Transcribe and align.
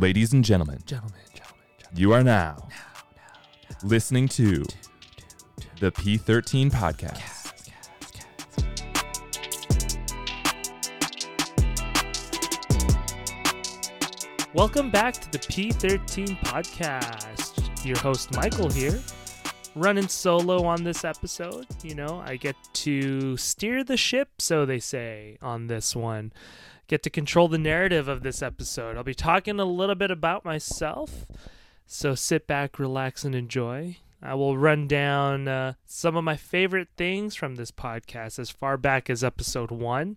Ladies 0.00 0.32
and 0.32 0.42
gentlemen, 0.42 0.78
Gentlemen, 0.86 1.20
gentlemen, 1.34 1.62
gentlemen. 1.78 1.98
you 2.00 2.12
are 2.14 2.24
now 2.24 2.66
listening 3.84 4.28
to 4.28 4.64
the 5.78 5.92
P13 5.92 6.70
podcast. 6.70 7.52
Welcome 14.54 14.90
back 14.90 15.12
to 15.14 15.30
the 15.32 15.38
P13 15.38 16.28
podcast. 16.44 17.84
Your 17.84 17.98
host 17.98 18.34
Michael 18.34 18.70
here, 18.70 18.98
running 19.74 20.08
solo 20.08 20.64
on 20.64 20.82
this 20.82 21.04
episode. 21.04 21.66
You 21.84 21.94
know, 21.94 22.22
I 22.24 22.36
get 22.36 22.56
to 22.72 23.36
steer 23.36 23.84
the 23.84 23.98
ship, 23.98 24.40
so 24.40 24.64
they 24.64 24.78
say, 24.78 25.36
on 25.42 25.66
this 25.66 25.94
one. 25.94 26.32
Get 26.90 27.04
to 27.04 27.10
control 27.10 27.46
the 27.46 27.56
narrative 27.56 28.08
of 28.08 28.24
this 28.24 28.42
episode. 28.42 28.96
I'll 28.96 29.04
be 29.04 29.14
talking 29.14 29.60
a 29.60 29.64
little 29.64 29.94
bit 29.94 30.10
about 30.10 30.44
myself, 30.44 31.24
so 31.86 32.16
sit 32.16 32.48
back, 32.48 32.80
relax, 32.80 33.24
and 33.24 33.32
enjoy. 33.32 33.98
I 34.20 34.34
will 34.34 34.58
run 34.58 34.88
down 34.88 35.46
uh, 35.46 35.74
some 35.86 36.16
of 36.16 36.24
my 36.24 36.34
favorite 36.34 36.88
things 36.96 37.36
from 37.36 37.54
this 37.54 37.70
podcast 37.70 38.40
as 38.40 38.50
far 38.50 38.76
back 38.76 39.08
as 39.08 39.22
episode 39.22 39.70
one. 39.70 40.16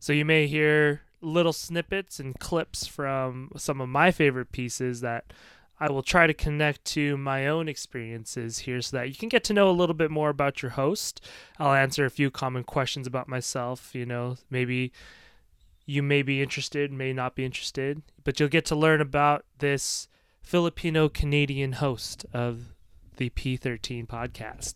So 0.00 0.12
you 0.12 0.24
may 0.24 0.48
hear 0.48 1.02
little 1.20 1.52
snippets 1.52 2.18
and 2.18 2.36
clips 2.40 2.84
from 2.84 3.52
some 3.56 3.80
of 3.80 3.88
my 3.88 4.10
favorite 4.10 4.50
pieces 4.50 5.00
that 5.02 5.32
I 5.78 5.88
will 5.88 6.02
try 6.02 6.26
to 6.26 6.34
connect 6.34 6.84
to 6.86 7.16
my 7.16 7.46
own 7.46 7.68
experiences 7.68 8.58
here 8.58 8.82
so 8.82 8.96
that 8.96 9.08
you 9.08 9.14
can 9.14 9.28
get 9.28 9.44
to 9.44 9.54
know 9.54 9.70
a 9.70 9.78
little 9.78 9.94
bit 9.94 10.10
more 10.10 10.30
about 10.30 10.62
your 10.62 10.72
host. 10.72 11.24
I'll 11.60 11.74
answer 11.74 12.04
a 12.04 12.10
few 12.10 12.28
common 12.32 12.64
questions 12.64 13.06
about 13.06 13.28
myself, 13.28 13.94
you 13.94 14.04
know, 14.04 14.36
maybe 14.50 14.90
you 15.88 16.02
may 16.02 16.20
be 16.20 16.42
interested, 16.42 16.92
may 16.92 17.14
not 17.14 17.34
be 17.34 17.46
interested, 17.46 18.02
but 18.22 18.38
you'll 18.38 18.50
get 18.50 18.66
to 18.66 18.76
learn 18.76 19.00
about 19.00 19.46
this 19.58 20.06
Filipino 20.42 21.08
Canadian 21.08 21.72
host 21.72 22.26
of 22.30 22.74
the 23.16 23.30
P13 23.30 24.06
podcast. 24.06 24.74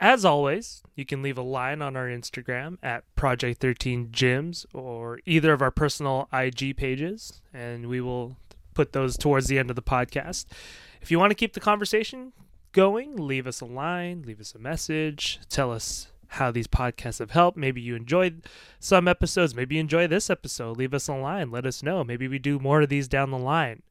As 0.00 0.24
always, 0.24 0.82
you 0.96 1.06
can 1.06 1.22
leave 1.22 1.38
a 1.38 1.42
line 1.42 1.80
on 1.80 1.96
our 1.96 2.08
Instagram 2.08 2.76
at 2.82 3.04
Project 3.14 3.60
13 3.60 4.08
Gyms 4.08 4.66
or 4.74 5.20
either 5.24 5.52
of 5.52 5.62
our 5.62 5.70
personal 5.70 6.28
IG 6.32 6.76
pages, 6.76 7.40
and 7.52 7.86
we 7.86 8.00
will 8.00 8.36
put 8.74 8.92
those 8.94 9.16
towards 9.16 9.46
the 9.46 9.60
end 9.60 9.70
of 9.70 9.76
the 9.76 9.82
podcast. 9.82 10.46
If 11.00 11.12
you 11.12 11.20
want 11.20 11.30
to 11.30 11.36
keep 11.36 11.52
the 11.52 11.60
conversation 11.60 12.32
going, 12.72 13.14
leave 13.14 13.46
us 13.46 13.60
a 13.60 13.64
line, 13.64 14.24
leave 14.26 14.40
us 14.40 14.56
a 14.56 14.58
message, 14.58 15.38
tell 15.48 15.70
us 15.70 16.08
how 16.34 16.50
these 16.50 16.66
podcasts 16.66 17.18
have 17.18 17.32
helped. 17.32 17.56
Maybe 17.56 17.80
you 17.80 17.96
enjoyed 17.96 18.42
some 18.78 19.08
episodes, 19.08 19.54
maybe 19.54 19.76
you 19.76 19.80
enjoy 19.80 20.06
this 20.06 20.30
episode. 20.30 20.76
Leave 20.76 20.94
us 20.94 21.08
a 21.08 21.14
line, 21.14 21.50
let 21.50 21.66
us 21.66 21.82
know. 21.82 22.04
Maybe 22.04 22.28
we 22.28 22.38
do 22.38 22.58
more 22.58 22.82
of 22.82 22.88
these 22.88 23.08
down 23.08 23.30
the 23.30 23.38
line. 23.38 23.82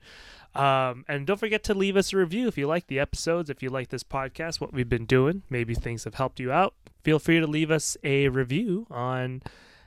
Um, 0.55 1.03
and 1.07 1.25
don't 1.25 1.39
forget 1.39 1.63
to 1.63 1.73
leave 1.73 1.97
us 1.97 2.13
a 2.13 2.17
review 2.17 2.47
if 2.47 2.57
you 2.57 2.67
like 2.67 2.87
the 2.87 2.99
episodes, 2.99 3.49
if 3.49 3.63
you 3.63 3.69
like 3.69 3.89
this 3.89 4.03
podcast, 4.03 4.61
what 4.61 4.71
we've 4.71 4.89
been 4.89 5.05
doing. 5.05 5.41
Maybe 5.49 5.73
things 5.73 6.03
have 6.03 6.15
helped 6.15 6.39
you 6.39 6.51
out. 6.51 6.75
Feel 7.03 7.19
free 7.19 7.39
to 7.39 7.47
leave 7.47 7.71
us 7.71 7.97
a 8.03 8.29
review 8.29 8.85
on 8.91 9.41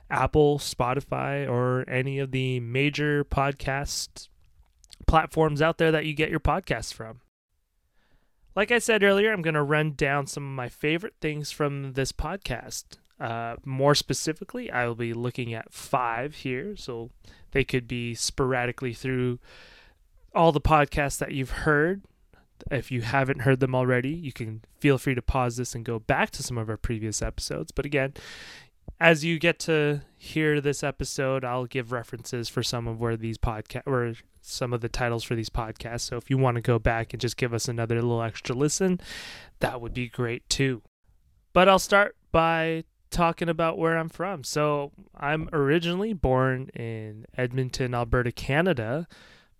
Apple, 0.09 0.59
Spotify, 0.59 1.49
or 1.49 1.89
any 1.89 2.19
of 2.19 2.31
the 2.31 2.59
major 2.59 3.23
podcast 3.23 4.27
platforms 5.05 5.61
out 5.61 5.77
there 5.77 5.91
that 5.91 6.05
you 6.05 6.13
get 6.13 6.29
your 6.29 6.39
podcasts 6.39 6.93
from. 6.93 7.21
Like 8.57 8.71
I 8.71 8.79
said 8.79 9.03
earlier, 9.03 9.31
I'm 9.31 9.43
going 9.43 9.53
to 9.53 9.61
run 9.61 9.91
down 9.91 10.25
some 10.25 10.41
of 10.41 10.49
my 10.49 10.67
favorite 10.67 11.13
things 11.21 11.51
from 11.51 11.93
this 11.93 12.11
podcast. 12.11 12.85
Uh, 13.19 13.57
more 13.63 13.93
specifically, 13.93 14.71
I 14.71 14.87
will 14.87 14.95
be 14.95 15.13
looking 15.13 15.53
at 15.53 15.71
five 15.71 16.37
here, 16.37 16.75
so 16.75 17.11
they 17.51 17.63
could 17.63 17.87
be 17.87 18.15
sporadically 18.15 18.95
through 18.95 19.37
all 20.33 20.51
the 20.51 20.59
podcasts 20.59 21.19
that 21.19 21.33
you've 21.33 21.51
heard. 21.51 22.01
If 22.71 22.91
you 22.91 23.01
haven't 23.01 23.41
heard 23.41 23.59
them 23.59 23.75
already, 23.75 24.09
you 24.09 24.33
can 24.33 24.63
feel 24.79 24.97
free 24.97 25.13
to 25.13 25.21
pause 25.21 25.57
this 25.57 25.75
and 25.75 25.85
go 25.85 25.99
back 25.99 26.31
to 26.31 26.41
some 26.41 26.57
of 26.57 26.67
our 26.67 26.77
previous 26.77 27.21
episodes. 27.21 27.71
But 27.71 27.85
again, 27.85 28.15
as 28.99 29.23
you 29.23 29.37
get 29.37 29.59
to 29.59 30.01
hear 30.17 30.61
this 30.61 30.83
episode, 30.83 31.45
I'll 31.45 31.67
give 31.67 31.91
references 31.91 32.49
for 32.49 32.63
some 32.63 32.87
of 32.87 32.99
where 32.99 33.17
these 33.17 33.37
podcast 33.37 33.83
or 33.85 34.15
some 34.47 34.73
of 34.73 34.81
the 34.81 34.89
titles 34.89 35.23
for 35.23 35.35
these 35.35 35.49
podcasts. 35.49 36.01
So 36.01 36.17
if 36.17 36.29
you 36.29 36.37
want 36.37 36.55
to 36.55 36.61
go 36.61 36.79
back 36.79 37.13
and 37.13 37.21
just 37.21 37.37
give 37.37 37.53
us 37.53 37.67
another 37.67 37.95
little 37.95 38.21
extra 38.21 38.55
listen, 38.55 38.99
that 39.59 39.81
would 39.81 39.93
be 39.93 40.07
great 40.07 40.47
too. 40.49 40.81
But 41.53 41.67
I'll 41.67 41.79
start 41.79 42.15
by 42.31 42.83
talking 43.09 43.49
about 43.49 43.77
where 43.77 43.97
I'm 43.97 44.09
from. 44.09 44.43
So 44.43 44.91
I'm 45.15 45.49
originally 45.53 46.13
born 46.13 46.69
in 46.69 47.25
Edmonton, 47.35 47.93
Alberta, 47.93 48.31
Canada. 48.31 49.07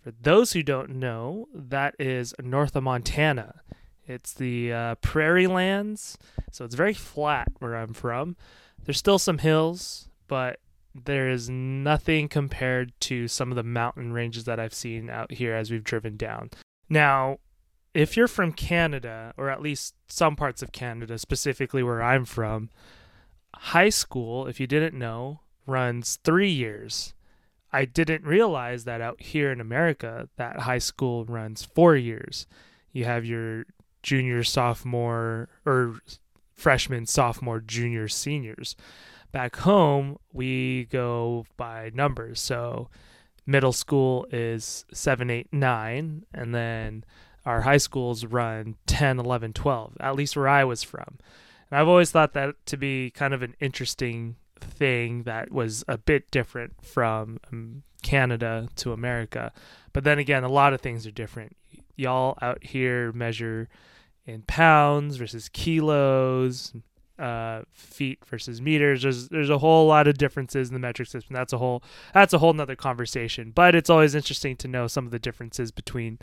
For 0.04 0.12
those 0.12 0.54
who 0.54 0.64
don't 0.64 0.96
know, 0.96 1.48
that 1.54 1.96
is 2.00 2.34
north 2.42 2.76
of 2.76 2.84
Montana. 2.84 3.62
It's 4.06 4.34
the 4.34 4.72
uh, 4.72 4.96
prairie 4.96 5.48
lands, 5.48 6.18
so 6.52 6.64
it's 6.64 6.76
very 6.76 6.94
flat 6.94 7.50
where 7.60 7.76
I'm 7.76 7.94
from. 7.94 8.38
There's 8.86 8.98
still 8.98 9.20
some 9.20 9.40
hills, 9.40 10.08
but 10.28 10.60
there 11.06 11.30
is 11.30 11.50
nothing 11.50 12.28
compared 12.28 12.94
to 13.02 13.28
some 13.28 13.52
of 13.52 13.56
the 13.56 13.64
mountain 13.64 14.14
ranges 14.14 14.46
that 14.46 14.60
I've 14.60 14.74
seen 14.74 15.10
out 15.10 15.32
here 15.32 15.54
as 15.54 15.72
we've 15.72 15.84
driven 15.84 16.18
down. 16.18 16.50
Now, 16.90 17.40
if 17.94 18.16
you're 18.16 18.28
from 18.28 18.54
Canada, 18.54 19.34
or 19.38 19.50
at 19.50 19.62
least 19.62 19.96
some 20.08 20.36
parts 20.36 20.62
of 20.62 20.72
Canada, 20.72 21.18
specifically 21.18 21.84
where 21.84 22.02
I'm 22.02 22.26
from, 22.26 22.70
high 23.56 23.90
school, 23.90 24.48
if 24.48 24.60
you 24.60 24.68
didn't 24.68 24.98
know, 24.98 25.42
runs 25.66 26.20
three 26.24 26.50
years. 26.50 27.14
I 27.72 27.86
didn't 27.86 28.24
realize 28.24 28.86
that 28.86 29.02
out 29.02 29.22
here 29.22 29.52
in 29.52 29.60
America, 29.60 30.30
that 30.38 30.62
high 30.62 30.78
school 30.78 31.26
runs 31.26 31.66
four 31.66 31.96
years. 31.96 32.48
You 32.94 33.06
have 33.06 33.26
your 33.26 33.66
junior, 34.04 34.44
sophomore, 34.44 35.50
or 35.66 36.00
freshman, 36.54 37.06
sophomore, 37.06 37.60
junior, 37.60 38.08
seniors. 38.08 38.76
Back 39.32 39.58
home, 39.58 40.18
we 40.32 40.86
go 40.86 41.46
by 41.58 41.92
numbers. 41.94 42.40
So 42.40 42.90
middle 43.46 43.74
school 43.74 44.28
is 44.32 44.86
7, 44.94 45.30
8, 45.30 45.48
9, 45.52 46.26
and 46.34 46.56
then 46.56 47.04
our 47.46 47.62
high 47.62 47.78
schools 47.78 48.26
run 48.26 48.76
10, 48.88 49.20
11, 49.20 49.54
12, 49.54 49.98
at 50.00 50.16
least 50.16 50.36
where 50.36 50.48
I 50.48 50.64
was 50.64 50.84
from. 50.84 51.18
And 51.70 51.80
I've 51.80 51.88
always 51.88 52.12
thought 52.12 52.34
that 52.34 52.56
to 52.68 52.78
be 52.78 53.10
kind 53.10 53.34
of 53.34 53.42
an 53.42 53.56
interesting 53.60 54.36
thing 54.60 55.24
that 55.24 55.52
was 55.52 55.84
a 55.88 55.98
bit 55.98 56.30
different 56.32 56.74
from 56.84 57.40
um, 57.52 57.84
Canada 58.04 58.68
to 58.78 58.92
America. 58.92 59.52
But 59.94 60.04
then 60.04 60.20
again, 60.20 60.44
a 60.44 60.50
lot 60.50 60.74
of 60.74 60.82
things 60.82 61.08
are 61.08 61.12
different. 61.12 61.56
Y'all 61.96 62.38
out 62.42 62.64
here 62.64 63.12
measure 63.12 63.70
in 64.26 64.44
pounds 64.44 65.16
versus 65.16 65.50
kilos, 65.50 66.74
uh, 67.20 67.62
feet 67.72 68.20
versus 68.26 68.62
meters. 68.62 69.02
There's 69.04 69.30
there's 69.30 69.50
a 69.50 69.58
whole 69.58 69.88
lot 69.88 70.08
of 70.08 70.18
differences 70.18 70.70
in 70.70 70.74
the 70.74 70.80
metric 70.80 71.08
system. 71.08 71.34
That's 71.34 71.54
a 71.54 71.58
whole 71.58 71.84
that's 72.14 72.34
a 72.34 72.40
whole 72.40 72.54
nother 72.54 72.76
conversation. 72.76 73.52
But 73.52 73.76
it's 73.76 73.90
always 73.90 74.16
interesting 74.16 74.56
to 74.58 74.68
know 74.68 74.88
some 74.88 75.06
of 75.06 75.12
the 75.12 75.20
differences 75.20 75.72
between 75.72 76.20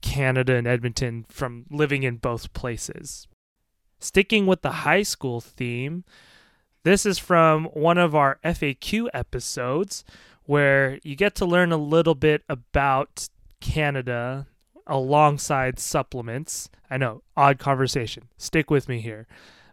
Canada 0.00 0.54
and 0.54 0.66
Edmonton 0.66 1.26
from 1.28 1.66
living 1.70 2.02
in 2.02 2.16
both 2.16 2.52
places. 2.52 3.26
Sticking 3.98 4.46
with 4.46 4.62
the 4.62 4.72
high 4.72 5.02
school 5.02 5.40
theme, 5.40 6.04
this 6.82 7.06
is 7.06 7.18
from 7.18 7.64
one 7.66 7.98
of 7.98 8.14
our 8.14 8.38
FAQ 8.44 9.08
episodes 9.14 10.04
where 10.44 11.00
you 11.02 11.16
get 11.16 11.34
to 11.36 11.44
learn 11.44 11.72
a 11.72 11.76
little 11.76 12.14
bit 12.14 12.42
about 12.48 13.28
Canada 13.60 14.46
alongside 14.86 15.78
supplements. 15.78 16.70
I 16.90 16.96
know, 16.98 17.22
odd 17.36 17.58
conversation. 17.58 18.28
Stick 18.36 18.70
with 18.70 18.88
me 18.88 19.00
here. 19.00 19.26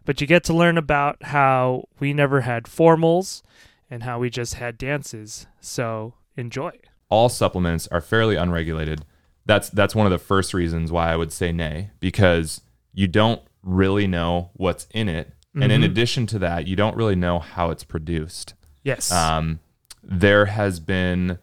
But 0.04 0.20
you 0.20 0.26
get 0.26 0.44
to 0.44 0.52
learn 0.54 0.76
about 0.78 1.22
how 1.22 1.88
we 1.98 2.12
never 2.12 2.42
had 2.42 2.64
formals 2.64 3.42
and 3.90 4.02
how 4.02 4.18
we 4.18 4.28
just 4.30 4.54
had 4.54 4.76
dances. 4.78 5.46
So 5.60 6.14
enjoy. 6.36 6.72
All 7.08 7.28
supplements 7.28 7.86
are 7.88 8.00
fairly 8.00 8.36
unregulated. 8.36 9.04
That's 9.46 9.68
that's 9.68 9.94
one 9.94 10.06
of 10.06 10.12
the 10.12 10.18
first 10.18 10.54
reasons 10.54 10.90
why 10.90 11.10
I 11.12 11.16
would 11.16 11.32
say 11.32 11.52
nay 11.52 11.90
because 12.00 12.60
you 12.92 13.06
don't 13.08 13.42
really 13.62 14.06
know 14.06 14.50
what's 14.54 14.86
in 14.92 15.08
it, 15.08 15.32
and 15.54 15.70
in 15.70 15.82
Mhm. 15.82 15.84
addition 15.86 16.26
to 16.28 16.38
that, 16.40 16.66
you 16.66 16.76
don't 16.76 16.96
really 16.96 17.14
know 17.16 17.38
how 17.38 17.70
it's 17.70 17.84
produced. 17.84 18.54
Yes. 18.82 19.10
Um, 19.12 19.60
there 20.02 20.46
has 20.46 20.80
been 20.80 21.38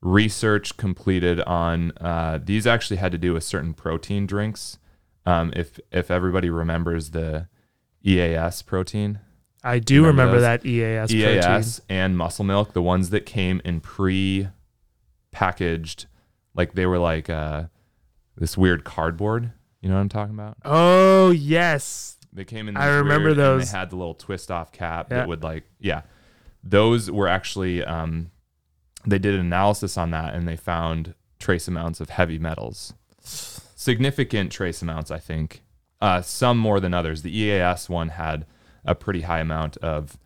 research 0.00 0.76
completed 0.76 1.40
on 1.42 1.92
uh, 2.00 2.38
these. 2.42 2.66
Actually, 2.66 2.96
had 2.98 3.12
to 3.12 3.18
do 3.18 3.32
with 3.34 3.44
certain 3.44 3.72
protein 3.74 4.26
drinks. 4.26 4.78
Um, 5.24 5.52
if 5.54 5.78
if 5.90 6.10
everybody 6.10 6.50
remembers 6.50 7.10
the 7.10 7.48
EAS 8.04 8.62
protein, 8.62 9.20
I 9.64 9.78
do 9.78 10.04
remember 10.04 10.34
remember 10.34 10.40
that 10.40 10.66
EAS, 10.66 11.12
EAS 11.12 11.80
and 11.88 12.18
muscle 12.18 12.44
milk, 12.44 12.72
the 12.72 12.82
ones 12.82 13.10
that 13.10 13.24
came 13.26 13.60
in 13.64 13.80
pre-packaged, 13.80 16.06
like 16.54 16.74
they 16.74 16.86
were 16.86 16.98
like 16.98 17.30
uh, 17.30 17.64
this 18.36 18.56
weird 18.58 18.82
cardboard. 18.84 19.52
You 19.80 19.88
know 19.88 19.94
what 19.96 20.00
I'm 20.02 20.08
talking 20.08 20.34
about? 20.34 20.56
Oh, 20.64 21.30
yes. 21.30 22.16
They 22.32 22.44
came 22.44 22.68
in. 22.68 22.76
I 22.76 22.86
remember 22.86 23.28
weird- 23.28 23.38
and 23.38 23.60
those. 23.60 23.70
They 23.72 23.78
had 23.78 23.90
the 23.90 23.96
little 23.96 24.14
twist 24.14 24.50
off 24.50 24.72
cap 24.72 25.08
Yeah. 25.10 25.18
that 25.18 25.28
would 25.28 25.42
like, 25.42 25.64
yeah, 25.80 26.02
those 26.64 27.10
were 27.10 27.28
actually 27.28 27.84
um, 27.84 28.30
they 29.06 29.18
did 29.18 29.34
an 29.34 29.40
analysis 29.40 29.96
on 29.98 30.10
that 30.12 30.34
and 30.34 30.46
they 30.48 30.56
found 30.56 31.14
trace 31.38 31.68
amounts 31.68 32.00
of 32.00 32.08
heavy 32.10 32.38
metals, 32.38 32.94
significant 33.20 34.50
trace 34.52 34.80
amounts, 34.82 35.10
I 35.10 35.18
think. 35.18 35.62
Uh, 36.02 36.20
some 36.20 36.58
more 36.58 36.80
than 36.80 36.92
others. 36.92 37.22
The 37.22 37.34
EAS 37.34 37.88
one 37.88 38.08
had 38.10 38.44
a 38.84 38.94
pretty 38.94 39.20
high 39.22 39.40
amount 39.40 39.76
of 39.78 40.18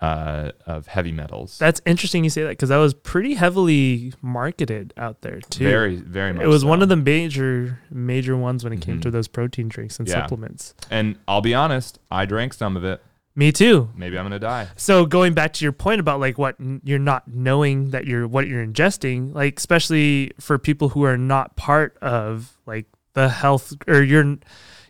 uh, 0.00 0.52
of 0.66 0.86
heavy 0.88 1.10
metals. 1.10 1.58
That's 1.58 1.80
interesting 1.86 2.22
you 2.22 2.28
say 2.30 2.42
that 2.42 2.50
because 2.50 2.68
that 2.68 2.76
was 2.76 2.92
pretty 2.94 3.34
heavily 3.34 4.12
marketed 4.22 4.92
out 4.98 5.22
there 5.22 5.40
too. 5.40 5.64
very, 5.64 5.96
very 5.96 6.32
much. 6.34 6.44
it 6.44 6.48
was 6.48 6.64
one 6.66 6.82
of 6.82 6.88
the 6.90 6.96
major 6.96 7.80
major 7.90 8.36
ones 8.36 8.62
when 8.62 8.72
it 8.74 8.80
came 8.82 8.98
Mhm. 8.98 9.02
to 9.02 9.10
those 9.10 9.26
protein 9.26 9.68
drinks 9.68 9.98
and 9.98 10.06
Yeah. 10.06 10.14
supplements. 10.14 10.74
And 10.90 11.16
I'll 11.26 11.40
be 11.40 11.54
honest, 11.54 11.98
I 12.10 12.26
drank 12.26 12.52
some 12.54 12.76
of 12.76 12.84
it. 12.84 13.02
Me 13.34 13.50
too. 13.52 13.88
Maybe 13.96 14.18
I'm 14.18 14.24
gonna 14.26 14.38
die. 14.38 14.68
So 14.76 15.06
going 15.06 15.32
back 15.34 15.54
to 15.54 15.64
your 15.64 15.72
point 15.72 15.98
about 16.00 16.20
like 16.20 16.36
what 16.38 16.56
n- 16.60 16.80
you're 16.84 16.98
not 16.98 17.26
knowing 17.26 17.90
that 17.90 18.06
you're 18.06 18.28
what 18.28 18.46
you're 18.48 18.64
ingesting, 18.64 19.34
like 19.34 19.58
especially 19.58 20.30
for 20.38 20.58
people 20.58 20.90
who 20.90 21.04
are 21.04 21.16
not 21.18 21.56
part 21.56 21.96
of 22.02 22.58
like 22.66 22.84
the 23.14 23.30
health 23.30 23.72
or 23.88 24.02
you're 24.02 24.36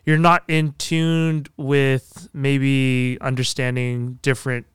you're 0.07 0.17
not 0.17 0.43
in 0.47 0.71
tuned 0.79 1.49
with 1.57 2.29
maybe 2.33 3.17
understanding 3.19 4.17
different 4.23 4.65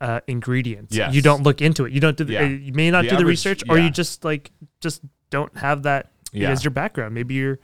uh, 0.00 0.20
ingredients. 0.28 0.94
Yes. 0.94 1.14
You 1.14 1.22
don't 1.22 1.42
look 1.42 1.60
into 1.62 1.86
it. 1.86 1.92
You 1.92 2.00
don't 2.00 2.16
do 2.16 2.22
the, 2.24 2.34
Yeah. 2.34 2.42
uh, 2.42 2.48
you 2.48 2.72
may 2.74 2.90
not 2.90 3.02
The 3.04 3.08
do 3.08 3.16
the 3.16 3.20
average- 3.22 3.28
research 3.32 3.62
or 3.68 3.78
yeah. 3.78 3.84
you 3.84 3.90
just 3.90 4.24
like 4.24 4.52
just 4.80 5.00
don't 5.30 5.56
have 5.56 5.82
that 5.84 6.12
Yeah. 6.32 6.50
as 6.50 6.62
your 6.62 6.70
background. 6.70 7.14
Maybe 7.14 7.34
you're 7.34 7.58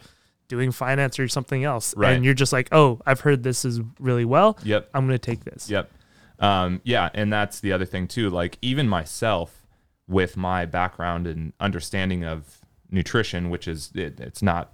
doing 0.49 0.73
finance 0.73 1.19
or 1.21 1.29
something 1.29 1.63
else 1.63 1.95
Right. 1.97 2.15
and 2.15 2.25
you're 2.25 2.35
just 2.35 2.53
like, 2.53 2.69
"Oh, 2.73 3.01
I've 3.07 3.21
heard 3.21 3.43
this 3.45 3.65
is 3.65 3.81
really 4.01 4.25
well. 4.25 4.59
Yep. 4.65 4.89
I'm 4.95 5.07
going 5.07 5.17
to 5.17 5.25
take 5.25 5.45
this." 5.45 5.71
Yep. 5.71 5.91
Um, 6.41 6.81
yeah, 6.85 7.11
and 7.15 7.31
that's 7.33 7.61
the 7.61 7.71
other 7.73 7.85
thing 7.85 8.09
too. 8.09 8.31
Like 8.31 8.57
even 8.63 8.89
myself, 8.89 9.67
with 10.09 10.37
my 10.37 10.65
background 10.65 11.27
and 11.29 11.53
understanding 11.61 12.25
of 12.25 12.61
nutrition, 12.91 13.51
which 13.51 13.69
is 13.69 13.93
it, 13.95 14.19
it's 14.19 14.43
not 14.43 14.73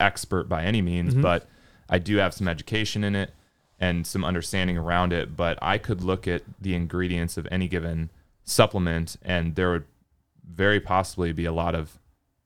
expert 0.00 0.48
by 0.50 0.64
any 0.64 0.82
means, 0.82 1.14
Mhm. 1.14 1.22
but 1.22 1.48
I 1.88 1.98
do 1.98 2.16
have 2.16 2.34
some 2.34 2.48
education 2.48 3.04
in 3.04 3.14
it 3.14 3.32
and 3.78 4.06
some 4.06 4.24
understanding 4.24 4.76
around 4.78 5.12
it. 5.12 5.36
But 5.36 5.58
I 5.62 5.78
could 5.78 6.02
look 6.02 6.26
at 6.26 6.42
the 6.60 6.74
ingredients 6.74 7.36
of 7.36 7.46
any 7.50 7.68
given 7.68 8.10
supplement, 8.44 9.16
and 9.22 9.54
there 9.54 9.70
would 9.70 9.84
very 10.48 10.80
possibly 10.80 11.32
be 11.32 11.44
a 11.44 11.52
lot 11.52 11.74
of 11.74 11.98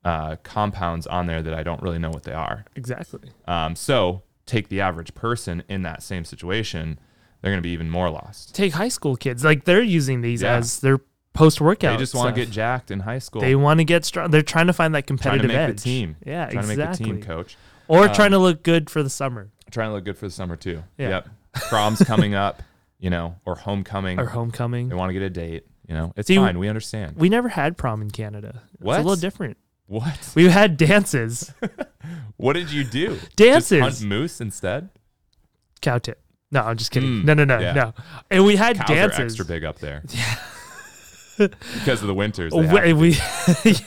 uh, 0.04 0.36
compounds 0.42 1.06
on 1.06 1.26
there 1.26 1.42
that 1.42 1.52
I 1.54 1.62
don't 1.62 1.82
really 1.82 1.98
know 1.98 2.10
what 2.10 2.22
they 2.24 2.32
are. 2.32 2.64
Exactly. 2.74 3.30
Um, 3.46 3.76
so 3.76 4.22
take 4.46 4.68
the 4.68 4.80
average 4.80 5.14
person 5.14 5.62
in 5.68 5.82
that 5.82 6.02
same 6.02 6.24
situation, 6.24 6.98
they're 7.40 7.50
going 7.52 7.58
to 7.62 7.66
be 7.66 7.70
even 7.70 7.90
more 7.90 8.10
lost. 8.10 8.54
take 8.54 8.72
high 8.72 8.88
school 8.88 9.14
kids 9.16 9.44
like 9.44 9.64
they're 9.64 9.82
using 9.82 10.22
these 10.22 10.42
Yeah. 10.42 10.56
as 10.56 10.80
their 10.80 10.98
post 11.34 11.60
workout 11.60 11.92
They 11.98 12.02
just 12.02 12.14
want 12.14 12.34
to 12.34 12.40
get 12.44 12.50
jacked 12.50 12.90
in 12.90 13.00
high 13.00 13.18
school. 13.20 13.40
they 13.40 13.54
want 13.54 13.78
to 13.78 13.84
get 13.84 14.04
strong 14.04 14.30
they're 14.30 14.42
trying 14.42 14.66
to 14.66 14.72
find 14.72 14.94
that 14.94 15.06
trying 15.06 15.16
to 15.18 15.22
competitive 15.22 15.48
make 15.48 15.56
edge 15.56 15.76
the 15.76 15.82
team. 15.82 16.16
yeah 16.26 16.46
trying 16.50 16.64
exactly 16.70 16.74
to 17.06 17.12
make 17.12 17.20
the 17.20 17.26
team 17.26 17.36
coach. 17.36 17.56
Or 17.90 18.06
Um, 18.06 18.14
trying 18.14 18.30
to 18.30 18.38
look 18.38 18.62
good 18.62 18.88
for 18.88 19.02
the 19.02 19.10
summer 19.10 19.50
Trying 19.70 19.90
to 19.90 19.94
look 19.94 20.04
good 20.04 20.18
for 20.18 20.26
the 20.26 20.32
summer 20.32 20.56
too. 20.56 20.82
Yeah. 20.98 21.08
Yep. 21.08 21.28
Prom's 21.68 22.02
coming 22.02 22.34
up, 22.34 22.62
you 22.98 23.10
know, 23.10 23.36
or 23.44 23.54
homecoming. 23.56 24.18
or 24.18 24.26
homecoming 24.26 24.88
They 24.88 24.94
want 24.94 25.10
to 25.10 25.12
get 25.12 25.22
a 25.22 25.30
date. 25.30 25.66
You 25.88 25.94
know, 25.94 26.12
it's 26.16 26.28
See, 26.28 26.36
fine. 26.36 26.58
We 26.58 26.68
understand. 26.68 27.16
we 27.16 27.28
never 27.28 27.48
had 27.48 27.76
prom 27.76 28.00
in 28.02 28.10
canada 28.10 28.62
What? 28.78 28.94
it's 28.94 29.04
a 29.04 29.08
little 29.08 29.20
different 29.20 29.56
what? 29.86 30.32
we 30.36 30.48
had 30.48 30.76
dances 30.76 31.52
What 32.36 32.52
did 32.54 32.70
you 32.72 32.84
do? 32.84 33.18
Dances. 33.36 33.78
Just 33.80 34.00
hunt 34.00 34.08
moose 34.08 34.40
instead. 34.40 34.88
cow 35.80 35.98
tip 35.98 36.22
no 36.52 36.60
i'm 36.62 36.76
just 36.76 36.90
kidding 36.92 37.22
Mm, 37.22 37.24
no 37.24 37.34
no 37.34 37.44
no 37.44 37.58
yeah. 37.58 37.72
no 37.72 37.94
and 38.30 38.44
we 38.44 38.54
had 38.56 38.76
Cows 38.76 38.88
dances 38.88 39.18
are 39.18 39.24
extra 39.24 39.44
big 39.44 39.64
up 39.64 39.78
there. 39.80 40.02
Yeah. 40.08 40.38
because 41.74 42.02
of 42.02 42.06
the 42.08 42.14
winters. 42.14 42.52
we, 42.52 42.92
we, 42.92 43.16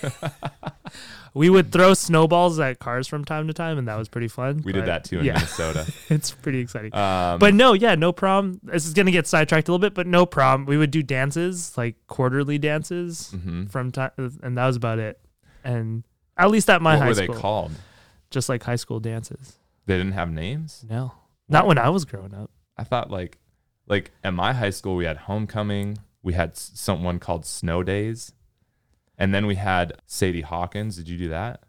we 1.33 1.49
would 1.49 1.71
throw 1.71 1.93
snowballs 1.93 2.59
at 2.59 2.79
cars 2.79 3.07
from 3.07 3.25
time 3.25 3.47
to 3.47 3.53
time 3.53 3.77
and 3.77 3.87
that 3.87 3.97
was 3.97 4.07
pretty 4.07 4.27
fun 4.27 4.61
we 4.63 4.71
did 4.71 4.85
that 4.85 5.03
too 5.03 5.19
in 5.19 5.25
yeah 5.25 5.33
Minnesota. 5.33 5.91
it's 6.09 6.31
pretty 6.31 6.59
exciting 6.59 6.93
Um, 6.93 7.39
But 7.39 7.53
no, 7.53 7.73
yeah, 7.73 7.95
no 7.95 8.11
prom. 8.11 8.59
This 8.63 8.85
is 8.85 8.93
gonna 8.93 9.11
get 9.11 9.27
sidetracked 9.27 9.67
a 9.67 9.71
little 9.71 9.81
bit, 9.81 9.93
but 9.93 10.07
no 10.07 10.25
prom. 10.25 10.65
We 10.65 10.77
would 10.77 10.91
do 10.91 11.01
dances, 11.03 11.77
like 11.77 11.95
quarterly 12.07 12.57
dances 12.57 13.33
mhm. 13.35 13.69
from 13.69 13.91
time, 13.91 14.11
and 14.43 14.57
that 14.57 14.65
was 14.67 14.75
about 14.75 14.99
it. 14.99 15.19
And 15.63 16.03
at 16.37 16.51
least 16.51 16.69
at 16.69 16.81
my 16.81 16.93
what 16.95 17.01
high 17.01 17.07
were 17.09 17.13
school, 17.15 17.27
were 17.29 17.33
they 17.35 17.41
called? 17.41 17.71
just 18.29 18.49
like 18.49 18.63
high 18.63 18.75
school 18.75 18.99
dances. 18.99 19.57
They 19.85 19.97
didn't 19.97 20.13
have 20.13 20.31
names. 20.31 20.85
No, 20.89 21.13
not 21.49 21.67
when 21.67 21.77
I 21.77 21.89
was 21.89 22.05
growing 22.05 22.33
up. 22.33 22.51
I 22.77 22.83
thought 22.83 23.09
like 23.11 23.37
like 23.87 24.11
at 24.23 24.33
my 24.33 24.53
high 24.53 24.69
school 24.71 24.95
we 24.95 25.05
had 25.05 25.17
homecoming, 25.17 25.97
we 26.21 26.33
had 26.33 26.55
someone 26.57 27.19
called 27.19 27.45
snow 27.45 27.83
days, 27.83 28.33
and 29.17 29.33
then 29.33 29.45
we 29.45 29.55
had 29.55 29.93
Sadie 30.05 30.41
Hawkins. 30.41 30.95
Did 30.97 31.09
you 31.09 31.17
do 31.17 31.29
that? 31.29 31.61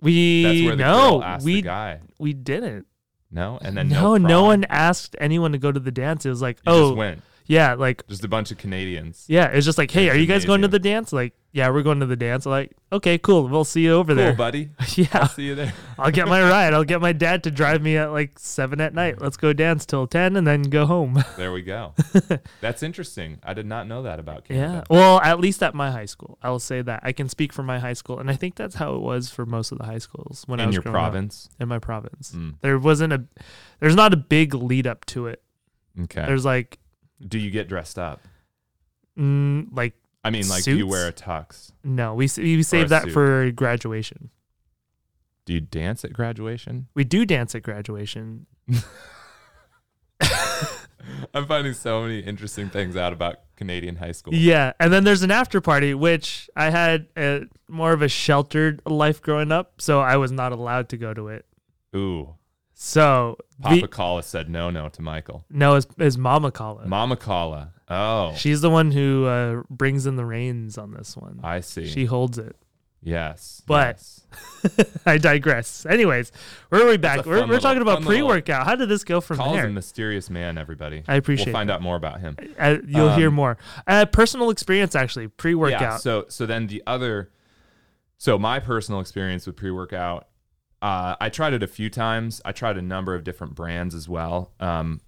We 0.00 0.42
That's 0.42 0.62
where 0.62 0.76
the 0.76 0.82
no, 0.84 1.10
girl 1.10 1.24
asked 1.24 1.44
we 1.44 1.54
the 1.56 1.62
guy. 1.62 2.00
we 2.18 2.32
didn't. 2.32 2.86
No, 3.30 3.58
and 3.62 3.76
then 3.76 3.88
no, 3.88 4.16
no, 4.16 4.28
prom. 4.28 4.46
one 4.46 4.64
asked 4.68 5.16
anyone 5.18 5.52
to 5.52 5.58
go 5.58 5.72
to 5.72 5.80
the 5.80 5.90
dance. 5.90 6.24
It 6.24 6.28
was 6.28 6.42
like, 6.42 6.58
You 6.58 6.72
oh, 6.72 6.88
just 6.90 6.96
went. 6.96 7.22
Yeah, 7.46 7.74
like 7.74 8.06
Just 8.08 8.24
a 8.24 8.28
bunch 8.28 8.50
of 8.50 8.58
Canadians. 8.58 9.24
yeah, 9.28 9.46
it's 9.48 9.66
just 9.66 9.78
like, 9.78 9.90
hey, 9.90 10.08
are 10.10 10.16
you 10.16 10.26
guys 10.26 10.44
going 10.44 10.62
to 10.62 10.68
the 10.68 10.78
dance? 10.78 11.12
Like, 11.12 11.34
yeah, 11.52 11.68
we're 11.70 11.82
going 11.82 12.00
to 12.00 12.06
the 12.06 12.16
dance. 12.16 12.46
like, 12.46 12.72
okay, 12.90 13.16
cool. 13.18 13.46
We'll 13.46 13.64
see 13.64 13.82
you 13.82 13.92
over 13.92 14.12
Cool, 14.12 14.16
there. 14.16 14.32
buddy. 14.34 14.70
yeah, 14.96 15.06
I'll 15.12 15.28
see 15.28 15.44
you 15.44 15.54
there. 15.54 15.72
I'll 15.98 16.10
get 16.10 16.26
my 16.26 16.40
ride. 16.42 16.74
I'll 16.74 16.82
get 16.84 17.00
my 17.00 17.12
dad 17.12 17.44
to 17.44 17.50
drive 17.50 17.80
me 17.82 17.96
at 17.96 18.10
like 18.12 18.38
seven 18.38 18.80
at 18.80 18.92
night. 18.94 19.20
Let's 19.20 19.36
go 19.36 19.52
dance 19.52 19.86
till 19.86 20.06
ten 20.08 20.36
and 20.36 20.46
then 20.46 20.62
go 20.62 20.86
home. 20.86 21.22
There 21.36 21.52
we 21.52 21.62
go. 21.62 21.92
That's 22.60 22.82
interesting. 22.82 23.38
I 23.42 23.54
did 23.54 23.66
not 23.66 23.86
know 23.86 24.02
that 24.02 24.18
about 24.18 24.44
Canada. 24.46 24.84
yeah. 24.88 24.94
Well, 24.96 25.20
at 25.20 25.38
least 25.38 25.62
at 25.62 25.74
my 25.74 25.90
high 25.90 26.06
school, 26.06 26.38
I 26.42 26.50
will 26.50 26.58
say 26.58 26.80
that 26.82 27.00
I 27.04 27.12
can 27.12 27.28
speak 27.28 27.52
for 27.52 27.62
my 27.62 27.78
high 27.78 27.92
school, 27.92 28.18
and 28.18 28.30
I 28.30 28.34
think 28.36 28.54
that's 28.56 28.74
how 28.76 28.94
it 28.96 29.00
was 29.00 29.30
for 29.30 29.44
most 29.46 29.70
of 29.70 29.78
the 29.78 29.84
high 29.84 29.98
schools 29.98 30.44
when 30.46 30.60
I 30.60 30.64
In 30.64 30.68
was 30.70 30.74
your 30.76 30.82
growing 30.82 30.96
up. 30.96 31.02
province. 31.02 31.48
In 31.60 31.68
my 31.68 31.78
province, 31.78 32.32
Mm, 32.34 32.54
there 32.62 32.78
wasn't 32.78 33.12
a, 33.12 33.24
there's 33.80 33.96
not 33.96 34.12
a 34.12 34.16
big 34.16 34.54
lead 34.54 34.86
up 34.86 35.04
to 35.06 35.26
it. 35.28 35.42
okay. 36.04 36.24
There's 36.26 36.44
like, 36.44 36.78
Do 37.26 37.38
you 37.38 37.50
get 37.50 37.68
dressed 37.68 37.98
up? 37.98 38.20
mm, 39.18 39.68
like 39.72 39.94
I 40.24 40.30
mean, 40.30 40.48
like, 40.48 40.64
do 40.64 40.72
you 40.72 40.84
Suits? 40.84 40.90
wear 40.90 41.08
a 41.08 41.12
tux? 41.12 41.72
no, 41.84 42.14
we 42.14 42.24
s- 42.24 42.38
we 42.38 42.62
save 42.62 42.88
that 42.88 43.04
suit. 43.04 43.12
for 43.12 43.50
graduation. 43.52 44.30
Do 45.44 45.52
you 45.52 45.60
dance 45.60 46.04
at 46.04 46.12
graduation? 46.14 46.88
We 46.94 47.04
do 47.04 47.26
dance 47.26 47.54
at 47.54 47.62
graduation. 47.62 48.46
I'm 51.34 51.46
finding 51.46 51.74
so 51.74 52.02
many 52.02 52.20
interesting 52.20 52.70
things 52.70 52.96
out 52.96 53.12
about 53.12 53.40
Canadian 53.56 53.96
high 53.96 54.12
school. 54.12 54.32
Yeah, 54.34 54.72
and 54.80 54.90
then 54.92 55.04
there's 55.04 55.22
an 55.22 55.30
after 55.30 55.60
party, 55.60 55.92
which 55.92 56.48
I 56.56 56.70
had 56.70 57.08
a, 57.16 57.42
more 57.68 57.92
of 57.92 58.00
a 58.02 58.08
sheltered 58.08 58.80
life 58.86 59.20
growing 59.20 59.52
up, 59.52 59.80
so 59.82 60.00
I 60.00 60.16
was 60.16 60.32
not 60.32 60.52
allowed 60.52 60.88
to 60.90 60.96
go 60.96 61.12
to 61.12 61.28
it. 61.28 61.44
Ooh. 61.94 62.34
So 62.74 63.38
Papa 63.62 63.80
the, 63.82 63.88
Kala 63.88 64.22
said 64.22 64.50
no, 64.50 64.68
no 64.70 64.88
to 64.90 65.02
Michael. 65.02 65.44
no, 65.48 65.76
is 65.76 65.86
is 65.98 66.18
Mama 66.18 66.50
Kala. 66.50 66.86
Mama 66.86 67.16
Kala. 67.16 67.72
Oh, 67.88 68.34
She's 68.36 68.60
the 68.62 68.70
one 68.70 68.90
who 68.90 69.26
uh, 69.26 69.62
brings 69.70 70.06
in 70.06 70.16
the 70.16 70.24
reins 70.24 70.76
on 70.78 70.92
this 70.92 71.16
one. 71.16 71.40
I 71.42 71.60
see. 71.60 71.86
She 71.86 72.06
holds 72.06 72.38
it. 72.38 72.56
yes. 73.02 73.62
But- 73.66 73.96
yes. 73.96 74.20
I 75.06 75.18
digress. 75.18 75.86
Anyways, 75.86 76.32
where 76.70 76.82
are 76.84 76.88
we 76.88 76.96
back? 76.96 77.24
We're, 77.26 77.46
we're 77.46 77.60
talking 77.60 77.82
about 77.82 78.02
pre-workout. 78.02 78.66
How 78.66 78.74
did 78.74 78.88
this 78.88 79.04
go 79.04 79.20
from 79.20 79.36
Kala's 79.36 79.56
there? 79.58 79.66
a 79.66 79.70
mysterious 79.70 80.28
man, 80.30 80.58
everybody. 80.58 81.04
I 81.06 81.14
appreciate. 81.16 81.48
We'll 81.48 81.52
find 81.52 81.68
that. 81.68 81.74
out 81.74 81.82
more 81.82 81.94
about 81.94 82.18
him. 82.20 82.36
Uh, 82.58 82.78
you'll 82.86 83.14
hear 83.14 83.28
Um, 83.28 83.34
more. 83.34 83.58
Uh, 83.86 84.06
personal 84.06 84.50
experience, 84.50 84.96
actually, 84.96 85.28
pre-workout. 85.28 85.80
Yeah. 85.80 85.96
So 85.98 86.24
so 86.28 86.46
then 86.46 86.66
the 86.66 86.82
other 86.86 87.30
so 88.16 88.38
my 88.38 88.58
personal 88.58 89.00
experience 89.00 89.46
with 89.46 89.54
pre-workout, 89.56 90.26
uh, 90.84 91.16
I 91.18 91.30
tried 91.30 91.54
it 91.54 91.62
a 91.62 91.66
few 91.66 91.88
times. 91.88 92.42
I 92.44 92.52
tried 92.52 92.76
a 92.76 92.82
number 92.82 93.14
of 93.14 93.24
different 93.24 93.54
brands 93.54 93.94
as 93.94 94.06
well. 94.06 94.52
Um, 94.60 95.00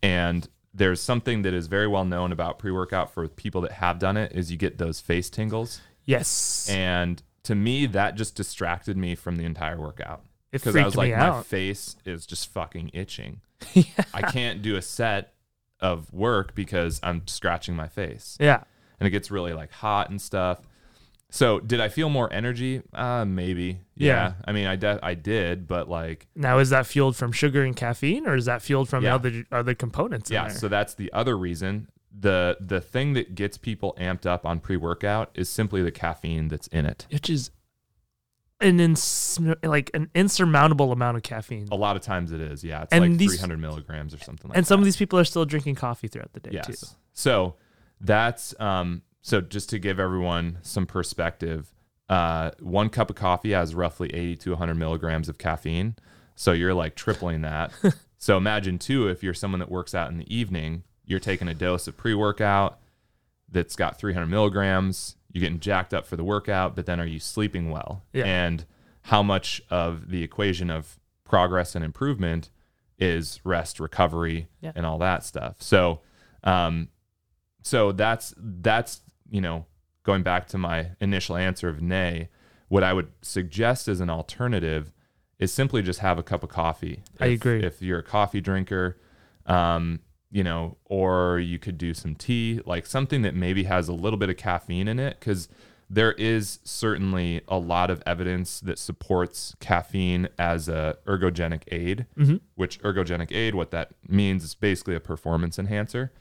and 0.00 0.48
there's 0.72 1.00
something 1.00 1.42
that 1.42 1.52
is 1.52 1.66
very 1.66 1.88
well 1.88 2.04
known 2.04 2.30
about 2.30 2.60
pre-workout 2.60 3.12
for 3.12 3.26
people 3.26 3.60
that 3.62 3.72
have 3.72 3.98
done 3.98 4.16
it 4.16 4.30
is 4.30 4.52
you 4.52 4.56
get 4.56 4.78
those 4.78 5.00
face 5.00 5.28
tingles. 5.28 5.80
yes, 6.04 6.68
And 6.70 7.20
to 7.42 7.56
me, 7.56 7.86
that 7.86 8.14
just 8.14 8.36
distracted 8.36 8.96
me 8.96 9.16
from 9.16 9.34
the 9.34 9.44
entire 9.44 9.76
workout. 9.76 10.22
Because 10.52 10.76
I 10.76 10.84
was 10.84 10.94
like, 10.94 11.10
my 11.10 11.18
out. 11.18 11.46
face 11.46 11.96
is 12.04 12.26
just 12.26 12.52
fucking 12.52 12.92
itching. 12.94 13.40
yeah. 13.74 13.84
I 14.14 14.22
can't 14.22 14.62
do 14.62 14.76
a 14.76 14.82
set 14.82 15.32
of 15.80 16.12
work 16.12 16.54
because 16.54 17.00
I'm 17.02 17.26
scratching 17.26 17.74
my 17.74 17.88
face 17.88 18.36
yeah. 18.38 18.62
and 19.00 19.08
it 19.08 19.10
gets 19.10 19.32
really 19.32 19.52
like 19.52 19.72
hot 19.72 20.10
and 20.10 20.22
stuff. 20.22 20.60
So 21.34 21.58
did 21.58 21.80
I 21.80 21.88
feel 21.88 22.08
more 22.10 22.32
energy? 22.32 22.80
Uh, 22.92 23.24
maybe. 23.24 23.80
Yeah. 23.96 24.06
Yeah. 24.06 24.32
I 24.44 24.52
mean, 24.52 24.66
I 24.68 24.76
de- 24.76 25.00
I 25.02 25.14
did, 25.14 25.66
but 25.66 25.88
like, 25.88 26.28
Now, 26.36 26.58
is 26.60 26.70
that 26.70 26.86
fueled 26.86 27.16
from 27.16 27.32
sugar 27.32 27.64
and 27.64 27.74
caffeine, 27.74 28.24
or 28.28 28.36
is 28.36 28.44
that 28.44 28.62
fueled 28.62 28.88
from 28.88 29.02
Yeah. 29.02 29.16
other 29.16 29.44
other 29.50 29.74
components? 29.74 30.30
yeah. 30.30 30.46
So 30.46 30.68
that's 30.68 30.94
the 30.94 31.12
other 31.12 31.36
reason. 31.36 31.88
the 32.16 32.56
The 32.60 32.80
thing 32.80 33.14
that 33.14 33.34
gets 33.34 33.58
people 33.58 33.96
amped 33.98 34.26
up 34.26 34.46
on 34.46 34.60
pre 34.60 34.76
workout 34.76 35.32
is 35.34 35.48
simply 35.48 35.82
the 35.82 35.90
caffeine 35.90 36.46
that's 36.46 36.68
in 36.68 36.86
it. 36.86 37.08
which 37.10 37.28
is 37.28 37.50
an 38.60 38.78
ins- 38.78 39.40
like 39.64 39.90
an 39.92 40.08
insurmountable 40.14 40.92
amount 40.92 41.16
of 41.16 41.24
caffeine. 41.24 41.66
A 41.72 41.76
lot 41.76 41.96
of 41.96 42.02
times 42.02 42.30
it 42.30 42.40
is. 42.40 42.62
Yeah. 42.62 42.82
It's 42.82 42.92
And 42.92 43.02
like 43.10 43.18
these- 43.18 43.32
300 43.32 43.58
milligrams 43.58 44.14
or 44.14 44.18
something 44.18 44.48
like 44.48 44.52
that. 44.54 44.58
and 44.58 44.64
that. 44.64 44.68
some 44.68 44.78
of 44.78 44.84
these 44.84 44.96
people 44.96 45.18
are 45.18 45.24
still 45.24 45.44
drinking 45.44 45.74
coffee 45.74 46.06
throughout 46.06 46.32
the 46.32 46.38
day 46.40 46.50
yes. 46.52 46.66
too. 46.68 46.86
So 47.12 47.56
that's 48.00 48.54
um 48.60 49.02
so 49.26 49.40
just 49.40 49.70
to 49.70 49.78
give 49.78 49.98
everyone 49.98 50.58
some 50.60 50.84
perspective, 50.84 51.72
uh, 52.10 52.50
one 52.60 52.90
cup 52.90 53.08
of 53.08 53.16
coffee 53.16 53.52
has 53.52 53.74
roughly 53.74 54.12
80 54.12 54.36
to 54.36 54.50
100 54.50 54.74
milligrams 54.74 55.30
of 55.30 55.38
caffeine. 55.38 55.96
So 56.36 56.52
you're 56.52 56.74
like 56.74 56.94
tripling 56.94 57.40
that. 57.40 57.72
so 58.18 58.36
imagine 58.36 58.78
too, 58.78 59.08
if 59.08 59.22
you're 59.22 59.32
someone 59.32 59.60
that 59.60 59.70
works 59.70 59.94
out 59.94 60.10
in 60.10 60.18
the 60.18 60.34
evening, 60.34 60.82
you're 61.06 61.20
taking 61.20 61.48
a 61.48 61.54
dose 61.54 61.88
of 61.88 61.96
pre-workout 61.96 62.78
that's 63.50 63.76
got 63.76 63.98
300 63.98 64.26
milligrams. 64.26 65.16
You're 65.32 65.40
getting 65.40 65.58
jacked 65.58 65.94
up 65.94 66.06
for 66.06 66.16
the 66.16 66.24
workout, 66.24 66.76
but 66.76 66.84
then 66.84 67.00
are 67.00 67.06
you 67.06 67.18
sleeping 67.18 67.70
well? 67.70 68.02
Yeah. 68.12 68.24
And 68.26 68.66
how 69.04 69.22
much 69.22 69.62
of 69.70 70.10
the 70.10 70.22
equation 70.22 70.68
of 70.68 70.98
progress 71.24 71.74
and 71.74 71.82
improvement 71.82 72.50
is 72.98 73.40
rest, 73.42 73.80
recovery, 73.80 74.48
Yeah. 74.60 74.72
and 74.74 74.84
all 74.84 74.98
that 74.98 75.24
stuff. 75.24 75.62
So, 75.62 76.02
um, 76.42 76.88
so 77.62 77.92
that's 77.92 78.34
that's 78.36 79.00
you 79.34 79.40
know 79.40 79.66
going 80.04 80.22
back 80.22 80.46
to 80.46 80.56
my 80.58 80.90
initial 81.00 81.36
answer 81.36 81.68
of 81.68 81.80
nay. 81.82 82.28
What 82.68 82.84
I 82.84 82.92
would 82.92 83.10
suggest 83.22 83.88
as 83.88 84.00
an 84.00 84.08
alternative 84.10 84.92
is 85.38 85.50
simply 85.52 85.82
just 85.82 86.00
have 86.00 86.18
a 86.18 86.22
cup 86.22 86.42
of 86.44 86.50
coffee. 86.50 87.02
I 87.18 87.26
If- 87.28 87.40
agree. 87.40 87.62
If 87.64 87.80
you're 87.82 87.98
a 88.00 88.02
coffee 88.02 88.40
drinker, 88.42 88.98
um, 89.46 90.00
you 90.30 90.44
know, 90.44 90.76
or 90.84 91.38
you 91.38 91.58
could 91.58 91.78
do 91.78 91.94
some 91.94 92.14
tea, 92.14 92.60
like 92.66 92.84
something 92.86 93.22
that 93.22 93.34
maybe 93.34 93.64
has 93.64 93.88
a 93.88 93.92
little 93.94 94.18
bit 94.18 94.28
of 94.28 94.36
caffeine 94.36 94.88
in 94.88 94.98
it, 94.98 95.18
because 95.18 95.48
there 95.88 96.12
is 96.12 96.58
certainly 96.64 97.40
a 97.48 97.58
lot 97.58 97.90
of 97.90 98.02
evidence 98.06 98.60
that 98.60 98.78
supports 98.78 99.54
caffeine 99.60 100.28
as 100.38 100.68
a 100.68 100.96
ergogenic 101.06 101.62
aid. 101.72 102.06
Mhm. 102.18 102.40
Which 102.56 102.78
ergogenic 102.82 103.32
aid, 103.32 103.54
what 103.54 103.70
that 103.70 103.90
means 104.08 104.44
is 104.44 104.54
basically 104.54 104.94
a 104.94 105.00
performance 105.00 105.58
enhancer. 105.58 106.12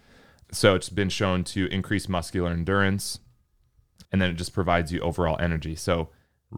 So 0.54 0.76
it's 0.76 0.90
been 0.90 1.10
shown 1.10 1.44
to 1.46 1.68
increase 1.68 2.08
muscular 2.08 2.52
endurance, 2.52 3.20
and 4.12 4.22
then 4.22 4.30
it 4.30 4.36
just 4.36 4.54
provides 4.54 4.92
you 4.92 5.00
overall 5.00 5.38
energy. 5.40 5.76
So 5.76 6.10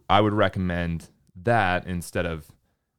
I 0.09 0.21
would 0.21 0.33
recommend 0.33 1.09
that 1.43 1.87
instead 1.87 2.25
of, 2.25 2.51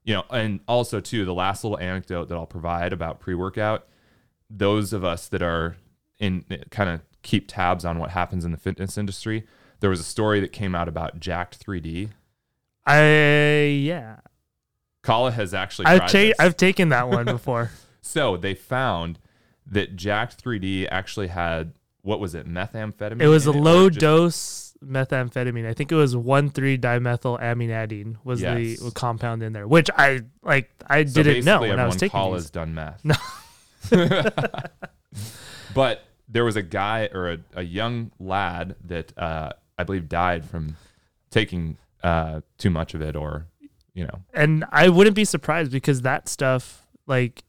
you 0.05 0.15
know, 0.15 0.25
and 0.31 0.61
also 0.67 1.00
too, 1.00 1.25
the 1.25 1.35
last 1.35 1.65
little 1.65 1.79
anecdote 1.79 2.29
that 2.29 2.35
I'll 2.35 2.47
provide 2.47 2.93
about 2.93 3.21
pre 3.21 3.35
workout, 3.35 3.87
those 4.49 4.93
of 4.93 5.05
us 5.05 5.29
that 5.29 5.43
are 5.43 5.76
in 6.19 6.45
kind 6.71 6.88
of 6.88 7.03
keep 7.23 7.47
tabs 7.49 7.85
on 7.85 7.99
what 7.99 8.11
happens 8.11 8.45
in 8.45 8.53
the 8.53 8.57
fitness 8.57 8.97
industry. 8.97 9.47
There 9.81 9.91
was 9.91 10.00
a 10.00 10.05
story 10.05 10.41
that 10.41 10.53
came 10.53 10.75
out 10.75 10.88
about 10.88 11.21
Jacked 11.21 11.65
3D. 11.65 12.11
I 12.87 13.65
yeah. 13.83 14.21
Kala 15.03 15.33
has 15.33 15.53
actually 15.53 15.87
I've 15.87 16.11
ta-. 16.11 16.33
I've 16.38 16.57
taken 16.57 16.88
that 16.91 17.09
one 17.09 17.25
before. 17.26 17.71
So 18.00 18.37
they 18.37 18.55
found 18.55 19.19
that 19.71 19.97
Jacked 19.97 20.43
3D 20.43 20.89
actually 20.91 21.29
had 21.29 21.73
what 22.03 22.21
was 22.21 22.35
it, 22.37 22.47
methamphetamine? 22.47 23.21
it 23.21 23.27
was 23.29 23.47
a 23.47 23.51
or 23.51 23.55
low 23.55 23.91
just- 23.91 24.01
dose 24.01 24.63
methamphetamine. 24.85 25.67
I 25.67 25.73
think 25.75 25.91
it 25.91 25.97
was 25.97 26.15
one 26.15 26.51
three 26.51 26.79
dimethyl 26.79 28.17
was 28.25 28.41
Yes. 28.43 28.79
the 28.81 28.91
compound 28.93 29.43
in 29.43 29.53
there, 29.53 29.67
which 29.67 29.91
I 29.97 30.21
like. 30.43 30.71
I 30.87 31.05
So 31.07 31.23
didn't 31.23 31.45
know 31.45 31.61
when 31.61 31.81
I 31.81 31.87
was 31.87 31.97
taking 31.97 32.11
Kala's 32.11 32.45
these. 32.45 32.51
done 32.51 32.75
meth. 32.75 33.05
No. 33.05 33.15
but 35.75 36.05
there 36.29 36.45
was 36.45 36.57
a 36.57 36.63
guy 36.63 37.09
or 37.13 37.33
a, 37.33 37.39
a 37.55 37.63
young 37.63 38.11
lad 38.19 38.77
that 38.85 39.17
uh, 39.19 39.51
I 39.79 39.85
believe 39.85 40.09
died 40.09 40.45
from 40.45 40.77
taking 41.31 41.77
uh, 42.03 42.41
too 42.59 42.71
much 42.71 42.95
of 42.95 43.03
it, 43.03 43.17
or 43.17 43.47
you 43.95 44.05
know, 44.05 44.21
and 44.35 44.65
I 44.71 44.89
wouldn't 44.89 45.17
be 45.17 45.25
surprised 45.25 45.73
because 45.73 46.03
that 46.03 46.29
stuff, 46.29 46.87
like, 47.07 47.43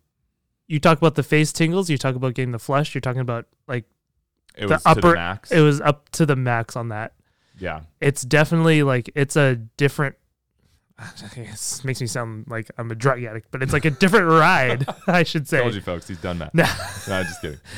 you 0.68 0.80
talk 0.80 0.98
about 0.98 1.16
the 1.16 1.24
face 1.24 1.52
tingles, 1.52 1.90
you 1.90 1.98
talk 1.98 2.16
about 2.16 2.34
getting 2.34 2.52
the 2.52 2.60
flush, 2.60 2.94
you're 2.94 3.02
talking 3.02 3.22
about 3.22 3.46
like 3.68 3.86
it 4.56 4.68
The 4.68 4.74
was 4.76 4.84
to 4.84 4.90
upper- 4.90 5.02
the 5.10 5.16
max. 5.16 5.52
it 5.52 5.62
was 5.62 5.80
up 5.82 6.10
to 6.10 6.26
the 6.26 6.36
max 6.36 6.76
on 6.76 6.90
that. 6.90 7.14
yeah, 7.60 7.82
It's 8.02 8.22
definitely 8.24 8.84
like 8.84 9.10
it's 9.16 9.36
a 9.36 9.56
different. 9.56 10.16
It 11.36 11.82
makes 11.84 12.02
me 12.02 12.08
sound 12.08 12.46
like 12.48 12.72
I'm 12.78 12.90
a 12.92 12.96
drug 12.96 13.24
addict, 13.24 13.50
but 13.52 13.62
it's 13.62 13.72
like 13.74 13.86
a 13.86 13.92
different 13.92 14.28
ride, 14.28 14.86
I 15.08 15.22
should 15.24 15.48
say. 15.48 15.60
told 15.62 15.76
you 15.76 15.82
folks, 15.82 16.08
he's 16.08 16.18
done 16.18 16.40
meth. 16.40 16.54
No. 16.56 16.64
no, 17.08 17.24
just 17.24 17.42
kidding. 17.42 17.60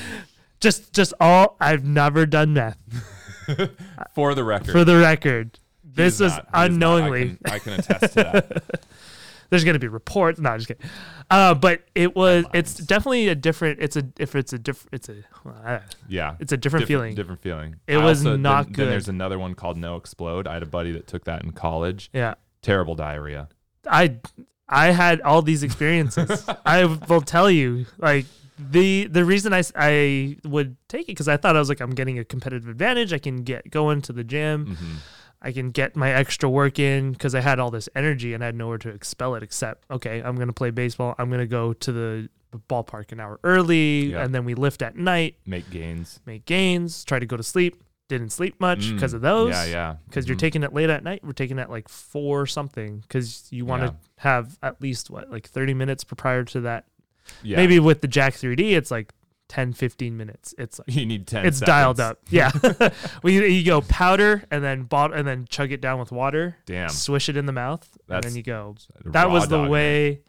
Just, 0.61 0.91
just 0.91 1.13
all. 1.21 1.55
I've 1.61 1.85
never 1.85 2.25
done 2.25 2.53
meth. 2.53 2.77
For 4.13 4.35
the 4.35 4.43
record, 4.43 4.71
For 4.73 4.83
the 4.83 4.97
record, 4.97 5.57
he 5.83 5.89
this 5.93 6.15
is 6.15 6.19
was 6.21 6.31
is 6.33 6.37
not. 6.37 6.47
I 6.51 6.65
unknowingly. 6.65 7.37
can- 7.43 7.53
I 7.53 7.59
can 7.59 7.73
attest 7.79 8.01
to 8.01 8.23
that. 8.23 8.83
There's 9.49 9.63
gonna 9.63 9.79
be 9.79 9.87
reports. 9.87 10.39
No, 10.39 10.55
just 10.57 10.67
kidding. 10.67 10.89
Uh, 11.29 11.53
but 11.55 11.81
it 11.95 12.15
was. 12.15 12.45
It's 12.53 12.75
definitely 12.75 13.27
a 13.29 13.35
different. 13.35 13.79
It's 13.81 13.95
a. 13.95 14.03
If 14.19 14.35
it's 14.35 14.53
a 14.53 14.59
different. 14.59 14.93
It's 14.93 15.09
a. 15.09 15.23
uh, 15.49 15.79
Yeah, 16.07 16.35
It's 16.39 16.51
a 16.51 16.57
different, 16.57 16.87
feeling. 16.87 17.15
Different 17.15 17.41
feeling. 17.41 17.75
It 17.87 17.97
I 17.97 18.03
was 18.03 18.25
also- 18.25 18.37
not 18.37 18.65
then, 18.65 18.73
good. 18.73 18.81
Then 18.83 18.89
there's 18.91 19.09
another 19.09 19.39
one 19.39 19.55
called 19.55 19.77
NO-Xplode. 19.77 20.47
I 20.47 20.53
had 20.53 20.63
a 20.63 20.67
buddy 20.67 20.91
that 20.91 21.07
took 21.07 21.25
that 21.25 21.43
in 21.43 21.51
college. 21.51 22.09
Yeah. 22.13 22.35
Terrible 22.61 22.95
diarrhea. 22.95 23.49
I 23.89 24.17
I 24.67 24.87
had 24.91 25.21
all 25.21 25.41
these 25.41 25.63
experiences. 25.63 26.45
I 26.65 26.85
will 26.85 27.21
tell 27.21 27.49
you, 27.49 27.85
like 27.97 28.25
the 28.59 29.05
the 29.07 29.23
reason 29.25 29.53
I, 29.53 29.59
s- 29.59 29.71
I 29.75 30.37
would 30.43 30.75
take 30.89 31.03
it 31.03 31.07
because 31.13 31.27
I 31.27 31.37
thought 31.37 31.55
I 31.55 31.59
was 31.59 31.69
like 31.69 31.79
I'm 31.79 31.91
getting 31.95 32.19
a 32.19 32.25
competitive 32.25 32.67
advantage. 32.69 33.13
I 33.13 33.17
can 33.17 33.43
get 33.43 33.71
going 33.71 34.01
to 34.03 34.13
the 34.13 34.23
gym. 34.23 34.75
hmm 34.75 34.95
I 35.41 35.51
can 35.51 35.71
get 35.71 35.95
my 35.95 36.11
extra 36.11 36.49
work 36.49 36.79
in 36.79 37.13
because 37.13 37.33
I 37.33 37.39
had 37.41 37.59
all 37.59 37.71
this 37.71 37.87
energy 37.95 38.33
and 38.33 38.43
I 38.43 38.47
had 38.47 38.55
nowhere 38.55 38.77
to 38.79 38.89
expel 38.89 39.35
it 39.35 39.43
except 39.43 39.85
okay, 39.89 40.21
I'm 40.21 40.35
gonna 40.35 40.53
play 40.53 40.69
baseball. 40.71 41.15
I'm 41.17 41.29
gonna 41.29 41.47
go 41.47 41.73
to 41.73 41.91
the 41.91 42.29
ballpark 42.67 43.11
an 43.11 43.19
hour 43.19 43.39
early, 43.43 44.07
Yeah. 44.11 44.23
and 44.23 44.33
then 44.33 44.43
we 44.43 44.55
lift 44.55 44.81
at 44.81 44.95
night, 44.95 45.35
Make 45.45 45.69
gains 45.69 46.19
make 46.25 46.45
gains, 46.45 47.03
try 47.03 47.19
to 47.19 47.25
go 47.25 47.37
to 47.37 47.43
sleep. 47.43 47.81
Didn't 48.09 48.31
sleep 48.31 48.59
much 48.59 48.91
because 48.91 49.11
Mm. 49.11 49.17
of 49.17 49.21
those. 49.21 49.51
Yeah, 49.53 49.65
yeah. 49.65 49.95
because 50.07 50.27
you're 50.27 50.35
Mhm. 50.35 50.39
taking 50.39 50.63
it 50.63 50.73
late 50.73 50.89
at 50.89 51.03
night. 51.03 51.23
We're 51.23 51.31
taking 51.33 51.59
it 51.59 51.69
like 51.69 51.87
four 51.87 52.47
something 52.47 53.01
because 53.01 53.47
you 53.51 53.65
want 53.65 53.81
to 53.83 53.87
Yeah. 53.89 53.93
have 54.17 54.57
at 54.63 54.81
least 54.81 55.11
what 55.11 55.29
like 55.29 55.47
30 55.47 55.75
minutes 55.75 56.03
prior 56.03 56.43
to 56.45 56.61
that. 56.61 56.85
yeah. 57.43 57.57
Maybe 57.57 57.77
with 57.79 58.01
the 58.01 58.07
Jack 58.07 58.33
3D, 58.33 58.73
it's 58.75 58.89
like 58.89 59.13
10, 59.49 59.73
15 59.73 60.15
minutes. 60.15 60.53
It's 60.57 60.79
like, 60.79 60.95
you 60.95 61.05
need 61.05 61.27
ten. 61.27 61.45
it's 61.45 61.59
dialed 61.59 61.99
up. 61.99 62.19
Yeah, 62.29 62.51
well, 63.23 63.33
you, 63.33 63.43
you 63.43 63.65
go 63.65 63.81
powder 63.81 64.43
and 64.51 64.63
then 64.63 64.83
bot 64.83 65.13
and 65.13 65.27
then 65.27 65.45
chug 65.49 65.71
it 65.71 65.81
down 65.81 65.99
with 65.99 66.11
water, 66.11 66.55
Damn. 66.65 66.89
swish 66.89 67.27
it 67.29 67.35
in 67.35 67.45
the 67.47 67.51
mouth, 67.51 67.85
and 68.07 68.23
then 68.23 68.35
you 68.35 68.43
go. 68.43 68.75
That 69.05 69.29
was 69.31 69.47
the 69.47 69.63
way 69.67 70.21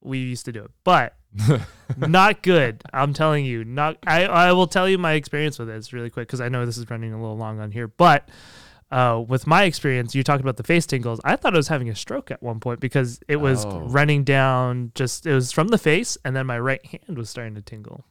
we 0.00 0.18
used 0.18 0.44
to 0.46 0.52
do 0.52 0.64
it, 0.64 0.70
but 0.84 1.16
not 1.96 2.42
good. 2.42 2.82
I'm 2.92 3.12
telling 3.12 3.44
you, 3.44 3.64
not. 3.64 3.98
I 4.06 4.24
I 4.26 4.52
will 4.52 4.66
tell 4.68 4.88
you 4.88 4.98
my 4.98 5.12
experience 5.14 5.58
with 5.58 5.68
this 5.68 5.92
really 5.92 6.10
quick 6.10 6.28
because 6.28 6.40
I 6.40 6.48
know 6.48 6.64
this 6.64 6.78
is 6.78 6.88
running 6.88 7.12
a 7.12 7.20
little 7.20 7.36
long 7.36 7.60
on 7.60 7.70
here, 7.72 7.88
but. 7.88 8.28
Uh, 8.90 9.18
with 9.26 9.44
my 9.44 9.64
experience, 9.64 10.14
you 10.14 10.22
talked 10.22 10.42
about 10.42 10.56
the 10.56 10.62
face 10.62 10.86
tingles. 10.86 11.18
I 11.24 11.34
thought 11.34 11.52
I 11.54 11.56
was 11.56 11.66
having 11.66 11.88
a 11.88 11.96
stroke 11.96 12.30
at 12.30 12.40
one 12.40 12.60
point 12.60 12.78
because 12.78 13.18
it 13.26 13.36
was 13.36 13.64
Oh. 13.64 13.80
running 13.88 14.22
down. 14.22 14.92
Just 14.94 15.26
it 15.26 15.34
was 15.34 15.50
from 15.50 15.68
the 15.68 15.78
face, 15.78 16.16
and 16.24 16.36
then 16.36 16.46
my 16.46 16.60
right 16.60 16.84
hand 16.86 17.18
was 17.18 17.28
starting 17.28 17.56
to 17.56 17.62
tingle. 17.62 18.04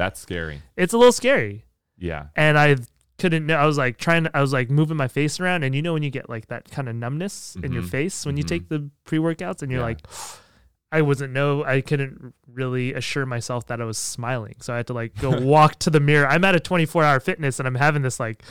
That's 0.00 0.18
scary. 0.18 0.62
It's 0.76 0.94
a 0.94 0.98
little 0.98 1.12
scary, 1.12 1.66
Yeah. 1.98 2.28
and 2.34 2.58
I 2.58 2.76
couldn't. 3.18 3.44
know 3.44 3.54
I 3.56 3.66
was 3.66 3.76
like 3.76 3.98
trying 3.98 4.24
to. 4.24 4.34
I 4.34 4.40
was 4.40 4.50
like 4.52 4.70
moving 4.70 4.96
my 4.96 5.08
face 5.08 5.38
around, 5.38 5.62
and 5.62 5.74
you 5.74 5.82
know 5.82 5.92
when 5.92 6.02
you 6.02 6.08
get 6.10 6.30
like 6.30 6.46
that 6.46 6.70
kind 6.70 6.88
of 6.88 6.96
numbness 6.96 7.54
in 7.62 7.70
your 7.72 7.82
Mhm. 7.82 7.90
face 7.90 8.24
when 8.24 8.38
you 8.38 8.44
Mhm. 8.44 8.48
take 8.48 8.68
the 8.70 8.88
pre 9.04 9.18
workouts, 9.18 9.60
and 9.62 9.70
you're 9.70 9.80
Yeah. 9.82 9.86
like, 9.92 10.06
I 10.90 11.02
wasn't 11.02 11.34
no. 11.34 11.62
I 11.64 11.82
couldn't 11.82 12.32
really 12.50 12.94
assure 12.94 13.26
myself 13.26 13.66
that 13.66 13.78
I 13.80 13.84
was 13.84 13.98
smiling, 13.98 14.54
so 14.60 14.72
I 14.72 14.78
had 14.78 14.86
to 14.86 14.94
like 14.94 15.14
go 15.20 15.30
walk 15.40 15.78
to 15.80 15.90
the 15.90 16.00
mirror. 16.00 16.26
I'm 16.26 16.44
at 16.44 16.56
a 16.56 16.60
24 16.60 17.04
hour 17.04 17.20
fitness, 17.20 17.58
and 17.60 17.68
I'm 17.68 17.74
having 17.74 18.00
this 18.00 18.18
like 18.18 18.42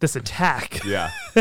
this 0.00 0.16
attack, 0.16 0.84
Yeah. 0.84 1.10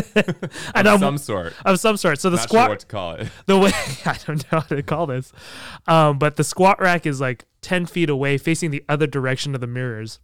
and 0.75 0.88
of 0.88 0.93
I'm 0.95 1.00
some 1.00 1.17
sort. 1.17 1.53
of 1.65 1.79
some 1.79 1.97
sort. 1.97 2.19
So 2.19 2.29
the 2.29 2.38
Not 2.38 2.43
squat 2.43 2.63
sure 2.65 2.69
what 2.69 2.79
to 2.79 2.85
call 2.85 3.12
it. 3.13 3.27
the 3.45 3.57
way 3.59 3.71
I 4.05 4.17
don't 4.25 4.43
know 4.51 4.59
how 4.59 4.75
to 4.75 4.83
call 4.83 5.07
this, 5.07 5.31
um, 5.88 6.17
but 6.19 6.35
the 6.38 6.43
squat 6.43 6.79
rack 6.81 7.05
is 7.05 7.19
like 7.21 7.45
ten 7.62 7.85
feet 7.85 8.09
away, 8.09 8.38
facing 8.38 8.71
the 8.71 8.83
other 8.88 9.07
direction 9.07 9.55
of 9.55 9.62
the 9.62 9.67
mirrors. 9.67 10.19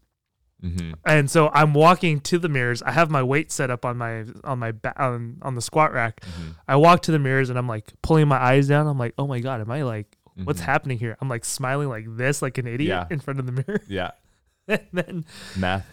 hmm 0.61 0.91
And 1.05 1.29
so 1.29 1.49
I'm 1.53 1.73
walking 1.73 2.19
to 2.21 2.37
the 2.39 2.49
mirrors. 2.49 2.81
I 2.83 2.91
have 2.91 3.09
my 3.09 3.23
weight 3.23 3.51
set 3.51 3.69
up 3.71 3.83
on 3.85 3.97
my 3.97 4.25
on 4.43 4.59
my 4.59 4.71
ba- 4.71 4.93
on, 5.01 5.37
on 5.41 5.55
the 5.55 5.61
squat 5.61 5.91
rack. 5.93 6.23
hmm 6.23 6.51
I 6.67 6.75
walk 6.75 7.01
to 7.03 7.11
the 7.11 7.19
mirrors 7.19 7.49
and 7.49 7.57
I'm 7.59 7.67
like 7.67 7.91
pulling 8.01 8.27
my 8.27 8.37
eyes 8.41 8.67
down. 8.67 8.87
I'm 8.87 8.97
like, 8.99 9.13
oh 9.17 9.27
my 9.27 9.39
god, 9.39 9.59
am 9.61 9.71
I 9.71 9.81
like 9.83 10.15
what's 10.43 10.61
Mhm. 10.61 10.65
happening 10.65 10.97
here? 10.99 11.17
I'm 11.19 11.27
like 11.29 11.43
smiling 11.45 11.89
like 11.89 12.05
this, 12.15 12.41
like 12.41 12.57
an 12.57 12.65
idiot 12.67 12.89
Yeah. 12.89 13.07
in 13.09 13.19
front 13.19 13.39
of 13.39 13.45
the 13.45 13.51
mirror. 13.51 13.81
Yeah. 13.87 14.11
and 14.67 14.79
then 14.93 15.25
Math. 15.57 15.85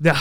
No. 0.00 0.12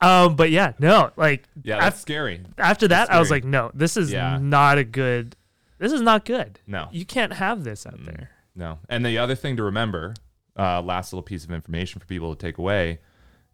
um, 0.00 0.36
but 0.36 0.50
yeah, 0.50 0.72
no, 0.78 1.10
like 1.16 1.44
Yeah, 1.62 1.76
Af- 1.76 1.82
that's 1.82 2.00
scary. 2.00 2.40
after 2.58 2.88
that, 2.88 3.08
That's 3.08 3.10
I 3.16 3.18
was 3.20 3.30
like, 3.30 3.44
no, 3.44 3.70
this 3.74 3.96
is 3.96 4.12
Yeah. 4.12 4.38
not 4.40 4.78
a 4.78 4.84
good. 4.84 5.36
This 5.78 5.92
is 5.92 6.00
not 6.02 6.24
good. 6.24 6.60
No. 6.66 6.88
You 6.92 7.04
can't 7.06 7.32
have 7.34 7.64
this 7.64 7.86
out 7.86 7.98
Mm. 7.98 8.04
there. 8.06 8.30
No. 8.54 8.78
And 8.88 9.04
the 9.04 9.16
other 9.18 9.34
thing 9.34 9.56
to 9.56 9.62
remember, 9.62 10.14
uh, 10.58 10.82
last 10.82 11.12
little 11.12 11.22
piece 11.22 11.44
of 11.44 11.50
information 11.50 12.00
for 12.00 12.06
people 12.06 12.34
to 12.34 12.40
take 12.40 12.58
away 12.58 12.98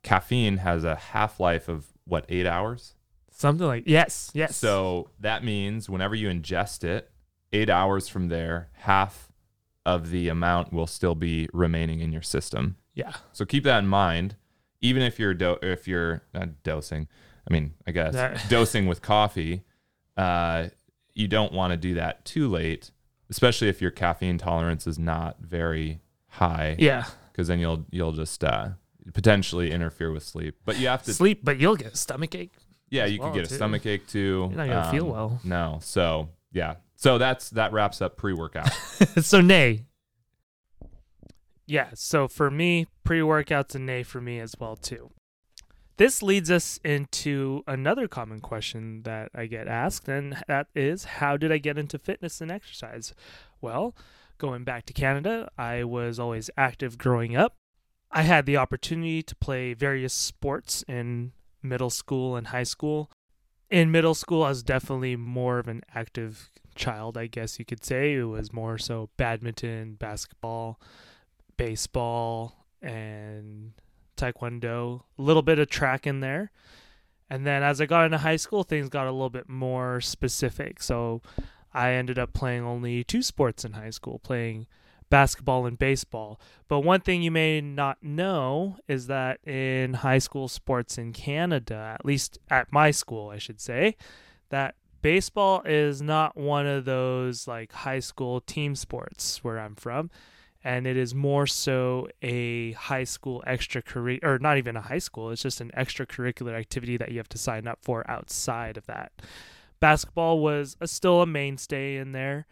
caffeine 0.03 0.59
has 0.59 0.85
a 0.85 0.95
half 0.97 1.41
life 1.41 1.69
of 1.69 1.87
what, 2.05 2.25
eight 2.29 2.47
hours? 2.47 2.95
Something 3.31 3.67
like 3.67 3.85
yes, 3.87 4.31
yes. 4.35 4.57
So 4.57 5.11
that 5.21 5.45
means 5.45 5.91
whenever 5.91 6.15
you 6.15 6.29
ingest 6.29 6.85
it, 6.85 7.11
eight 7.53 7.69
hours 7.69 8.09
from 8.09 8.29
there, 8.29 8.71
half 8.75 9.31
of 9.85 10.11
the 10.11 10.29
amount 10.29 10.73
will 10.73 10.87
still 10.87 11.15
be 11.15 11.49
remaining 11.53 12.01
in 12.01 12.13
your 12.13 12.23
system. 12.23 12.77
Yeah, 12.97 13.13
So 13.33 13.45
keep 13.45 13.63
that 13.65 13.79
in 13.79 13.87
mind. 13.87 14.35
even 14.81 15.03
if 15.03 15.19
you're 15.21 15.35
do- 15.35 15.59
if 15.63 15.87
you're 15.87 16.23
not 16.35 16.63
dosing, 16.65 17.07
I 17.49 17.53
mean, 17.53 17.75
I 17.87 17.93
guess 17.93 18.15
That- 18.15 18.45
dosing 18.51 18.87
with 18.87 19.01
coffee, 19.03 19.63
uh, 20.17 20.69
you 21.15 21.29
don't 21.29 21.53
want 21.53 21.71
to 21.73 21.77
do 21.77 21.95
that 21.95 22.25
too 22.25 22.49
late, 22.49 22.91
especially 23.31 23.69
if 23.69 23.81
your 23.81 23.91
caffeine 23.91 24.39
tolerance 24.39 24.87
is 24.89 24.99
not 24.99 25.37
very 25.41 26.01
high, 26.29 26.75
Yeah. 26.79 27.05
because 27.33 27.47
then 27.49 27.59
you'll 27.61 27.87
you'll 27.91 28.13
just 28.13 28.43
uh, 28.45 28.71
potentially 29.15 29.71
interfere 29.71 30.11
with 30.13 30.23
sleep. 30.25 30.57
But 30.65 30.79
you 30.79 30.89
have 30.89 31.03
to, 31.05 31.15
Sleep, 31.15 31.41
but 31.45 31.59
you'll 31.59 31.77
get 31.77 31.95
a 31.95 31.97
stomach 31.97 32.35
ache. 32.35 32.53
yeah, 32.91 33.07
you 33.07 33.19
could 33.19 33.25
well, 33.27 33.35
get 33.35 33.51
a 33.51 33.55
stomach 33.55 33.87
ache 33.87 34.07
too. 34.07 34.43
Um, 34.47 34.51
You're 34.53 34.67
not 34.67 34.73
gonna 34.85 34.91
feel 34.91 35.07
well. 35.07 35.41
No, 35.45 35.79
so 35.83 36.29
yeah, 36.53 36.75
so 36.97 37.17
that's 37.19 37.51
that 37.51 37.73
wraps 37.73 38.03
up 38.03 38.17
pre 38.17 38.33
workout. 38.35 38.71
so 39.23 39.41
nay. 39.41 39.85
Yeah, 41.67 41.91
so 41.95 42.29
for 42.29 42.51
me, 42.51 42.87
pre-workout's 43.05 43.75
a 43.75 43.79
nay 43.79 44.03
for 44.03 44.21
me 44.21 44.39
as 44.39 44.55
well 44.59 44.77
too. 44.77 45.11
This 45.97 46.23
leads 46.23 46.51
us 46.51 46.79
into 46.85 47.63
another 47.67 48.07
common 48.07 48.41
question 48.41 49.03
that 49.03 49.31
I 49.35 49.47
get 49.47 49.67
asked, 49.67 50.09
and 50.09 50.37
that 50.47 50.69
is, 50.75 51.05
how 51.05 51.37
did 51.37 51.51
I 51.51 51.59
get 51.59 51.79
into 51.79 51.99
fitness 51.99 52.41
and 52.41 52.51
exercise? 52.51 53.15
Well, 53.61 53.97
going 54.39 54.63
back 54.63 54.85
to 54.87 54.93
Canada, 54.93 55.51
I 55.57 55.85
was 55.85 56.19
always 56.19 56.51
active 56.57 56.99
growing 56.99 57.35
up. 57.35 57.55
I 58.13 58.23
had 58.23 58.47
the 58.47 58.59
opportunity 58.59 59.23
to 59.23 59.35
play 59.37 59.73
various 59.73 60.13
sports 60.13 60.85
in 60.87 61.33
middle 61.63 61.91
school 61.91 62.37
and 62.37 62.49
high 62.49 62.63
school. 62.63 63.11
In 63.71 63.91
middle 63.91 64.15
school, 64.15 64.45
I 64.45 64.51
was 64.51 64.63
definitely 64.63 65.17
more 65.17 65.59
of 65.59 65.67
an 65.67 65.83
active 65.95 66.53
child, 66.75 67.17
I 67.17 67.27
guess 67.27 67.59
you 67.59 67.65
could 67.65 67.85
say. 67.85 68.15
It 68.15 68.25
was 68.25 68.53
more 68.53 68.79
so 68.79 69.09
badminton, 69.17 69.95
basketball, 69.95 70.79
baseball, 71.57 72.67
and 72.83 73.73
taekwondo, 74.17 75.03
a 75.19 75.23
little 75.23 75.43
bit 75.43 75.59
of 75.59 75.69
track 75.69 76.07
in 76.07 76.21
there. 76.21 76.51
And 77.29 77.47
then 77.47 77.63
as 77.63 77.81
I 77.81 77.87
got 77.87 78.05
into 78.05 78.19
high 78.19 78.37
school, 78.37 78.63
things 78.63 78.89
got 78.89 79.07
a 79.07 79.13
little 79.13 79.31
bit 79.31 79.49
more 79.49 80.01
specific. 80.01 80.83
So 80.83 81.23
I 81.75 81.93
ended 81.93 82.19
up 82.19 82.33
playing 82.33 82.65
only 82.65 83.03
two 83.05 83.23
sports 83.23 83.65
in 83.65 83.73
high 83.73 83.91
school, 83.91 84.19
playing 84.21 84.67
basketball 85.11 85.67
and 85.67 85.79
baseball. 85.79 86.41
But 86.69 86.81
one 86.81 87.01
thing 87.01 87.23
you 87.23 87.31
may 87.31 87.61
not 87.61 88.03
know 88.03 88.77
is 88.89 89.09
that 89.09 89.47
in 89.47 89.95
high 89.95 90.19
school 90.19 90.49
sports 90.49 90.99
in 90.99 91.13
Canada, 91.13 91.97
at 91.99 92.05
least 92.05 92.39
at 92.51 92.73
my 92.73 92.91
school, 92.91 93.31
I 93.31 93.39
should 93.39 93.61
say, 93.61 93.97
that 94.51 94.77
baseball 95.03 95.63
is 95.65 96.01
not 96.01 96.37
one 96.37 96.67
of 96.67 96.85
those 96.85 97.47
like 97.49 97.73
high 97.73 98.01
school 98.01 98.41
team 98.41 98.75
sports 98.75 99.43
where 99.43 99.59
I'm 99.59 99.75
from. 99.75 100.11
And 100.67 100.85
it 100.85 100.97
is 100.97 101.15
more 101.15 101.47
so 101.47 102.09
a 102.23 102.73
high 102.73 103.05
school 103.05 103.41
extracurricular, 103.47 104.25
or 104.25 104.39
not 104.41 104.59
even 104.59 104.75
a 104.75 104.81
high 104.81 104.99
school, 104.99 105.31
it's 105.31 105.43
just 105.43 105.61
an 105.61 105.71
extracurricular 105.77 106.59
activity 106.59 106.97
that 106.97 107.13
you 107.13 107.19
have 107.19 107.29
to 107.29 107.39
sign 107.39 107.69
up 107.69 107.79
for 107.83 108.05
outside 108.11 108.77
of 108.77 108.85
that. 108.87 109.13
Basketball 109.79 110.41
was 110.41 110.77
a, 110.81 110.89
still 110.89 111.23
a 111.23 111.27
mainstay 111.27 111.99
in 111.99 112.11
there. 112.11 112.47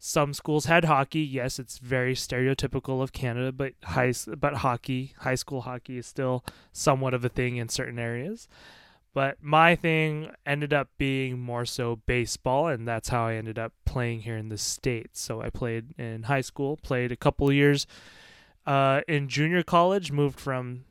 Some 0.00 0.34
schools 0.34 0.64
had 0.64 0.86
hockey. 0.86 1.20
Yes, 1.20 1.60
it's 1.60 1.78
very 1.78 2.16
stereotypical 2.16 3.02
of 3.02 3.12
Canada, 3.12 3.52
but 3.52 3.74
high 3.84 4.14
but 4.36 4.54
hockey, 4.54 5.14
high 5.18 5.36
school 5.36 5.60
hockey 5.60 5.96
is 5.96 6.08
still 6.08 6.44
somewhat 6.72 7.14
of 7.14 7.24
a 7.24 7.28
thing 7.28 7.56
in 7.56 7.68
certain 7.68 8.00
areas. 8.00 8.48
But 9.12 9.38
my 9.40 9.74
thing 9.74 10.30
ended 10.46 10.72
up 10.72 10.88
being 10.96 11.40
more 11.40 11.64
so 11.64 11.96
baseball, 12.06 12.68
and 12.68 12.86
that's 12.86 13.08
how 13.08 13.26
I 13.26 13.34
ended 13.34 13.58
up 13.58 13.72
playing 13.84 14.20
here 14.20 14.36
in 14.36 14.50
the 14.50 14.58
States. 14.58 15.20
So 15.20 15.42
I 15.42 15.50
played 15.50 15.98
in 15.98 16.24
high 16.24 16.42
school, 16.42 16.76
played 16.76 17.10
a 17.10 17.16
couple 17.16 17.50
years 17.52 17.86
uh, 18.66 19.00
in 19.08 19.28
junior 19.28 19.64
college, 19.64 20.12
moved 20.12 20.38
from 20.38 20.84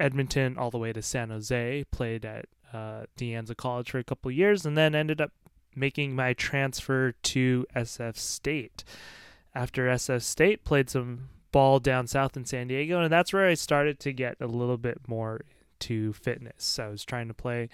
Edmonton 0.00 0.56
all 0.56 0.70
the 0.70 0.78
way 0.78 0.92
to 0.92 1.02
San 1.02 1.28
Jose, 1.28 1.84
played 1.90 2.24
at 2.24 2.46
uh, 2.72 3.04
De 3.16 3.32
Anza 3.32 3.56
College 3.56 3.90
for 3.90 3.98
a 3.98 4.04
couple 4.04 4.30
years, 4.30 4.64
and 4.64 4.76
then 4.76 4.94
ended 4.94 5.20
up 5.20 5.32
making 5.74 6.16
my 6.16 6.32
transfer 6.32 7.12
to 7.22 7.66
SF 7.74 8.16
State. 8.16 8.82
After 9.54 9.88
SF 9.88 10.22
State, 10.22 10.64
played 10.64 10.88
some 10.88 11.28
ball 11.52 11.80
down 11.80 12.06
south 12.06 12.36
in 12.36 12.44
San 12.46 12.68
Diego, 12.68 13.00
and 13.00 13.12
that's 13.12 13.32
where 13.32 13.46
I 13.46 13.54
started 13.54 14.00
to 14.00 14.12
get 14.12 14.36
a 14.40 14.46
little 14.46 14.78
bit 14.78 15.00
more 15.06 15.42
to 15.80 16.12
fitness. 16.12 16.78
I 16.78 16.88
was 16.88 17.04
trying 17.04 17.28
to 17.28 17.34
play 17.34 17.68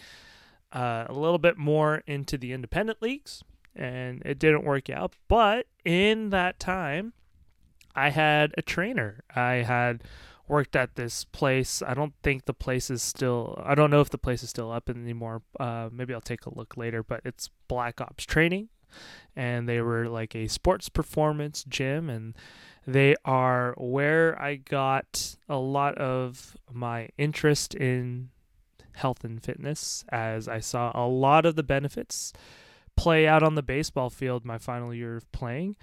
uh, 0.73 1.07
a 1.09 1.13
little 1.13 1.39
bit 1.39 1.59
more 1.59 2.03
into 2.07 2.39
the 2.39 2.53
independent 2.53 3.03
leagues, 3.03 3.43
and 3.75 4.23
it 4.25 4.39
didn't 4.39 4.65
work 4.65 4.91
out. 4.91 5.15
But 5.29 5.67
in 5.85 6.31
that 6.31 6.59
time, 6.59 7.13
I 7.95 8.11
had 8.11 8.55
a 8.57 8.63
trainer. 8.63 9.25
I 9.35 9.57
had 9.57 10.03
worked 10.49 10.77
at 10.77 10.97
this 10.97 11.25
place. 11.25 11.83
I 11.83 11.95
don't 11.95 12.15
think 12.23 12.45
the 12.45 12.55
place 12.55 12.91
is 12.91 13.03
still. 13.03 13.63
I 13.65 13.75
don't 13.75 13.91
know 13.91 14.01
if 14.01 14.11
the 14.11 14.19
place 14.19 14.43
is 14.43 14.51
still 14.51 14.71
up 14.71 14.89
anymore. 14.89 15.43
Uh, 15.59 15.89
maybe 15.93 16.15
I'll 16.15 16.21
take 16.21 16.47
a 16.47 16.55
look 16.55 16.77
later. 16.77 17.03
But 17.03 17.21
it's 17.25 17.51
Black 17.69 18.01
Ops 18.01 18.25
Training, 18.25 18.69
and 19.37 19.69
they 19.69 19.81
were 19.81 20.09
like 20.09 20.35
a 20.35 20.49
sports 20.49 20.89
performance 20.89 21.65
gym, 21.69 22.09
and 22.09 22.35
they 22.87 23.15
are 23.25 23.75
where 23.77 24.41
I 24.41 24.57
got 24.57 25.37
a 25.49 25.57
lot 25.57 25.97
of 25.99 26.57
my 26.73 27.09
interest 27.17 27.75
in 27.75 28.31
health 28.93 29.25
and 29.25 29.43
fitness, 29.43 30.05
as 30.11 30.49
I 30.49 30.61
saw 30.61 30.93
a 30.95 31.07
lot 31.07 31.47
of 31.47 31.57
the 31.57 31.63
benefits 31.63 32.33
play 32.97 33.27
out 33.27 33.43
on 33.43 33.55
the 33.55 33.63
baseball 33.63 34.11
field 34.11 34.45
my 34.45 34.59
final 34.59 34.93
year 34.93 35.17
of 35.17 35.31
playing, 35.33 35.77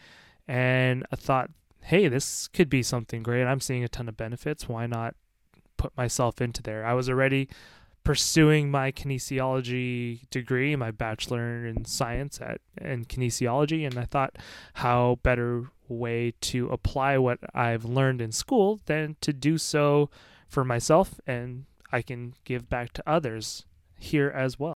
and 0.47 1.05
I 1.11 1.15
thought 1.15 1.49
hey, 1.81 2.07
this 2.07 2.47
could 2.49 2.69
be 2.69 2.83
something 2.83 3.23
great. 3.23 3.45
I'm 3.45 3.61
seeing 3.61 3.83
a 3.83 3.87
ton 3.87 4.09
of 4.09 4.17
benefits. 4.17 4.67
Why 4.67 4.85
not 4.85 5.15
put 5.77 5.95
myself 5.97 6.41
into 6.41 6.61
there? 6.61 6.85
I 6.85 6.93
was 6.93 7.09
already 7.09 7.49
pursuing 8.03 8.69
my 8.69 8.91
kinesiology 8.91 10.29
degree, 10.29 10.75
my 10.75 10.91
bachelor 10.91 11.65
in 11.65 11.85
science 11.85 12.39
at 12.41 12.61
in 12.79 13.05
kinesiology, 13.05 13.85
and 13.85 13.97
I 13.97 14.05
thought 14.05 14.37
how 14.73 15.19
better 15.23 15.71
way 15.89 16.33
to 16.41 16.69
apply 16.69 17.17
what 17.17 17.39
I've 17.53 17.85
learned 17.85 18.21
in 18.21 18.31
school 18.31 18.79
than 18.85 19.15
to 19.21 19.33
do 19.33 19.57
so 19.57 20.09
for 20.47 20.63
myself 20.63 21.19
and 21.27 21.65
I 21.91 22.01
can 22.01 22.33
give 22.45 22.69
back 22.69 22.93
to 22.93 23.09
others 23.09 23.65
here 23.97 24.29
as 24.29 24.59
well. 24.59 24.73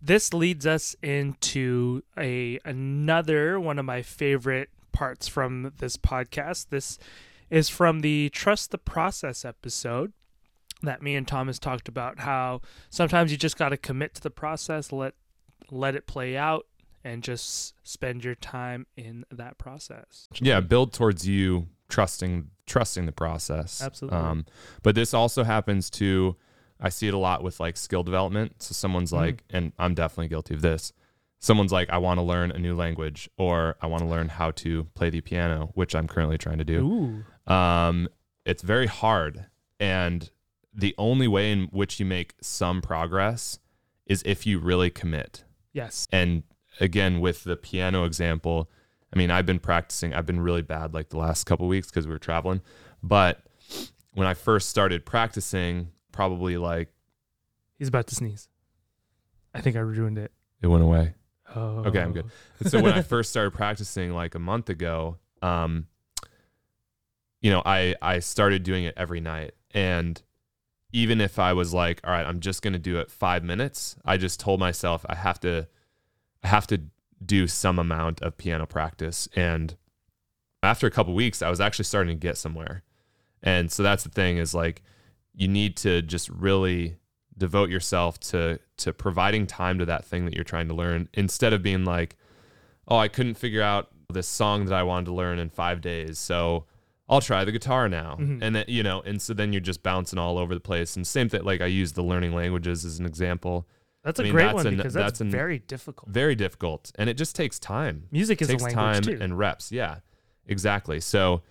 This 0.00 0.34
leads 0.34 0.66
us 0.66 0.94
into 1.02 2.02
a 2.16 2.58
another 2.64 3.58
one 3.58 3.78
of 3.78 3.84
my 3.84 4.02
favorite 4.02 4.70
parts 4.92 5.26
from 5.28 5.72
this 5.78 5.96
podcast. 5.96 6.68
This 6.68 6.98
is 7.50 7.68
from 7.68 8.00
the 8.00 8.28
Trust 8.30 8.70
the 8.70 8.78
Process 8.78 9.44
episode 9.44 10.12
that 10.82 11.02
me 11.02 11.14
and 11.14 11.26
Thomas 11.26 11.58
talked 11.58 11.88
about 11.88 12.20
how 12.20 12.60
sometimes 12.90 13.32
you 13.32 13.38
just 13.38 13.56
got 13.56 13.70
to 13.70 13.76
commit 13.76 14.14
to 14.14 14.20
the 14.20 14.30
process, 14.30 14.92
let 14.92 15.14
let 15.70 15.94
it 15.94 16.06
play 16.06 16.36
out 16.36 16.66
and 17.04 17.22
just 17.22 17.74
spend 17.86 18.24
your 18.24 18.34
time 18.34 18.86
in 18.96 19.24
that 19.30 19.58
process. 19.58 20.26
yeah, 20.40 20.60
build 20.60 20.92
towards 20.92 21.28
you 21.28 21.68
trusting 21.88 22.50
trusting 22.66 23.04
the 23.06 23.12
process. 23.12 23.82
Absolutely. 23.82 24.18
Um, 24.18 24.46
but 24.82 24.94
this 24.94 25.12
also 25.12 25.44
happens 25.44 25.90
to 25.90 26.34
I 26.80 26.88
see 26.88 27.06
it 27.06 27.14
a 27.14 27.18
lot 27.18 27.42
with 27.42 27.60
like 27.60 27.76
skill 27.76 28.02
development. 28.02 28.62
So 28.62 28.72
someone's 28.72 29.10
Mhm. 29.12 29.16
like, 29.16 29.44
and 29.50 29.72
I'm 29.78 29.94
definitely 29.94 30.28
guilty 30.28 30.54
of 30.54 30.60
this. 30.62 30.92
Someone's 31.38 31.72
like, 31.72 31.88
I 31.90 31.98
want 31.98 32.18
to 32.18 32.22
learn 32.22 32.50
a 32.50 32.58
new 32.58 32.74
language, 32.74 33.28
or 33.36 33.76
I 33.82 33.86
want 33.86 34.02
to 34.02 34.08
learn 34.08 34.28
how 34.30 34.50
to 34.52 34.84
play 34.94 35.10
the 35.10 35.20
piano, 35.20 35.70
which 35.74 35.94
I'm 35.94 36.08
currently 36.08 36.38
trying 36.38 36.58
to 36.58 36.64
do. 36.64 37.24
Ooh. 37.48 37.52
Um, 37.52 38.08
it's 38.46 38.62
very 38.62 38.86
hard, 38.86 39.46
and 39.78 40.30
the 40.72 40.94
only 40.98 41.28
way 41.28 41.52
in 41.52 41.64
which 41.66 42.00
you 42.00 42.06
make 42.06 42.34
some 42.40 42.80
progress 42.82 43.58
is 44.06 44.22
if 44.26 44.46
you 44.46 44.58
really 44.58 44.90
commit. 44.90 45.44
Yes. 45.72 46.08
And 46.10 46.42
again, 46.80 47.20
with 47.20 47.44
the 47.44 47.56
piano 47.56 48.04
example, 48.04 48.70
I 49.12 49.18
mean, 49.18 49.30
I've 49.30 49.46
been 49.46 49.58
practicing. 49.58 50.14
I've 50.14 50.26
been 50.26 50.40
really 50.40 50.62
bad 50.62 50.94
like 50.94 51.10
the 51.10 51.18
last 51.18 51.44
couple 51.44 51.68
weeks 51.68 51.88
because 51.88 52.06
we 52.06 52.12
were 52.12 52.18
traveling. 52.18 52.60
But 53.02 53.42
when 54.14 54.26
I 54.26 54.34
first 54.34 54.68
started 54.68 55.04
practicing, 55.04 55.88
probably 56.12 56.56
like 56.56 56.88
He's 57.78 57.88
about 57.88 58.06
to 58.08 58.14
sneeze. 58.14 58.48
I 59.52 59.60
think 59.60 59.76
I 59.76 59.80
ruined 59.80 60.18
it. 60.18 60.32
it 60.62 60.68
went 60.68 60.82
away. 60.82 61.14
Oh. 61.54 61.84
Okay, 61.84 62.00
I'm 62.00 62.12
good. 62.12 62.26
so 62.66 62.80
when 62.80 62.94
I 62.94 63.02
first 63.02 63.30
started 63.30 63.52
practicing 63.52 64.12
like 64.12 64.34
a 64.34 64.38
month 64.38 64.68
ago, 64.68 65.18
um, 65.42 65.86
you 67.40 67.50
know, 67.50 67.62
I 67.64 67.94
I 68.00 68.20
started 68.20 68.62
doing 68.62 68.84
it 68.84 68.94
every 68.96 69.20
night, 69.20 69.52
and 69.72 70.20
even 70.92 71.20
if 71.20 71.38
I 71.38 71.52
was 71.52 71.74
like, 71.74 72.00
all 72.04 72.10
right, 72.10 72.24
I'm 72.26 72.40
just 72.40 72.62
gonna 72.62 72.78
do 72.78 72.98
it 72.98 73.10
five 73.10 73.44
minutes, 73.44 73.96
I 74.04 74.16
just 74.16 74.40
told 74.40 74.60
myself 74.60 75.04
I 75.08 75.14
have 75.14 75.38
to, 75.40 75.68
I 76.44 76.48
have 76.48 76.66
to 76.68 76.82
do 77.24 77.46
some 77.48 77.78
amount 77.78 78.20
of 78.22 78.36
piano 78.36 78.66
practice, 78.66 79.28
and 79.34 79.76
after 80.62 80.86
a 80.86 80.90
couple 80.90 81.14
weeks, 81.14 81.42
I 81.42 81.50
was 81.50 81.60
actually 81.60 81.86
starting 81.86 82.16
to 82.16 82.20
get 82.20 82.36
somewhere, 82.36 82.82
and 83.42 83.72
so 83.72 83.82
that's 83.82 84.04
the 84.04 84.10
thing 84.10 84.36
is 84.38 84.54
like, 84.54 84.82
you 85.34 85.48
need 85.48 85.76
to 85.78 86.02
just 86.02 86.28
really 86.28 86.96
devote 87.36 87.68
yourself 87.70 88.20
to 88.20 88.60
to 88.76 88.92
providing 88.92 89.46
time 89.46 89.78
to 89.80 89.84
that 89.86 90.04
thing 90.04 90.24
that 90.24 90.34
you're 90.34 90.44
trying 90.44 90.68
to 90.68 90.74
learn 90.74 91.08
instead 91.14 91.52
of 91.52 91.64
being 91.64 91.84
like 91.84 92.14
oh 92.86 92.96
i 92.96 93.08
couldn't 93.08 93.34
figure 93.34 93.60
out 93.60 93.88
this 94.12 94.28
song 94.28 94.66
that 94.66 94.74
i 94.74 94.84
wanted 94.84 95.06
to 95.06 95.12
learn 95.12 95.40
in 95.40 95.50
five 95.50 95.80
days 95.80 96.16
so 96.16 96.64
I'll 97.08 97.20
try 97.20 97.44
the 97.44 97.52
guitar 97.52 97.86
now. 97.86 98.16
Mhm. 98.18 98.38
And 98.40 98.56
then, 98.56 98.64
you 98.66 98.82
know, 98.82 99.02
and 99.02 99.20
so 99.20 99.34
then 99.34 99.52
you're 99.52 99.60
just 99.60 99.82
bouncing 99.82 100.18
all 100.18 100.38
over 100.38 100.54
the 100.54 100.60
place. 100.60 100.96
And 100.96 101.06
same 101.06 101.28
thing, 101.28 101.42
like 101.44 101.60
I 101.60 101.66
use 101.66 101.92
the 101.92 102.02
learning 102.02 102.32
languages 102.32 102.82
as 102.86 102.98
an 102.98 103.04
example. 103.04 103.68
That's 104.04 104.20
a 104.20 104.22
I 104.22 104.24
mean, 104.24 104.32
great 104.32 104.44
that's 104.44 104.54
one 104.54 104.66
an- 104.68 104.76
because 104.76 104.92
that's, 104.92 105.04
that's 105.12 105.20
an- 105.22 105.30
very 105.30 105.58
difficult. 105.58 106.10
Very 106.10 106.34
difficult. 106.34 106.92
And 106.96 107.08
it 107.10 107.14
just 107.14 107.34
takes 107.34 107.58
time. 107.58 108.04
Music 108.12 108.40
is 108.42 108.48
takes 108.48 108.62
a 108.64 108.70
time 108.70 108.92
language 108.94 109.18
too. 109.18 109.24
and 109.24 109.36
reps. 109.38 109.72
Yeah, 109.72 109.96
exactly. 110.46 111.00
So, 111.00 111.42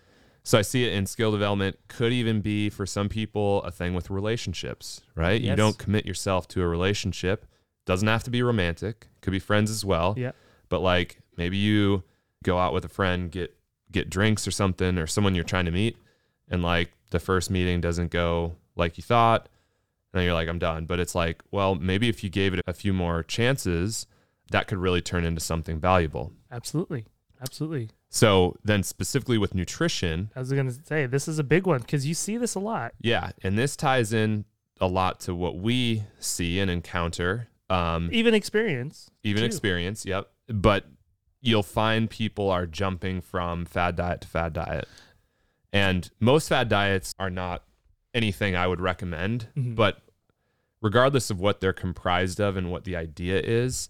so 0.43 0.57
I 0.59 0.61
see 0.61 0.85
it 0.85 0.93
in 0.93 1.05
skill 1.05 1.31
development. 1.31 1.77
Could 1.87 2.13
even 2.13 2.41
be 2.41 2.69
for 2.69 2.85
some 2.85 3.09
people 3.09 3.63
a 3.63 3.71
thing 3.71 3.93
with 3.93 4.09
relationships, 4.09 5.01
right? 5.15 5.41
You 5.41 5.55
don't 5.55 5.77
commit 5.77 6.05
yourself 6.05 6.47
to 6.49 6.61
a 6.61 6.67
relationship. 6.67 7.45
Doesn't 7.85 8.07
have 8.07 8.23
to 8.25 8.29
be 8.29 8.43
romantic. 8.43 9.07
Could 9.21 9.31
be 9.31 9.39
friends 9.39 9.71
as 9.71 9.83
well. 9.83 10.13
Yeah. 10.17 10.31
But 10.69 10.81
like 10.81 11.17
maybe 11.37 11.57
you 11.57 12.03
go 12.43 12.57
out 12.59 12.73
with 12.73 12.85
a 12.85 12.89
friend, 12.89 13.31
get 13.31 13.55
get 13.91 14.09
drinks 14.09 14.47
or 14.47 14.51
something, 14.51 14.97
or 14.97 15.07
someone 15.07 15.33
you're 15.35 15.43
trying 15.43 15.65
to 15.65 15.71
meet, 15.71 15.97
and 16.49 16.61
like 16.63 16.91
the 17.09 17.19
first 17.19 17.49
meeting 17.49 17.81
doesn't 17.81 18.11
go 18.11 18.55
like 18.75 18.97
you 18.97 19.03
thought, 19.03 19.49
then 20.13 20.23
you're 20.23 20.33
like, 20.33 20.47
I'm 20.47 20.59
done. 20.59 20.85
But 20.85 20.99
it's 20.99 21.15
like, 21.15 21.43
well, 21.51 21.75
maybe 21.75 22.07
if 22.09 22.23
you 22.23 22.29
gave 22.29 22.53
it 22.53 22.61
a 22.67 22.73
few 22.73 22.93
more 22.93 23.23
chances, 23.23 24.07
that 24.51 24.67
could 24.67 24.77
really 24.77 25.01
turn 25.01 25.25
into 25.25 25.41
something 25.41 25.79
valuable. 25.79 26.31
Absolutely. 26.51 27.05
Absolutely. 27.41 27.89
So 28.09 28.55
then 28.63 28.83
specifically 28.83 29.37
with 29.37 29.53
nutrition, 29.55 30.29
I 30.35 30.39
was 30.39 30.51
going 30.53 30.67
to 30.67 30.75
say 30.85 31.07
this 31.07 31.27
is 31.27 31.39
a 31.39 31.43
big 31.43 31.65
one 31.65 31.81
because 31.81 32.05
you 32.05 32.13
see 32.13 32.37
this 32.37 32.55
a 32.55 32.59
lot. 32.59 32.93
yeah, 33.01 33.31
and 33.43 33.57
this 33.57 33.75
ties 33.75 34.13
in 34.13 34.45
a 34.79 34.87
lot 34.87 35.19
to 35.21 35.33
what 35.35 35.57
we 35.57 36.03
see 36.19 36.59
and 36.59 36.69
encounter, 36.69 37.47
um, 37.69 38.09
Even 38.13 38.33
experience. 38.33 39.09
even 39.23 39.41
too. 39.41 39.45
experience. 39.47 40.05
Yep. 40.05 40.29
But 40.47 40.85
you'll 41.41 41.63
find 41.63 42.09
people 42.09 42.49
are 42.51 42.65
jumping 42.67 43.19
from 43.19 43.65
fad 43.65 43.95
diet 43.95 44.21
to 44.21 44.27
fad 44.27 44.53
diet, 44.53 44.87
and 45.71 46.09
most 46.19 46.47
fad 46.49 46.69
diets 46.69 47.13
are 47.19 47.29
not 47.31 47.63
anything 48.13 48.55
I 48.55 48.67
would 48.67 48.81
recommend. 48.81 49.47
Mhm. 49.57 49.75
But 49.75 50.01
regardless 50.81 51.29
of 51.29 51.39
what 51.39 51.61
they're 51.61 51.73
comprised 51.73 52.39
of 52.39 52.57
and 52.57 52.71
what 52.71 52.83
the 52.83 52.95
idea 52.95 53.39
is, 53.41 53.89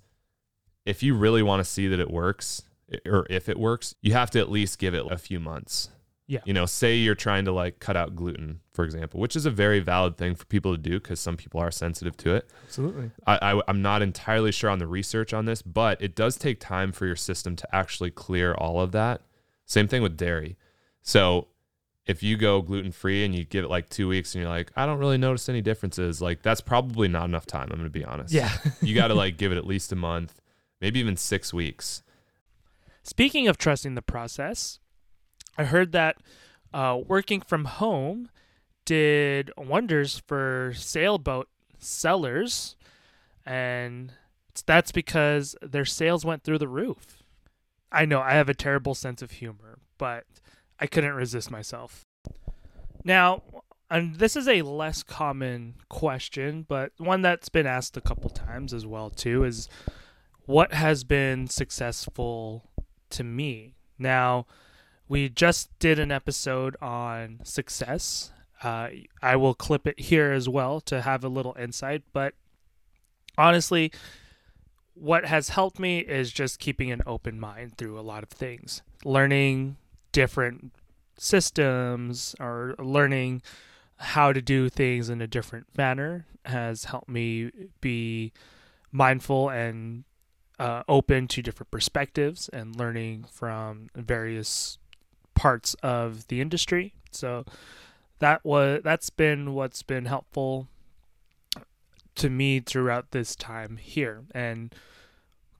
if 0.85 1.01
you 1.01 1.15
really 1.15 1.41
want 1.43 1.59
to 1.59 1.69
see 1.69 1.87
that 1.87 1.99
it 1.99 2.11
works 2.11 2.63
or 3.05 3.25
if 3.29 3.49
it 3.49 3.57
works, 3.57 3.95
you 4.01 4.13
have 4.13 4.29
to 4.31 4.39
at 4.39 4.51
least 4.51 4.79
give 4.79 4.93
it 4.93 5.05
a 5.11 5.17
few 5.17 5.39
months. 5.39 5.89
Yeah. 6.27 6.39
You 6.45 6.53
know, 6.53 6.65
say 6.65 6.95
you're 6.95 7.15
trying 7.15 7.45
to 7.45 7.51
like 7.51 7.79
cut 7.79 7.97
out 7.97 8.15
gluten, 8.15 8.61
for 8.71 8.85
example, 8.85 9.19
which 9.19 9.35
is 9.35 9.45
a 9.45 9.51
very 9.51 9.79
valid 9.79 10.17
thing 10.17 10.35
for 10.35 10.45
people 10.45 10.71
to 10.73 10.77
do 10.77 10.99
because 10.99 11.19
some 11.19 11.35
people 11.35 11.59
are 11.59 11.71
sensitive 11.71 12.15
to 12.17 12.35
it. 12.35 12.49
Absolutely. 12.65 13.11
I, 13.27 13.55
I, 13.55 13.61
I'm 13.67 13.81
not 13.81 14.01
entirely 14.01 14.51
sure 14.51 14.69
on 14.69 14.79
the 14.79 14.87
research 14.87 15.33
on 15.33 15.45
this, 15.45 15.61
but 15.61 16.01
it 16.01 16.15
does 16.15 16.37
take 16.37 16.59
time 16.59 16.91
for 16.91 17.05
your 17.05 17.17
system 17.17 17.55
to 17.57 17.75
actually 17.75 18.11
clear 18.11 18.53
all 18.53 18.79
of 18.79 18.93
that. 18.93 19.21
Same 19.65 19.87
thing 19.87 20.01
with 20.01 20.15
dairy. 20.15 20.57
So 21.01 21.47
if 22.05 22.21
you 22.21 22.35
go 22.35 22.61
gluten 22.61 22.91
free 22.91 23.23
and 23.23 23.33
you 23.33 23.45
give 23.45 23.63
it 23.63 23.69
like 23.69 23.89
two 23.89 24.07
weeks 24.07 24.35
and 24.35 24.41
you're 24.41 24.51
like, 24.51 24.71
I 24.75 24.85
don't 24.85 24.99
really 24.99 25.17
notice 25.17 25.47
any 25.47 25.61
differences, 25.61 26.21
like 26.21 26.41
that's 26.41 26.61
probably 26.61 27.07
not 27.07 27.25
enough 27.25 27.45
time. 27.45 27.69
I'm 27.71 27.77
going 27.77 27.83
to 27.83 27.89
be 27.89 28.03
honest. 28.03 28.33
Yeah. 28.33 28.51
you 28.81 28.93
got 28.93 29.07
to 29.07 29.13
like 29.15 29.37
give 29.37 29.51
it 29.51 29.57
at 29.57 29.65
least 29.65 29.91
a 29.91 29.95
month, 29.95 30.41
maybe 30.81 30.99
even 30.99 31.15
six 31.15 31.53
weeks. 31.53 32.03
Speaking 33.03 33.47
of 33.47 33.57
trusting 33.57 33.95
the 33.95 34.01
process, 34.01 34.79
I 35.57 35.65
heard 35.65 35.91
that 35.93 36.17
uh, 36.73 36.99
working 37.05 37.41
from 37.41 37.65
home 37.65 38.29
did 38.85 39.51
wonders 39.57 40.21
for 40.25 40.73
sailboat 40.75 41.47
sellers, 41.79 42.75
and 43.45 44.13
that's 44.65 44.91
because 44.91 45.55
their 45.61 45.85
sales 45.85 46.25
went 46.25 46.43
through 46.43 46.57
the 46.57 46.67
roof. 46.67 47.23
I 47.91 48.05
know 48.05 48.19
I 48.21 48.33
have 48.33 48.49
a 48.49 48.53
terrible 48.53 48.95
sense 48.95 49.21
of 49.21 49.31
humor, 49.31 49.79
but 49.97 50.25
I 50.83 50.85
couldn't 50.85 51.13
resist 51.13 51.49
myself. 51.49 52.05
Now, 53.05 53.41
and 53.89 54.17
this 54.17 54.35
is 54.35 54.49
a 54.49 54.63
less 54.63 55.01
common 55.01 55.75
question, 55.87 56.65
but 56.67 56.91
one 56.97 57.21
that's 57.21 57.47
been 57.47 57.65
asked 57.65 57.95
a 57.95 58.01
couple 58.01 58.29
times 58.29 58.73
as 58.73 58.85
well 58.85 59.09
too 59.09 59.45
is 59.45 59.69
what 60.45 60.73
has 60.73 61.05
been 61.05 61.47
successful 61.47 62.69
to 63.11 63.23
me. 63.23 63.75
Now, 63.97 64.45
we 65.07 65.29
just 65.29 65.69
did 65.79 65.99
an 65.99 66.11
episode 66.11 66.75
on 66.81 67.39
success. 67.45 68.33
Uh, 68.61 68.89
I 69.21 69.37
will 69.37 69.53
clip 69.53 69.87
it 69.87 70.01
here 70.01 70.33
as 70.33 70.49
well 70.49 70.81
to 70.81 71.01
have 71.01 71.23
a 71.23 71.29
little 71.29 71.55
insight. 71.57 72.03
But 72.11 72.33
honestly, 73.37 73.89
what 74.95 75.27
has 75.27 75.47
helped 75.47 75.79
me 75.79 75.99
is 75.99 76.33
just 76.33 76.59
keeping 76.59 76.91
an 76.91 77.03
open 77.07 77.39
mind 77.39 77.77
through 77.77 77.97
a 77.97 78.01
lot 78.01 78.23
of 78.23 78.29
things, 78.29 78.81
learning 79.05 79.77
different 80.13 80.71
systems 81.17 82.35
or 82.39 82.75
learning 82.79 83.41
how 83.97 84.31
to 84.31 84.41
do 84.41 84.69
things 84.69 85.09
in 85.09 85.21
a 85.21 85.27
different 85.27 85.67
manner 85.77 86.25
has 86.45 86.85
helped 86.85 87.09
me 87.09 87.51
be 87.81 88.31
mindful 88.91 89.49
and 89.49 90.05
uh, 90.59 90.83
open 90.87 91.27
to 91.27 91.41
different 91.41 91.71
perspectives 91.71 92.49
and 92.49 92.75
learning 92.75 93.25
from 93.31 93.89
various 93.95 94.77
parts 95.35 95.73
of 95.83 96.27
the 96.27 96.39
industry. 96.39 96.93
So 97.11 97.45
that 98.19 98.45
was 98.45 98.81
that's 98.83 99.09
been 99.09 99.53
what's 99.53 99.83
been 99.83 100.05
helpful 100.05 100.67
to 102.15 102.29
me 102.29 102.59
throughout 102.59 103.11
this 103.11 103.35
time 103.35 103.77
here. 103.77 104.23
And 104.33 104.73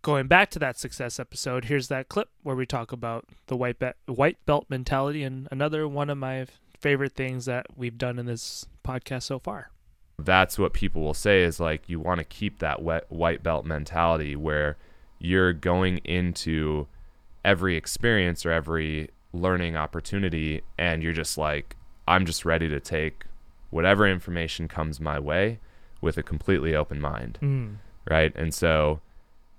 going 0.04 0.28
back 0.28 0.52
to 0.52 0.60
that 0.60 0.78
success 0.78 1.20
episode, 1.20 1.66
here's 1.66 1.88
that 1.88 2.10
clip 2.10 2.30
where 2.44 2.56
we 2.56 2.68
talk 2.68 2.92
about 2.92 3.26
the 3.48 3.58
white 3.58 3.80
belt 3.80 3.96
white 4.06 4.38
belt 4.46 4.66
mentality 4.70 5.24
and 5.24 5.48
another 5.50 5.88
one 5.88 6.12
of 6.12 6.18
my 6.18 6.46
favorite 6.80 7.14
things 7.14 7.46
that 7.46 7.66
we've 7.76 7.98
done 7.98 8.20
in 8.20 8.28
this 8.28 8.68
podcast 8.86 9.24
so 9.24 9.40
far. 9.40 9.72
That's 10.20 10.60
what 10.60 10.74
people 10.74 11.02
will 11.02 11.16
say 11.16 11.42
is 11.42 11.60
like, 11.60 11.90
you 11.90 12.00
want 12.00 12.20
to 12.20 12.24
keep 12.26 12.60
that 12.60 12.84
wet, 12.84 13.06
white 13.10 13.42
belt 13.42 13.66
mentality 13.66 14.36
where 14.36 14.78
you're 15.18 15.54
going 15.54 15.98
into 16.00 16.88
every 17.44 17.76
experience 17.76 18.46
or 18.46 18.52
every 18.52 19.10
learning 19.32 19.76
opportunity 19.76 20.62
and 20.78 21.02
you're 21.02 21.14
just 21.14 21.38
like, 21.38 21.78
I'm 22.08 22.26
just 22.26 22.46
ready 22.46 22.68
to 22.68 22.80
take 22.80 23.24
whatever 23.70 24.06
information 24.06 24.68
comes 24.68 25.00
my 25.00 25.18
way 25.18 25.60
with 26.02 26.18
a 26.18 26.24
completely 26.24 26.76
open 26.76 27.00
mind. 27.00 27.40
Mm. 27.42 27.78
right? 28.08 28.34
And 28.36 28.54
so 28.54 29.00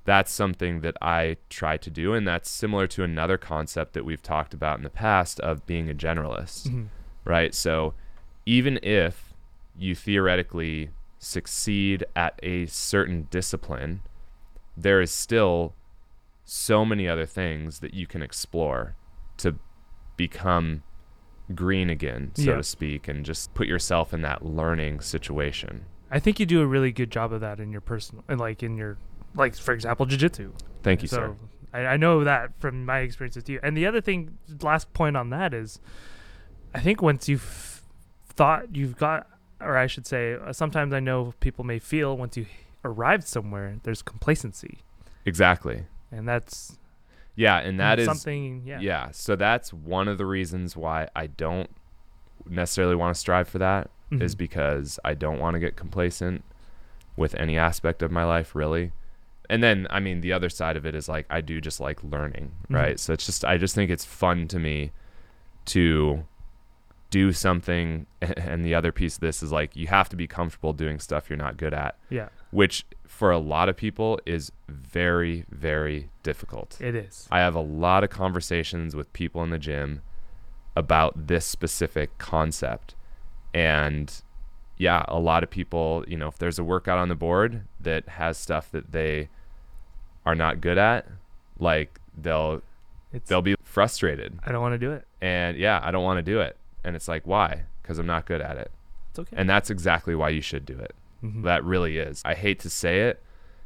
that's 0.05 0.33
something 0.33 0.81
that 0.83 0.97
I 1.01 1.37
try 1.49 1.77
to 1.79 1.90
do. 1.90 2.12
And 2.12 2.27
that's 2.29 2.51
similar 2.51 2.87
to 2.88 3.03
another 3.03 3.38
concept 3.38 3.95
that 3.95 4.05
we've 4.05 4.23
talked 4.23 4.53
about 4.55 4.77
in 4.79 4.83
the 4.85 4.90
past 4.90 5.40
of 5.40 5.64
being 5.67 5.88
a 5.88 5.95
generalist, 5.95 6.69
Mhm. 6.69 6.88
right? 7.25 7.55
So 7.55 7.95
even 8.47 8.79
if 8.83 9.33
you 9.77 9.95
theoretically 9.95 10.90
succeed 11.19 12.05
at 12.14 12.38
a 12.43 12.67
certain 12.67 13.29
discipline, 13.31 14.03
there 14.77 15.01
is 15.01 15.11
still 15.11 15.75
so 16.45 16.85
many 16.85 17.09
other 17.09 17.25
things 17.25 17.81
that 17.81 17.95
you 17.95 18.07
can 18.07 18.21
explore 18.21 18.97
to 19.38 19.55
become 20.17 20.83
green 21.55 21.88
again, 21.88 22.31
so 22.35 22.43
Yeah. 22.51 22.57
to 22.57 22.62
speak, 22.62 23.09
and 23.09 23.25
just 23.25 23.55
put 23.55 23.67
yourself 23.67 24.12
in 24.12 24.21
that 24.23 24.45
learning 24.45 25.01
situation. 25.01 25.87
I 26.11 26.21
think 26.21 26.38
you 26.38 26.47
do 26.47 26.61
a 26.61 26.67
really 26.67 26.93
good 26.93 27.11
job 27.11 27.33
of 27.33 27.40
that 27.40 27.59
in 27.59 27.73
your 27.73 27.81
personal 27.81 28.23
and 28.29 28.38
like 28.38 28.62
in 28.62 28.77
your 28.77 28.99
like 29.35 29.57
for 29.57 29.73
example 29.73 30.07
jiu-jitsu. 30.07 30.53
Thank 30.83 31.03
you, 31.03 31.09
so 31.09 31.16
sir. 31.16 31.37
I, 31.73 31.87
I 31.94 31.97
know 31.97 32.25
that 32.25 32.59
from 32.61 32.85
my 32.85 32.99
experience 33.01 33.37
with 33.37 33.49
you. 33.49 33.59
And 33.62 33.77
the 33.77 33.87
other 33.87 34.01
thing, 34.01 34.38
last 34.62 34.92
point 34.92 35.16
on 35.16 35.31
that 35.31 35.53
is, 35.55 35.81
I 36.75 36.81
think 36.81 37.03
once 37.03 37.29
you've 37.29 37.83
thought 38.29 38.75
you've 38.77 38.97
got, 38.97 39.27
or 39.61 39.77
I 39.77 39.87
should 39.87 40.07
say, 40.07 40.35
uh, 40.35 40.53
sometimes 40.53 40.92
I 40.92 41.01
know 41.01 41.35
people 41.40 41.64
may 41.64 41.79
feel 41.79 42.16
once 42.16 42.37
you 42.37 42.47
arrived 42.85 43.27
somewhere, 43.27 43.77
there's 43.83 44.03
complacency, 44.03 44.79
Exactly. 45.25 45.87
and 46.12 46.29
that's 46.29 46.79
Yeah, 47.35 47.59
and 47.59 47.81
that 47.81 47.99
is 47.99 48.07
something. 48.07 48.62
Yeah. 48.64 48.79
yeah. 48.81 49.09
So 49.12 49.35
that's 49.37 49.73
one 49.73 50.07
of 50.07 50.18
the 50.18 50.27
reasons 50.27 50.77
why 50.77 51.09
I 51.16 51.27
don't 51.27 51.70
necessarily 52.49 52.94
want 52.94 53.14
to 53.14 53.18
strive 53.18 53.49
for 53.49 53.59
that 53.59 53.90
is 54.12 54.35
Mhm. 54.35 54.38
because 54.38 54.99
I 55.05 55.14
don't 55.14 55.40
want 55.40 55.55
to 55.55 55.59
get 55.61 55.75
complacent 55.77 56.44
with 57.16 57.35
any 57.37 57.57
aspect 57.59 58.03
of 58.03 58.11
my 58.12 58.23
life 58.25 58.55
really. 58.55 58.92
And 59.51 59.63
then 59.63 59.87
I 59.91 60.01
mean 60.01 60.21
the 60.21 60.33
other 60.33 60.49
side 60.49 60.77
of 60.77 60.87
it 60.87 60.95
is 60.95 61.09
like 61.09 61.27
I 61.31 61.41
do 61.41 61.61
just 61.61 61.81
like 61.81 62.03
learning, 62.03 62.53
Mhm. 62.71 62.75
right? 62.77 63.01
So 63.01 63.13
it's 63.13 63.27
just 63.27 63.45
I 63.45 63.59
just 63.59 63.75
think 63.75 63.91
it's 63.91 64.05
fun 64.05 64.49
to 64.49 64.59
me 64.59 64.93
to 65.67 66.25
do 67.11 67.33
something 67.33 68.07
and 68.21 68.65
the 68.65 68.75
other 68.75 68.91
piece 68.91 69.15
of 69.17 69.21
this 69.21 69.43
is 69.43 69.53
like 69.53 69.77
you 69.77 69.87
have 69.87 70.09
to 70.09 70.17
be 70.17 70.27
comfortable 70.27 70.73
doing 70.73 70.99
stuff 70.99 71.29
you're 71.31 71.37
not 71.37 71.57
good 71.57 71.73
at, 71.75 71.97
yeah, 72.11 72.29
which 72.51 72.85
for 73.07 73.31
a 73.31 73.39
lot 73.39 73.69
of 73.69 73.77
people 73.77 74.19
is 74.27 74.51
very 74.69 75.45
very 75.51 76.11
difficult. 76.23 76.77
it 76.81 76.95
is. 76.95 77.29
I 77.31 77.39
have 77.41 77.55
a 77.55 77.61
lot 77.61 78.03
of 78.03 78.11
conversations 78.11 78.97
with 78.97 79.13
people 79.13 79.43
in 79.45 79.51
the 79.51 79.59
gym 79.59 80.03
about 80.77 81.29
this 81.29 81.45
specific 81.47 82.19
concept. 82.19 82.97
And 83.53 84.13
yeah, 84.77 85.05
a 85.07 85.21
lot 85.21 85.45
of 85.45 85.51
people, 85.51 86.05
you 86.09 86.17
know, 86.17 86.27
if 86.27 86.39
there's 86.39 86.59
a 86.59 86.65
workout 86.65 86.99
on 86.99 87.09
the 87.09 87.15
board 87.15 87.63
that 87.79 88.09
has 88.09 88.37
stuff 88.37 88.73
that 88.73 88.91
they 88.91 89.29
are 90.27 90.35
not 90.35 90.61
good 90.61 90.79
at, 90.79 91.07
like 91.59 92.01
they'll 92.17 92.63
It's. 93.13 93.29
they'll 93.29 93.43
be 93.43 93.57
frustrated. 93.63 94.39
I 94.45 94.53
don't 94.53 94.63
want 94.63 94.75
to 94.75 94.79
do 94.79 94.93
it. 94.93 95.07
And 95.21 95.57
yeah, 95.57 95.81
I 95.83 95.91
don't 95.91 96.05
want 96.05 96.19
to 96.19 96.23
do 96.23 96.41
it. 96.41 96.57
And 96.85 96.95
it's 96.97 97.09
like, 97.09 97.27
why? 97.27 97.63
Because 97.83 97.99
I'm 97.99 98.07
not 98.07 98.27
good 98.27 98.41
at 98.41 98.57
it. 98.57 98.71
It's 99.11 99.19
okay. 99.19 99.37
And 99.39 99.49
that's 99.49 99.71
exactly 99.71 100.15
why 100.15 100.31
you 100.31 100.41
should 100.41 100.65
do 100.67 100.79
it. 100.79 100.95
Mhm. 101.23 101.43
That 101.45 101.65
really 101.65 101.99
is. 101.99 102.23
I 102.25 102.35
hate 102.35 102.59
to 102.61 102.71
say 102.71 103.03
it 103.03 103.23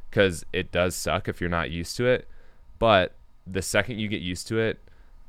because 0.09 0.45
it 0.53 0.71
does 0.71 0.95
suck 0.95 1.27
if 1.27 1.39
you're 1.41 1.49
not 1.49 1.71
used 1.71 1.95
to 1.97 2.05
it. 2.05 2.27
But 2.79 3.15
the 3.45 3.61
second 3.61 3.99
you 3.99 4.07
get 4.07 4.21
used 4.21 4.47
to 4.49 4.59
it, 4.59 4.79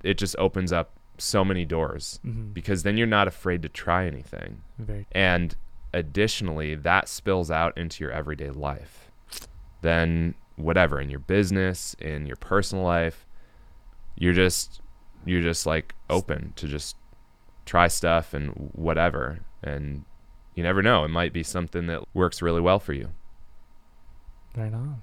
it 0.03 0.19
just 0.19 0.37
opens 0.38 0.73
up 0.73 0.93
so 1.19 1.45
many 1.45 1.64
doors 1.64 2.21
Mhm. 2.25 2.55
because 2.55 2.83
then 2.83 2.97
you're 2.97 3.07
not 3.07 3.29
afraid 3.29 3.62
to 3.62 3.69
try 3.69 4.07
anything. 4.07 4.62
Very. 4.79 5.07
And 5.12 5.55
additionally, 5.93 6.75
that 6.77 7.09
spills 7.09 7.51
out 7.51 7.77
into 7.77 8.05
your 8.05 8.12
everyday 8.12 8.51
life. 8.51 9.11
Then, 9.83 10.35
whatever, 10.62 11.01
in 11.01 11.11
your 11.11 11.20
business, 11.20 11.94
in 12.01 12.27
your 12.27 12.37
personal 12.37 12.85
life, 12.85 13.27
you're 14.16 14.33
just, 14.33 14.81
you're 15.25 15.42
just 15.42 15.66
like 15.66 15.94
open 16.09 16.53
to 16.57 16.66
just 16.66 16.96
try 17.66 17.88
stuff 17.88 18.35
and 18.35 18.70
whatever. 18.73 19.40
And 19.62 20.05
you 20.55 20.62
never 20.62 20.83
know. 20.83 21.05
It 21.05 21.09
might 21.09 21.33
be 21.33 21.42
something 21.42 21.87
that 21.87 22.03
works 22.14 22.42
really 22.42 22.61
well 22.61 22.79
for 22.79 22.92
you. 22.92 23.11
Right 24.57 24.73
on. 24.75 25.03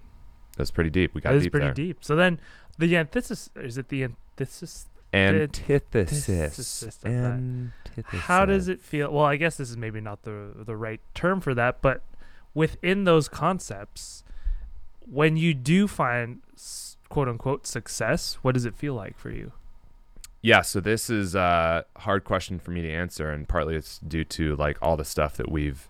That's 0.58 0.72
pretty 0.72 0.90
deep. 0.90 1.14
We 1.14 1.22
got 1.22 1.32
That 1.32 1.38
is 1.38 1.44
deep 1.44 1.52
pretty 1.52 1.68
there. 1.68 1.74
deep. 1.74 1.98
So 2.02 2.16
then, 2.16 2.40
the 2.78 2.98
antithesis 2.98 3.50
is 3.56 3.78
it 3.78 3.90
the 3.90 4.04
antithesis? 4.04 4.88
Antithesis. 5.14 6.28
antithesis. 6.30 7.06
Antithesis. 7.06 8.20
How 8.22 8.46
does 8.46 8.68
it 8.68 8.82
feel? 8.82 9.12
Well, 9.12 9.26
I 9.26 9.38
guess 9.38 9.58
this 9.58 9.70
is 9.70 9.78
maybe 9.78 10.02
not 10.02 10.24
the 10.24 10.52
the 10.56 10.76
right 10.76 11.00
term 11.14 11.40
for 11.42 11.54
that, 11.56 11.82
but 11.82 12.04
within 12.54 13.06
those 13.06 13.30
concepts, 13.30 14.24
when 15.10 15.38
you 15.38 15.54
do 15.54 15.88
find 15.88 16.42
quote 17.10 17.28
unquote 17.28 17.66
success, 17.66 18.38
what 18.42 18.54
does 18.54 18.66
it 18.66 18.76
feel 18.76 18.94
like 18.94 19.18
for 19.18 19.30
you? 19.30 19.52
Yeah, 20.42 20.62
so 20.62 20.80
this 20.80 21.10
is 21.10 21.36
a 21.36 21.86
hard 21.98 22.24
question 22.24 22.60
for 22.60 22.72
me 22.72 22.82
to 22.82 22.92
answer, 22.92 23.32
and 23.32 23.48
partly 23.48 23.76
it's 23.76 24.00
due 24.00 24.24
to 24.26 24.56
like 24.56 24.78
all 24.82 24.96
the 24.96 25.06
stuff 25.06 25.36
that 25.38 25.52
we've 25.52 25.90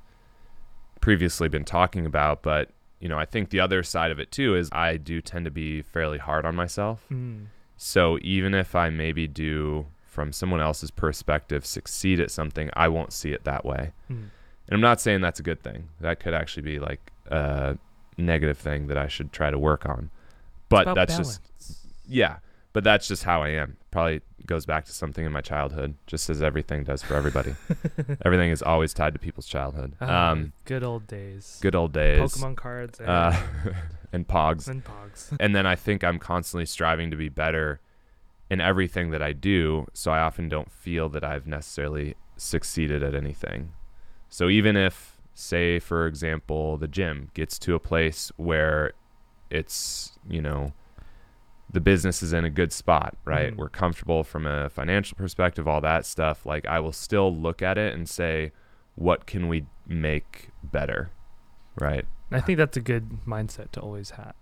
previously 1.01 1.49
been 1.49 1.65
talking 1.65 2.05
about. 2.05 2.41
But 2.41 2.71
you 2.99 3.09
know, 3.09 3.19
I 3.19 3.25
think 3.25 3.49
the 3.49 3.59
other 3.59 3.83
side 3.83 4.11
of 4.11 4.19
it 4.19 4.31
too 4.31 4.55
is 4.55 4.69
I 4.71 4.97
do 4.97 5.21
tend 5.21 5.45
to 5.45 5.51
be 5.51 5.81
fairly 5.81 6.17
hard 6.17 6.45
on 6.45 6.55
myself. 6.55 7.05
Mm. 7.11 7.47
So 7.75 8.17
even 8.21 8.55
if 8.55 8.73
I 8.73 8.89
maybe 8.89 9.27
do, 9.27 9.85
from 10.05 10.31
someone 10.31 10.61
else's 10.61 10.89
perspective, 10.89 11.63
succeed 11.65 12.19
at 12.19 12.31
something, 12.31 12.71
I 12.73 12.87
won't 12.87 13.13
see 13.13 13.33
it 13.33 13.43
that 13.43 13.65
way. 13.65 13.91
Mm. 14.09 14.29
And 14.69 14.71
I'm 14.71 14.81
not 14.81 14.99
saying 14.99 15.21
that's 15.21 15.39
a 15.39 15.43
good 15.43 15.61
thing. 15.61 15.89
That 16.01 16.19
could 16.19 16.33
actually 16.33 16.63
be 16.63 16.79
like 16.79 17.11
a 17.27 17.77
negative 18.17 18.57
thing 18.57 18.87
that 18.87 18.97
I 18.97 19.07
should 19.07 19.31
try 19.31 19.49
to 19.51 19.59
work 19.59 19.85
on. 19.85 20.09
But 20.69 20.93
that's 20.95 21.15
just 21.17 21.41
yeah, 22.07 22.37
but 22.73 22.83
that's 22.83 23.07
just 23.07 23.23
how 23.23 23.41
I 23.43 23.49
am. 23.49 23.77
Probably 23.91 24.21
goes 24.45 24.65
back 24.65 24.85
to 24.85 24.91
something 24.93 25.25
in 25.25 25.31
my 25.31 25.41
childhood, 25.41 25.95
just 26.07 26.29
as 26.29 26.41
everything 26.41 26.83
does 26.83 27.01
for 27.03 27.15
everybody. 27.15 27.53
everything 28.25 28.49
is 28.49 28.61
always 28.61 28.93
tied 28.93 29.13
to 29.13 29.19
people's 29.19 29.47
childhood. 29.47 29.93
Ah, 29.99 30.29
Um, 30.31 30.53
good 30.65 30.83
old 30.83 31.05
days. 31.07 31.59
good 31.61 31.75
old 31.75 31.91
days. 31.93 32.19
Pokemon 32.19 32.55
cards 32.55 32.99
and, 32.99 33.09
Uh, 33.09 33.33
and 34.13 34.27
Pogs. 34.27 34.67
and 34.69 34.83
Pogs. 34.85 35.35
And 35.39 35.53
then 35.55 35.65
I 35.65 35.75
think 35.75 36.03
I'm 36.03 36.17
constantly 36.19 36.65
striving 36.65 37.11
to 37.11 37.17
be 37.17 37.27
better 37.29 37.81
in 38.49 38.61
everything 38.61 39.09
that 39.11 39.21
I 39.21 39.33
do. 39.33 39.87
So 39.93 40.11
I 40.11 40.19
often 40.19 40.47
don't 40.47 40.71
feel 40.71 41.09
that 41.09 41.23
I've 41.25 41.45
necessarily 41.47 42.15
succeeded 42.37 43.03
at 43.03 43.13
anything. 43.15 43.73
So 44.29 44.47
even 44.47 44.77
if, 44.77 45.16
say, 45.39 45.77
for 45.77 46.07
example, 46.07 46.77
the 46.77 46.87
gym 46.87 47.29
gets 47.35 47.59
to 47.59 47.75
a 47.75 47.79
place 47.79 48.31
where 48.37 48.93
it's, 49.51 50.17
you 50.27 50.41
know, 50.41 50.73
the 51.71 51.79
business 51.79 52.23
is 52.23 52.33
in 52.33 52.43
a 52.43 52.49
good 52.49 52.71
spot, 52.73 53.15
right? 53.23 53.53
Mhm. 53.53 53.57
We're 53.57 53.69
comfortable 53.69 54.23
from 54.23 54.47
a 54.47 54.69
financial 54.69 55.15
perspective, 55.15 55.67
all 55.67 55.81
that 55.81 56.05
stuff. 56.05 56.45
Like, 56.45 56.65
I 56.65 56.79
will 56.79 56.91
still 56.91 57.33
look 57.35 57.61
at 57.61 57.77
it 57.77 57.93
and 57.93 58.09
say, 58.09 58.51
what 58.95 59.27
can 59.27 59.47
we 59.47 59.65
make 59.85 60.49
better? 60.63 61.11
Right. 61.79 62.05
I 62.31 62.39
think 62.41 62.57
that's 62.57 62.75
a 62.77 62.81
good 62.81 63.19
mindset 63.27 63.71
to 63.73 63.79
always 63.81 64.11
have. 64.11 64.33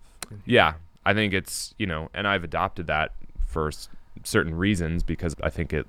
Yeah, 0.45 0.75
I 1.05 1.13
think 1.13 1.34
it's 1.34 1.75
you 1.77 1.86
know, 1.86 2.10
and 2.13 2.25
I've 2.27 2.43
adopted 2.43 2.88
that 2.88 3.13
for 3.45 3.67
s- 3.67 3.89
certain 4.23 4.55
reasons 4.55 5.03
because 5.03 5.36
I 5.43 5.49
think 5.49 5.73
it 5.73 5.88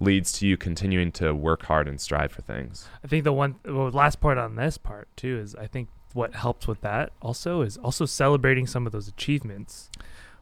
leads 0.00 0.32
to 0.32 0.46
you 0.46 0.56
continuing 0.56 1.12
to 1.12 1.34
work 1.34 1.64
hard 1.64 1.86
and 1.86 2.00
strive 2.00 2.32
for 2.32 2.42
things. 2.42 2.88
I 3.04 3.06
think 3.06 3.24
the 3.24 3.32
one 3.32 3.56
well, 3.64 3.90
last 3.90 4.20
part 4.20 4.38
on 4.38 4.56
this 4.56 4.78
part 4.78 5.08
too 5.16 5.38
is 5.38 5.54
I 5.54 5.66
think 5.66 5.88
what 6.14 6.34
helps 6.34 6.66
with 6.66 6.80
that 6.80 7.12
also 7.22 7.60
is 7.60 7.76
also 7.76 8.06
celebrating 8.06 8.66
some 8.66 8.86
of 8.86 8.92
those 8.92 9.06
achievements, 9.06 9.90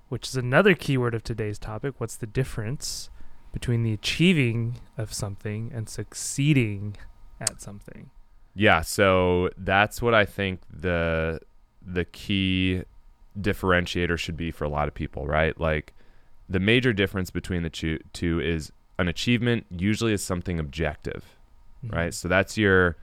which 0.09 0.29
is 0.29 0.37
another 0.37 0.75
keyword 0.75 1.15
of 1.15 1.25
today's 1.25 1.59
topic. 1.59 1.95
What's 1.99 2.17
the 2.17 2.27
difference 2.27 3.11
between 3.53 3.83
the 3.83 3.93
achieving 3.93 4.77
of 4.97 5.13
something 5.13 5.73
and 5.75 5.89
succeeding 5.89 6.97
at 7.41 7.61
something? 7.61 8.11
Yeah, 8.55 8.81
so 8.81 9.51
that's 9.57 10.01
what 10.01 10.15
I 10.15 10.25
think 10.25 10.61
the 10.71 11.41
the 11.85 12.05
key 12.05 12.85
differentiator 13.39 14.19
should 14.19 14.37
be 14.37 14.51
for 14.51 14.65
a 14.65 14.69
lot 14.69 14.89
of 14.89 14.95
people, 14.95 15.27
right? 15.27 15.59
Like 15.59 15.95
the 16.49 16.61
major 16.61 16.93
difference 16.93 17.31
between 17.31 17.63
the 17.63 17.71
two, 17.71 17.99
two 18.13 18.41
is 18.41 18.73
an 18.99 19.09
achievement 19.09 19.67
usually 19.71 20.13
is 20.13 20.23
something 20.23 20.59
objective. 20.59 21.25
Mm-hmm. 21.85 21.97
right? 21.97 22.15
So 22.15 22.29
that's 22.29 22.57
your, 22.59 22.97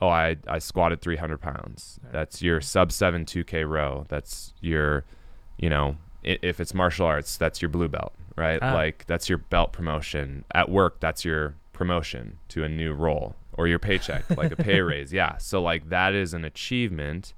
oh, 0.00 0.08
I, 0.08 0.36
I 0.46 0.58
squatted 0.58 1.00
300 1.00 1.38
pounds. 1.38 1.98
Right. 2.02 2.12
That's 2.12 2.42
your 2.42 2.60
sub 2.60 2.92
7 2.92 3.24
2K 3.24 3.68
row. 3.68 4.04
That's 4.08 4.52
your, 4.60 5.04
you 5.58 5.70
know, 5.70 5.96
if 6.22 6.60
it's 6.60 6.74
martial 6.74 7.06
arts, 7.06 7.36
that's 7.36 7.62
your 7.62 7.68
blue 7.70 7.88
belt, 7.88 8.12
right? 8.36 8.58
Ah. 8.60 8.74
Like 8.74 9.06
that's 9.06 9.28
your 9.28 9.38
belt 9.38 9.72
promotion. 9.72 10.44
At 10.54 10.68
work, 10.68 11.00
that's 11.00 11.24
your 11.24 11.54
promotion 11.72 12.38
to 12.48 12.64
a 12.64 12.68
new 12.68 12.92
role 12.92 13.36
or 13.52 13.66
your 13.66 13.78
paycheck, 13.78 14.28
like 14.36 14.52
a 14.52 14.56
pay 14.56 14.80
raise. 14.80 15.12
Yeah. 15.12 15.38
So, 15.38 15.62
like, 15.62 15.88
that 15.88 16.14
is 16.14 16.34
an 16.34 16.44
achievement. 16.44 17.32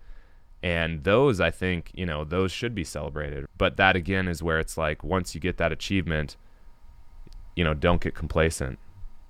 And 0.62 1.04
those, 1.04 1.40
I 1.40 1.50
think, 1.50 1.90
you 1.94 2.04
know, 2.04 2.24
those 2.24 2.52
should 2.52 2.74
be 2.74 2.84
celebrated. 2.84 3.46
But 3.56 3.76
that 3.78 3.96
again 3.96 4.28
is 4.28 4.42
where 4.42 4.58
it's 4.58 4.76
like 4.76 5.02
once 5.02 5.34
you 5.34 5.40
get 5.40 5.56
that 5.56 5.72
achievement, 5.72 6.36
you 7.56 7.64
know, 7.64 7.74
don't 7.74 8.00
get 8.00 8.14
complacent 8.14 8.78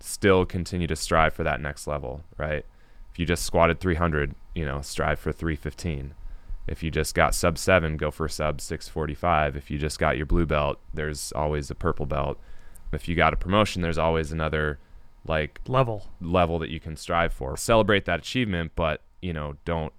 still 0.00 0.44
continue 0.44 0.86
to 0.86 0.96
strive 0.96 1.34
for 1.34 1.44
that 1.44 1.60
next 1.60 1.86
level, 1.86 2.24
right? 2.36 2.64
If 3.12 3.18
you 3.18 3.26
just 3.26 3.44
squatted 3.44 3.80
300, 3.80 4.34
you 4.54 4.64
know, 4.64 4.80
strive 4.80 5.18
for 5.18 5.32
315. 5.32 6.14
If 6.66 6.82
you 6.82 6.90
just 6.90 7.14
got 7.14 7.34
sub 7.34 7.58
7, 7.58 7.96
go 7.96 8.10
for 8.10 8.28
sub 8.28 8.60
645. 8.60 9.56
If 9.56 9.70
you 9.70 9.78
just 9.78 9.98
got 9.98 10.16
your 10.16 10.26
blue 10.26 10.46
belt, 10.46 10.78
there's 10.94 11.32
always 11.32 11.70
a 11.70 11.74
purple 11.74 12.06
belt. 12.06 12.38
If 12.92 13.08
you 13.08 13.14
got 13.14 13.32
a 13.32 13.36
promotion, 13.36 13.82
there's 13.82 13.98
always 13.98 14.32
another 14.32 14.78
like 15.26 15.60
Level. 15.66 16.06
level 16.20 16.58
that 16.60 16.70
you 16.70 16.80
can 16.80 16.96
strive 16.96 17.32
for. 17.32 17.56
Celebrate 17.56 18.04
that 18.06 18.20
achievement, 18.20 18.72
but, 18.74 19.02
you 19.20 19.32
know, 19.32 19.56
don't 19.64 19.92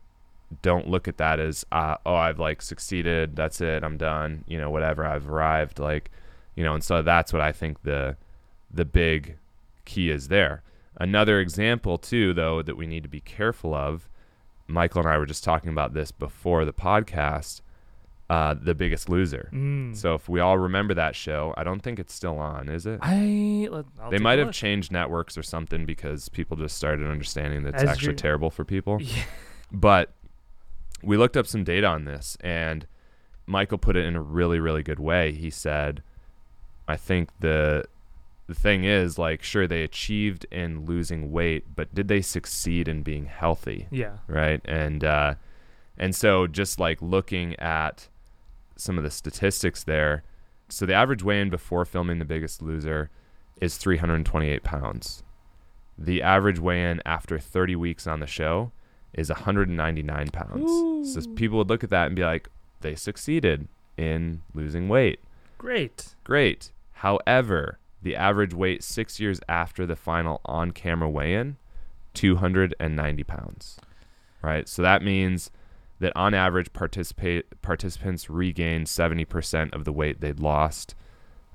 don't 0.62 0.89
look 0.89 1.07
at 1.07 1.15
that 1.15 1.39
as 1.39 1.65
uh, 1.71 1.95
oh 2.05 2.15
I've 2.15 2.38
like 2.38 2.62
succeeded, 2.62 3.38
that's 3.38 3.62
it, 3.62 3.86
I'm 3.86 3.95
done, 3.95 4.43
you 4.47 4.57
know, 4.57 4.69
whatever, 4.69 5.05
I've 5.05 5.29
arrived 5.29 5.79
like, 5.79 6.12
you 6.55 6.63
know, 6.63 6.73
and 6.73 6.83
so 6.83 7.01
that's 7.01 7.31
what 7.33 7.41
I 7.41 7.51
think 7.51 7.83
the 7.83 8.17
the 8.73 8.85
big 8.85 9.37
key 9.85 10.09
is 10.09 10.27
there. 10.29 10.63
Another 10.97 11.39
example, 11.39 11.97
too, 11.97 12.33
though, 12.33 12.61
that 12.61 12.75
we 12.77 12.85
need 12.87 13.03
to 13.03 13.09
be 13.09 13.21
careful 13.21 13.73
of. 13.73 14.07
Michael 14.67 15.01
and 15.01 15.09
I 15.09 15.17
were 15.17 15.25
just 15.25 15.43
talking 15.43 15.69
about 15.69 15.93
this 15.93 16.11
before 16.11 16.63
the 16.65 16.73
podcast. 16.73 17.61
Uh, 18.29 18.53
the 18.53 18.73
Biggest 18.73 19.09
Loser. 19.09 19.49
Mm. 19.51 19.93
So 19.93 20.13
if 20.13 20.29
we 20.29 20.39
all 20.39 20.57
remember 20.57 20.93
that 20.93 21.17
show, 21.17 21.53
I 21.57 21.65
don't 21.65 21.81
think 21.81 21.99
it's 21.99 22.13
still 22.13 22.39
on, 22.39 22.69
is 22.69 22.85
it? 22.85 22.99
I 23.01 23.67
I'll 24.01 24.09
they 24.09 24.19
might 24.19 24.39
have 24.39 24.47
look. 24.47 24.55
changed 24.55 24.89
networks 24.89 25.37
or 25.37 25.43
something 25.43 25.85
because 25.85 26.29
people 26.29 26.55
just 26.55 26.77
started 26.77 27.05
understanding 27.11 27.63
that 27.63 27.73
it's 27.73 27.83
As 27.83 27.89
actually 27.89 28.15
terrible 28.15 28.49
for 28.49 28.63
people. 28.63 28.99
Yeah. 29.01 29.23
But 29.69 30.13
we 31.03 31.17
looked 31.17 31.35
up 31.35 31.45
some 31.45 31.65
data 31.65 31.87
on 31.87 32.05
this, 32.05 32.37
and 32.39 32.87
Michael 33.47 33.77
put 33.77 33.97
it 33.97 34.05
in 34.05 34.15
a 34.15 34.21
really, 34.21 34.59
really 34.61 34.83
good 34.83 34.99
way. 34.99 35.33
He 35.33 35.49
said, 35.49 36.01
"I 36.87 36.97
think 36.97 37.29
the 37.39 37.85
the 38.47 38.55
thing 38.55 38.83
is, 38.83 39.17
like, 39.17 39.43
sure, 39.43 39.65
they 39.65 39.81
achieved 39.81 40.45
in 40.51 40.85
losing 40.85 41.31
weight, 41.31 41.63
but 41.73 41.93
did 41.95 42.09
they 42.09 42.21
succeed 42.21 42.87
in 42.87 43.01
being 43.01 43.25
healthy? 43.25 43.87
Yeah. 43.91 44.17
Right? 44.27 44.59
And 44.65 45.03
uh, 45.03 45.35
and 45.97 46.15
so 46.15 46.47
just 46.47 46.79
like 46.79 47.01
looking 47.01 47.57
at 47.59 48.09
some 48.75 48.97
of 48.97 49.03
the 49.03 49.11
statistics 49.11 49.83
there, 49.83 50.23
so 50.67 50.85
the 50.85 50.93
average 50.93 51.23
weigh-in 51.23 51.49
before 51.49 51.85
filming 51.85 52.19
The 52.19 52.25
Biggest 52.25 52.61
Loser 52.61 53.09
is 53.61 53.77
328 53.77 54.63
pounds. 54.63 55.23
The 55.97 56.21
average 56.21 56.59
weigh-in 56.59 57.01
after 57.05 57.37
30 57.37 57.75
weeks 57.75 58.07
on 58.07 58.19
the 58.19 58.27
show 58.27 58.71
is 59.13 59.29
199 59.29 60.29
pounds. 60.29 61.13
So 61.13 61.21
people 61.35 61.57
would 61.59 61.69
look 61.69 61.83
at 61.83 61.89
that 61.91 62.07
and 62.07 62.15
be 62.15 62.23
like, 62.23 62.49
they 62.79 62.95
succeeded 62.95 63.67
in 63.97 64.41
losing 64.53 64.89
weight. 64.89 65.19
Great. 65.62 66.15
Great. 66.24 66.71
However, 66.93 67.78
the 68.02 68.15
average 68.15 68.52
weight 68.52 68.82
six 68.82 69.19
years 69.19 69.39
after 69.47 69.86
the 69.86 69.95
final 69.95 70.41
on 70.43 70.71
camera 70.71 71.08
weigh 71.08 71.36
in, 71.36 71.58
290 72.15 73.24
pounds. 73.26 73.78
Right? 74.41 74.67
So 74.67 74.82
that 74.82 75.04
means 75.04 75.52
that 76.00 76.13
on 76.15 76.34
average, 76.34 76.74
participate 76.74 77.62
participants 77.62 78.28
regained 78.28 78.88
70% 78.88 79.71
of 79.71 79.86
the 79.86 79.91
weight 79.91 80.19
they'd 80.19 80.39
lost. 80.39 80.95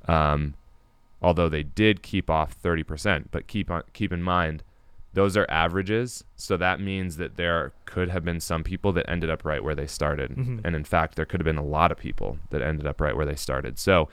Um, 0.07 0.55
although 1.21 1.49
they 1.49 1.65
did 1.65 2.05
keep 2.05 2.31
off 2.31 2.57
30%. 2.63 3.25
But 3.33 3.49
keep 3.49 3.73
on 3.73 3.83
keep 3.93 4.13
in 4.13 4.23
mind, 4.23 4.63
those 5.17 5.35
are 5.37 5.47
averages, 5.49 6.23
so 6.37 6.57
that 6.59 6.79
means 6.79 7.17
that 7.17 7.37
there 7.37 7.73
could 7.87 8.11
have 8.11 8.23
been 8.25 8.39
some 8.39 8.63
people 8.63 8.93
that 8.93 9.09
ended 9.11 9.31
up 9.31 9.45
right 9.47 9.65
where 9.65 9.75
they 9.75 9.87
started, 9.87 10.31
Mhm. 10.37 10.61
and 10.65 10.77
in 10.77 10.85
fact, 10.85 11.17
there 11.17 11.25
could 11.25 11.41
have 11.41 11.45
been 11.47 11.57
a 11.57 11.65
lot 11.65 11.91
of 11.91 11.97
people 11.99 12.39
that 12.51 12.61
ended 12.61 12.87
up 12.87 13.01
right 13.01 13.17
where 13.17 13.25
they 13.27 13.35
started. 13.35 13.79
So 13.79 14.09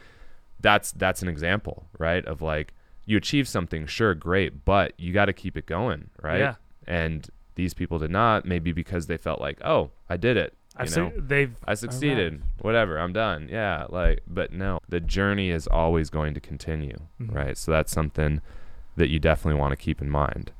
that's 0.61 0.91
that's 0.93 1.21
an 1.21 1.27
example, 1.27 1.87
right? 1.99 2.25
Of 2.25 2.41
like 2.41 2.73
you 3.05 3.17
achieve 3.17 3.47
something, 3.49 3.85
sure, 3.85 4.15
great, 4.15 4.63
but 4.63 4.93
you 4.97 5.11
got 5.11 5.25
to 5.25 5.33
keep 5.33 5.57
it 5.57 5.65
going, 5.65 6.09
right? 6.21 6.39
Yeah. 6.39 6.55
And 6.87 7.29
these 7.55 7.73
people 7.73 7.99
did 7.99 8.09
not, 8.11 8.45
maybe 8.45 8.71
because 8.71 9.07
they 9.07 9.17
felt 9.17 9.41
like, 9.41 9.59
oh, 9.63 9.91
I 10.09 10.15
did 10.17 10.37
it. 10.37 10.53
I've 10.77 10.89
you 10.89 10.95
know? 10.95 11.09
seen 11.11 11.27
they've 11.27 11.55
I 11.67 11.73
succeeded. 11.75 12.41
Whatever, 12.61 12.97
I'm 12.97 13.11
done. 13.13 13.47
Yeah, 13.51 13.85
like 13.89 14.21
but 14.25 14.53
no, 14.53 14.79
the 14.87 15.01
journey 15.01 15.49
is 15.49 15.67
always 15.67 16.09
going 16.09 16.33
to 16.33 16.39
continue, 16.39 16.97
Mhm. 17.21 17.35
right? 17.35 17.57
So 17.57 17.71
that's 17.73 17.91
something 17.91 18.41
that 18.95 19.09
you 19.09 19.19
definitely 19.19 19.59
want 19.59 19.71
to 19.73 19.75
keep 19.75 20.01
in 20.01 20.09
mind. 20.09 20.51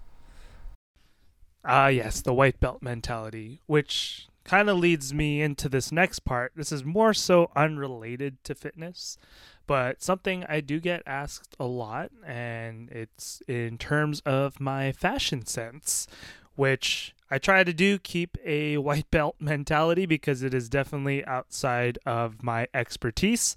Ah, 1.66 1.88
yes, 1.88 2.22
the 2.22 2.34
white 2.34 2.60
belt 2.60 2.82
mentality, 2.82 3.62
which 3.68 4.28
kind 4.44 4.70
of 4.70 4.78
leads 4.78 5.14
me 5.14 5.42
into 5.42 5.70
this 5.70 5.92
next 5.92 6.20
part. 6.20 6.52
This 6.56 6.72
is 6.72 6.84
more 6.84 7.14
so 7.14 7.50
unrelated 7.56 8.44
to 8.44 8.56
fitness, 8.56 9.18
but 9.66 10.02
something 10.02 10.46
I 10.50 10.60
do 10.60 10.82
get 10.82 11.04
asked 11.06 11.56
a 11.60 11.66
lot, 11.66 12.12
and 12.26 12.90
it's 12.90 13.42
in 13.48 13.78
terms 13.78 14.22
of 14.26 14.60
my 14.60 14.92
fashion 14.92 15.46
sense, 15.46 16.08
which 16.56 17.16
I 17.32 17.38
try 17.38 17.64
to 17.64 17.74
do 17.74 17.98
keep 17.98 18.38
a 18.46 18.78
white 18.78 19.10
belt 19.10 19.36
mentality 19.40 20.06
because 20.06 20.44
it 20.44 20.54
is 20.54 20.68
definitely 20.68 21.26
outside 21.26 21.98
of 22.06 22.44
my 22.44 22.68
expertise. 22.74 23.56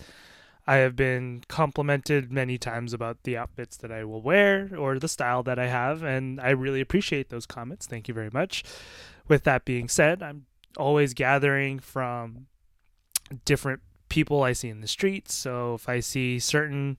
I 0.66 0.76
have 0.76 0.96
been 0.96 1.42
complimented 1.48 2.33
many 2.33 2.59
times 2.59 2.92
about 2.92 3.22
the 3.22 3.37
outfits 3.37 3.76
that 3.76 3.92
I 3.92 4.05
will 4.05 4.20
wear 4.20 4.70
or 4.76 4.98
the 4.98 5.09
style 5.09 5.42
that 5.44 5.59
I 5.59 5.68
have, 5.68 6.02
and 6.02 6.40
I 6.40 6.50
really 6.50 6.81
appreciate 6.81 7.31
those 7.31 7.46
comments. 7.46 7.87
Thank 7.87 8.09
you 8.09 8.14
very 8.14 8.31
much. 8.33 8.64
With 9.29 9.44
that 9.44 9.64
being 9.64 9.88
said, 9.88 10.22
I'm 10.22 10.46
always 10.76 11.14
gathering 11.14 11.79
from 11.79 12.46
different 13.44 13.81
people 14.09 14.42
I 14.42 14.52
see 14.52 14.68
in 14.68 14.81
the 14.81 14.88
streets. 14.88 15.35
So 15.35 15.74
if 15.74 15.88
I 15.88 16.00
see 16.00 16.38
certain 16.38 16.98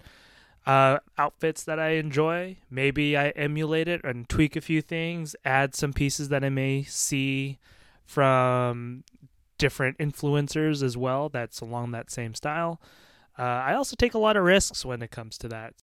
uh, 0.66 1.00
outfits 1.18 1.64
that 1.64 1.80
I 1.80 1.92
enjoy, 1.92 2.58
maybe 2.70 3.18
I 3.18 3.30
emulate 3.30 3.88
it 3.88 4.02
and 4.04 4.28
tweak 4.28 4.56
a 4.56 4.62
few 4.62 4.82
things, 4.82 5.36
add 5.46 5.76
some 5.76 5.94
pieces 5.94 6.30
that 6.30 6.44
I 6.44 6.50
may 6.50 6.84
see 6.84 7.60
from 8.06 9.04
different 9.58 9.98
influencers 9.98 10.84
as 10.84 10.96
well 10.96 11.30
that's 11.30 11.62
along 11.62 11.92
that 11.92 12.12
same 12.12 12.34
style. 12.34 12.80
Uh, 13.38 13.44
I 13.44 13.76
also 13.76 13.96
take 13.96 14.14
a 14.14 14.20
lot 14.20 14.36
of 14.38 14.44
risks 14.44 14.84
when 14.84 15.02
it 15.02 15.12
comes 15.12 15.38
to 15.40 15.48
that. 15.50 15.74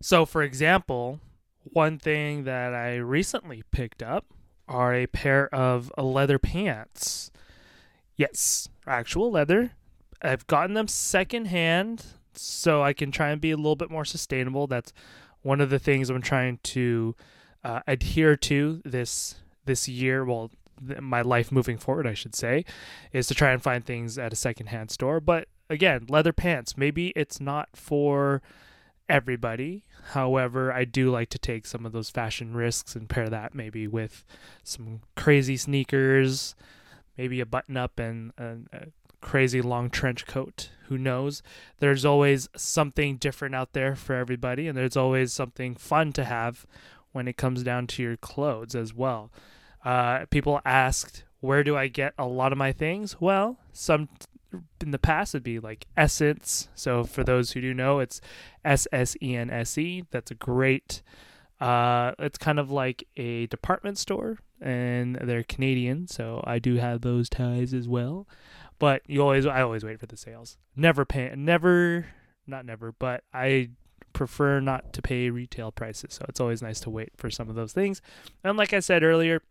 So, 0.00 0.24
for 0.24 0.42
example, 0.42 1.20
one 1.64 1.98
thing 1.98 2.44
that 2.44 2.74
I 2.74 2.96
recently 2.96 3.62
picked 3.70 4.02
up 4.02 4.26
are 4.68 4.94
a 4.94 5.06
pair 5.06 5.54
of 5.54 5.92
leather 5.98 6.38
pants. 6.38 7.30
Yes, 8.16 8.68
actual 8.86 9.30
leather. 9.30 9.72
I've 10.22 10.46
gotten 10.46 10.74
them 10.74 10.88
secondhand 10.88 12.04
so 12.32 12.82
I 12.82 12.92
can 12.92 13.10
try 13.10 13.30
and 13.30 13.40
be 13.40 13.50
a 13.50 13.56
little 13.56 13.76
bit 13.76 13.90
more 13.90 14.04
sustainable. 14.04 14.66
That's 14.66 14.92
one 15.42 15.60
of 15.60 15.70
the 15.70 15.78
things 15.78 16.08
I'm 16.08 16.22
trying 16.22 16.58
to 16.62 17.14
uh, 17.62 17.80
adhere 17.86 18.36
to 18.36 18.80
this 18.84 19.36
this 19.64 19.88
year. 19.88 20.24
Well, 20.24 20.50
th- 20.86 21.00
my 21.00 21.22
life 21.22 21.52
moving 21.52 21.78
forward, 21.78 22.06
I 22.06 22.14
should 22.14 22.34
say, 22.34 22.64
is 23.12 23.26
to 23.28 23.34
try 23.34 23.52
and 23.52 23.62
find 23.62 23.84
things 23.84 24.18
at 24.18 24.32
a 24.32 24.36
secondhand 24.36 24.90
store. 24.90 25.20
But 25.20 25.48
again, 25.68 26.06
leather 26.08 26.32
pants. 26.32 26.76
Maybe 26.76 27.12
it's 27.16 27.40
not 27.40 27.68
for 27.74 28.42
everybody. 29.08 29.82
However, 30.12 30.72
I 30.72 30.84
do 30.84 31.10
like 31.10 31.30
to 31.30 31.38
take 31.38 31.66
some 31.66 31.84
of 31.86 31.92
those 31.92 32.10
fashion 32.10 32.54
risks 32.54 32.94
and 32.94 33.08
pair 33.08 33.28
that 33.28 33.54
maybe 33.54 33.86
with 33.86 34.24
some 34.62 35.00
crazy 35.16 35.56
sneakers, 35.56 36.54
maybe 37.16 37.40
a 37.40 37.46
button 37.46 37.76
up 37.76 37.98
and, 37.98 38.32
and 38.36 38.68
a 38.72 38.86
crazy 39.20 39.62
long 39.62 39.90
trench 39.90 40.26
coat. 40.26 40.70
Who 40.88 40.98
knows? 40.98 41.42
There's 41.78 42.04
always 42.04 42.48
something 42.56 43.16
different 43.16 43.54
out 43.54 43.72
there 43.72 43.96
for 43.96 44.14
everybody, 44.14 44.68
and 44.68 44.76
there's 44.76 44.96
always 44.96 45.32
something 45.32 45.74
fun 45.74 46.12
to 46.14 46.24
have 46.24 46.66
when 47.12 47.28
it 47.28 47.36
comes 47.36 47.62
down 47.62 47.86
to 47.86 48.02
your 48.02 48.16
clothes 48.16 48.74
as 48.74 48.92
well. 48.92 49.30
Uh, 49.84 50.26
people 50.30 50.60
asked, 50.64 51.24
where 51.40 51.64
do 51.64 51.76
I 51.76 51.88
get 51.88 52.14
a 52.18 52.26
lot 52.26 52.52
of 52.52 52.58
my 52.58 52.72
things? 52.72 53.20
Well, 53.20 53.58
some 53.72 54.08
in 54.80 54.90
the 54.90 54.98
past 54.98 55.34
would 55.34 55.42
be 55.42 55.58
like 55.58 55.86
SSENSE. 55.96 56.68
So 56.74 57.04
for 57.04 57.24
those 57.24 57.52
who 57.52 57.60
do 57.60 57.74
know, 57.74 57.98
it's 57.98 58.20
S 58.64 58.86
S 58.92 59.16
E 59.22 59.34
N 59.36 59.50
S 59.50 59.76
E. 59.78 60.04
That's 60.10 60.30
a 60.30 60.34
great. 60.34 61.02
Uh, 61.60 62.12
it's 62.18 62.38
kind 62.38 62.58
of 62.58 62.70
like 62.70 63.06
a 63.16 63.46
department 63.46 63.98
store, 63.98 64.38
and 64.60 65.16
they're 65.16 65.44
Canadian, 65.44 66.08
so 66.08 66.42
I 66.46 66.58
do 66.58 66.76
have 66.76 67.00
those 67.00 67.28
ties 67.28 67.72
as 67.72 67.88
well. 67.88 68.26
But 68.78 69.02
you 69.06 69.22
always, 69.22 69.46
I 69.46 69.62
always 69.62 69.84
wait 69.84 70.00
for 70.00 70.06
the 70.06 70.16
sales. 70.16 70.58
Never 70.74 71.04
pay, 71.04 71.32
never, 71.36 72.06
not 72.46 72.66
never, 72.66 72.92
but 72.92 73.22
I 73.32 73.70
prefer 74.12 74.60
not 74.60 74.92
to 74.94 75.02
pay 75.02 75.30
retail 75.30 75.70
prices. 75.72 76.14
So 76.14 76.24
it's 76.28 76.40
always 76.40 76.62
nice 76.62 76.80
to 76.80 76.90
wait 76.90 77.10
for 77.16 77.30
some 77.30 77.48
of 77.48 77.54
those 77.54 77.72
things. 77.72 78.02
And 78.42 78.56
like 78.56 78.72
I 78.72 78.80
said 78.80 79.02
earlier, 79.02 79.42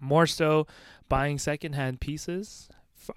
more 0.00 0.26
so 0.26 0.66
buying 1.08 1.38
secondhand 1.38 2.00
pieces 2.00 2.68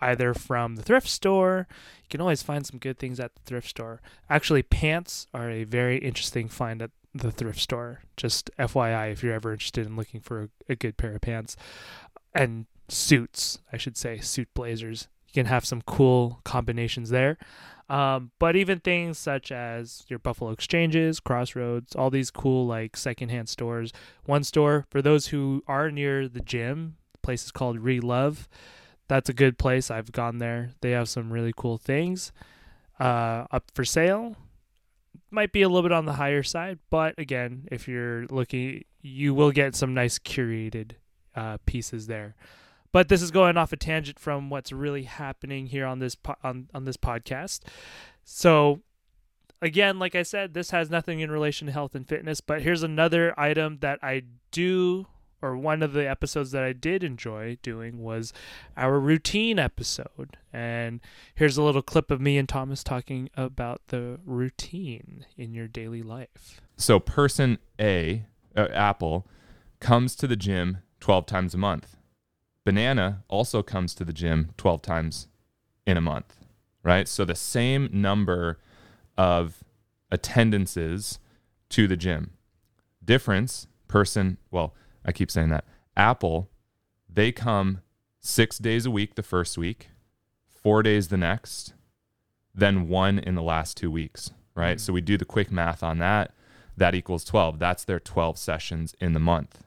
either 0.02 0.34
from 0.34 0.76
the 0.76 0.84
thrift 0.84 1.08
store. 1.08 1.68
You 2.04 2.10
can 2.10 2.22
always 2.22 2.44
find 2.44 2.66
some 2.66 2.80
good 2.80 2.98
things 2.98 3.20
at 3.20 3.36
the 3.36 3.42
thrift 3.42 3.70
store. 3.70 4.02
Actually, 4.30 4.64
pants 4.64 5.28
are 5.34 5.50
a 5.50 5.64
very 5.64 5.98
interesting 5.98 6.48
find 6.48 6.82
at 6.82 6.92
the 7.14 7.32
thrift 7.32 7.60
store. 7.60 8.02
Just 8.18 8.52
FYI, 8.60 9.12
if 9.12 9.24
you're 9.24 9.34
ever 9.34 9.54
interested 9.54 9.86
in 9.86 9.96
looking 9.96 10.20
for 10.20 10.44
a, 10.44 10.50
a 10.70 10.76
good 10.76 10.98
pair 10.98 11.16
of 11.16 11.22
pants 11.22 11.56
and 12.34 12.66
suits, 12.90 13.60
I 13.72 13.78
should 13.78 13.98
say, 13.98 14.20
suit 14.20 14.50
blazers. 14.54 15.08
You 15.28 15.34
can 15.34 15.46
have 15.48 15.66
some 15.66 15.82
cool 15.82 16.42
combinations 16.44 17.10
there. 17.10 17.38
Um, 17.88 18.32
but 18.40 18.56
even 18.56 18.80
things 18.80 19.18
such 19.18 19.52
as 19.52 20.06
your 20.08 20.20
Buffalo 20.20 20.52
Exchanges, 20.52 21.20
Crossroads, 21.20 21.96
all 21.96 22.10
these 22.10 22.32
cool 22.32 22.66
like 22.66 22.98
secondhand 22.98 23.48
stores. 23.48 23.94
One 24.26 24.44
store 24.44 24.86
for 24.90 25.02
those 25.02 25.28
who 25.28 25.64
are 25.68 25.92
near 25.92 26.28
the 26.28 26.40
gym, 26.40 26.96
the 27.12 27.20
place 27.20 27.46
is 27.46 27.52
called 27.52 27.80
Relove 27.80 28.48
that's 29.08 29.30
a 29.30 29.34
good 29.34 29.58
place. 29.58 29.92
I've 29.92 30.12
gone 30.12 30.40
there. 30.40 30.72
They 30.82 30.92
have 30.92 31.10
some 31.10 31.32
really 31.32 31.54
cool 31.56 31.78
things 31.78 32.32
uh, 33.00 33.46
up 33.52 33.72
for 33.74 33.86
sale. 33.86 34.36
Might 35.32 35.52
be 35.52 35.62
a 35.62 35.70
little 35.70 35.84
bit 35.84 35.92
on 35.92 36.06
the 36.06 36.14
higher 36.14 36.44
side, 36.44 36.80
but 36.90 37.16
again, 37.18 37.68
if 37.72 37.88
you're 37.88 38.26
looking, 38.28 38.84
you 39.02 39.34
will 39.34 39.52
get 39.52 39.76
some 39.76 39.94
nice 39.94 40.18
curated 40.18 40.92
uh, 41.36 41.58
pieces 41.66 42.08
there. 42.08 42.36
But 42.92 43.10
this 43.10 43.22
is 43.22 43.32
going 43.32 43.58
off 43.58 43.74
a 43.74 43.78
tangent 43.78 44.20
from 44.20 44.50
what's 44.50 44.72
really 44.72 45.04
happening 45.04 45.68
here 45.68 45.86
on 45.86 46.00
this 46.00 46.16
po- 46.16 46.38
on 46.44 46.70
on 46.74 46.86
this 46.86 46.96
podcast. 46.96 47.60
So 48.24 48.82
again, 49.62 50.00
like 50.00 50.16
I 50.16 50.24
said, 50.24 50.54
this 50.54 50.72
has 50.72 50.90
nothing 50.90 51.20
in 51.20 51.30
relation 51.30 51.68
to 51.68 51.74
health 51.74 51.96
and 51.96 52.08
fitness, 52.08 52.40
but 52.40 52.62
here's 52.62 52.84
another 52.84 53.38
item 53.38 53.80
that 53.82 54.00
I 54.02 54.24
do 54.52 55.08
or 55.42 55.58
one 55.58 55.84
of 55.84 55.94
the 55.94 56.10
episodes 56.10 56.52
that 56.52 56.64
I 56.64 56.74
did 56.74 57.04
enjoy 57.04 57.58
doing 57.62 58.02
was 58.02 58.34
our 58.76 59.00
routine 59.00 59.60
episode. 59.60 60.38
And 60.52 61.02
here's 61.36 61.58
a 61.58 61.64
little 61.64 61.82
clip 61.82 62.10
of 62.12 62.22
me 62.22 62.38
and 62.38 62.48
Thomas 62.48 62.84
talking 62.84 63.30
about 63.36 63.82
the 63.88 64.20
routine 64.26 65.26
in 65.38 65.54
your 65.54 65.68
daily 65.68 66.02
life. 66.02 66.62
So 66.78 67.00
person 67.00 67.60
A, 67.80 68.26
uh, 68.56 68.68
Apple, 68.74 69.28
comes 69.80 70.16
to 70.16 70.28
the 70.28 70.36
gym 70.36 70.80
12 71.00 71.26
times 71.26 71.54
a 71.54 71.58
month. 71.58 71.98
Banana 72.64 73.24
also 73.28 73.62
comes 73.62 73.94
to 73.96 74.04
the 74.04 74.14
gym 74.14 74.50
12 74.58 74.82
times 74.82 75.28
in 75.86 75.98
a 75.98 76.02
month, 76.02 76.36
right? 76.84 77.08
So 77.08 77.24
the 77.24 77.36
same 77.36 77.90
number 77.92 78.60
of 79.18 79.64
attendances 80.12 81.20
to 81.70 81.88
the 81.88 81.98
gym. 81.98 82.32
Difference, 83.04 83.68
person, 83.88 84.38
well, 84.50 84.74
I 85.06 85.12
keep 85.12 85.32
saying 85.32 85.50
that. 85.50 85.66
Apple, 85.96 86.50
they 87.08 87.32
come 87.32 87.82
six 88.20 88.58
days 88.58 88.86
a 88.86 88.92
week 88.92 89.16
the 89.16 89.24
first 89.24 89.58
week, 89.58 89.90
four 90.50 90.84
days 90.84 91.08
the 91.10 91.18
next, 91.18 91.74
then 92.54 92.90
one 92.90 93.20
in 93.20 93.36
the 93.36 93.44
last 93.44 93.78
two 93.78 93.92
weeks, 93.92 94.32
right? 94.56 94.78
Mhm. 94.78 94.82
So 94.82 94.94
we 94.94 95.02
do 95.02 95.18
the 95.18 95.26
quick 95.26 95.52
math 95.52 95.84
on 95.84 96.00
that. 96.00 96.34
That 96.76 96.96
equals 96.96 97.24
12. 97.24 97.60
That's 97.60 97.86
their 97.86 98.00
12 98.00 98.38
sessions 98.38 98.96
in 99.00 99.14
the 99.14 99.20
month. 99.20 99.64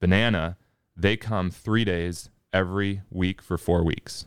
Banana, 0.00 0.56
they 0.96 1.16
come 1.16 1.50
three 1.50 1.84
days 1.84 2.28
every 2.52 3.02
week 3.10 3.40
for 3.40 3.56
four 3.56 3.84
weeks. 3.84 4.26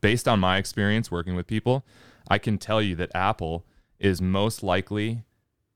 Based 0.00 0.28
on 0.28 0.40
my 0.40 0.58
experience 0.58 1.10
working 1.10 1.34
with 1.34 1.46
people, 1.46 1.86
I 2.28 2.38
can 2.38 2.58
tell 2.58 2.82
you 2.82 2.94
that 2.96 3.14
Apple 3.14 3.64
is 3.98 4.20
most 4.20 4.62
likely 4.62 5.22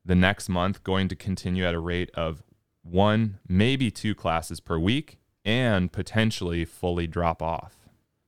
the 0.04 0.14
next 0.14 0.48
month 0.48 0.82
going 0.82 1.08
to 1.08 1.16
continue 1.16 1.64
at 1.64 1.74
a 1.74 1.80
rate 1.80 2.10
of 2.14 2.42
one, 2.90 3.38
maybe 3.48 3.90
two 3.90 4.14
classes 4.14 4.60
per 4.60 4.78
week 4.78 5.18
and 5.44 5.90
potentially 5.92 6.64
fully 6.64 7.06
drop 7.06 7.42
off. 7.42 7.76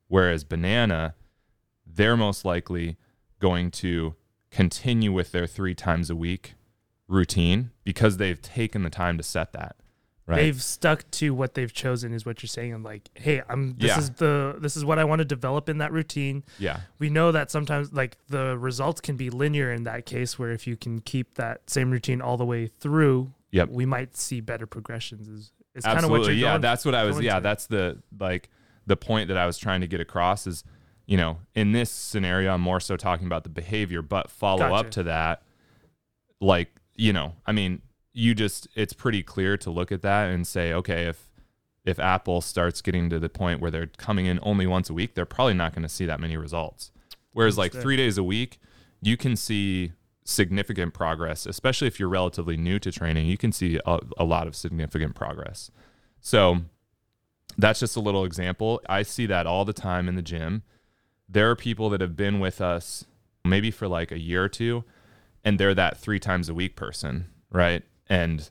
Whereas 0.08 0.44
Banana, 0.44 1.14
they're 1.86 2.16
most 2.16 2.44
likely 2.44 2.96
going 3.38 3.70
to 3.72 4.14
continue 4.50 5.12
with 5.12 5.32
their 5.32 5.46
three 5.46 5.74
times 5.74 6.10
a 6.10 6.16
week 6.16 6.54
routine 7.08 7.70
because 7.84 8.16
they've 8.16 8.40
taken 8.40 8.82
the 8.82 8.90
time 8.90 9.16
to 9.16 9.22
set 9.22 9.52
that. 9.52 9.76
Right. 10.26 10.36
They've 10.36 10.62
stuck 10.62 11.10
to 11.12 11.34
what 11.34 11.54
they've 11.54 11.72
chosen, 11.72 12.12
is 12.12 12.24
what 12.24 12.40
you're 12.42 12.48
saying. 12.48 12.72
And 12.72 12.84
like, 12.84 13.08
hey, 13.14 13.42
I'm 13.48 13.74
this 13.78 13.88
Yeah. 13.88 13.98
is 13.98 14.10
the 14.10 14.56
this 14.60 14.76
is 14.76 14.84
what 14.84 15.00
I 15.00 15.04
want 15.04 15.18
to 15.18 15.24
develop 15.24 15.68
in 15.68 15.78
that 15.78 15.90
routine. 15.92 16.44
yeah. 16.58 16.80
We 17.00 17.10
know 17.10 17.32
that 17.32 17.50
sometimes 17.50 17.92
like 17.92 18.16
the 18.28 18.56
results 18.56 19.00
can 19.00 19.16
be 19.16 19.28
linear 19.28 19.72
in 19.72 19.82
that 19.84 20.06
case, 20.06 20.38
where 20.38 20.52
if 20.52 20.68
you 20.68 20.76
can 20.76 21.00
keep 21.00 21.34
that 21.34 21.68
same 21.68 21.90
routine 21.90 22.20
all 22.20 22.36
the 22.36 22.44
way 22.44 22.68
through, 22.68 23.32
Yep. 23.52 23.70
we 23.70 23.86
might 23.86 24.16
see 24.16 24.40
better 24.40 24.66
progressions. 24.66 25.28
Is 25.28 25.52
is 25.74 25.84
kind 25.84 26.04
of 26.04 26.10
what 26.10 26.24
you're 26.24 26.32
yeah, 26.32 26.52
going. 26.52 26.60
that's 26.60 26.84
what 26.84 26.94
I 26.94 27.04
was 27.04 27.20
yeah, 27.20 27.36
to. 27.36 27.40
that's 27.40 27.66
the 27.66 27.98
like 28.18 28.48
the 28.86 28.96
point 28.96 29.28
that 29.28 29.36
I 29.36 29.46
was 29.46 29.58
trying 29.58 29.80
to 29.80 29.86
get 29.86 30.00
across 30.00 30.46
is, 30.46 30.64
you 31.06 31.16
know, 31.16 31.38
in 31.54 31.72
this 31.72 31.90
scenario 31.90 32.54
I'm 32.54 32.60
more 32.60 32.80
so 32.80 32.96
talking 32.96 33.26
about 33.26 33.44
the 33.44 33.50
behavior, 33.50 34.02
but 34.02 34.30
follow 34.30 34.68
Gotcha. 34.68 34.74
up 34.74 34.90
to 34.92 35.02
that 35.04 35.42
like, 36.40 36.70
you 36.94 37.12
know, 37.12 37.34
I 37.46 37.52
mean, 37.52 37.82
you 38.12 38.34
just 38.34 38.68
it's 38.74 38.92
pretty 38.92 39.22
clear 39.22 39.56
to 39.58 39.70
look 39.70 39.92
at 39.92 40.02
that 40.02 40.30
and 40.30 40.46
say, 40.46 40.72
okay, 40.72 41.06
if 41.06 41.30
if 41.84 41.98
Apple 41.98 42.40
starts 42.40 42.82
getting 42.82 43.08
to 43.10 43.18
the 43.18 43.28
point 43.28 43.60
where 43.60 43.70
they're 43.70 43.86
coming 43.86 44.26
in 44.26 44.38
only 44.42 44.66
once 44.66 44.90
a 44.90 44.94
week, 44.94 45.14
they're 45.14 45.24
probably 45.24 45.54
not 45.54 45.72
going 45.74 45.82
to 45.82 45.88
see 45.88 46.06
that 46.06 46.20
many 46.20 46.36
results. 46.36 46.92
Whereas 47.32 47.56
like 47.56 47.72
3 47.72 47.96
days 47.96 48.18
a 48.18 48.24
week, 48.24 48.58
you 49.00 49.16
can 49.16 49.36
see 49.36 49.92
significant 50.24 50.94
progress, 50.94 51.46
especially 51.46 51.88
if 51.88 51.98
you're 51.98 52.08
relatively 52.08 52.56
new 52.56 52.78
to 52.78 52.92
training. 52.92 53.26
You 53.26 53.36
can 53.38 53.52
see 53.52 53.80
a, 53.86 53.98
a 54.18 54.24
lot 54.24 54.46
of 54.46 54.54
significant 54.54 55.14
progress. 55.14 55.70
So 56.20 56.60
that's 57.56 57.80
just 57.80 57.96
a 57.96 58.00
little 58.00 58.24
example. 58.24 58.80
I 58.88 59.02
see 59.02 59.26
that 59.26 59.46
all 59.46 59.64
the 59.64 59.72
time 59.72 60.08
in 60.08 60.14
the 60.14 60.22
gym. 60.22 60.62
There 61.28 61.50
are 61.50 61.56
people 61.56 61.90
that 61.90 62.00
have 62.00 62.16
been 62.16 62.40
with 62.40 62.60
us 62.60 63.04
maybe 63.44 63.70
for 63.70 63.88
like 63.88 64.12
a 64.12 64.18
year 64.18 64.44
or 64.44 64.48
two, 64.48 64.84
and 65.44 65.58
they're 65.58 65.74
that 65.74 65.96
three 65.96 66.18
times 66.18 66.48
a 66.48 66.54
week 66.54 66.76
person, 66.76 67.26
right? 67.50 67.82
And 68.08 68.50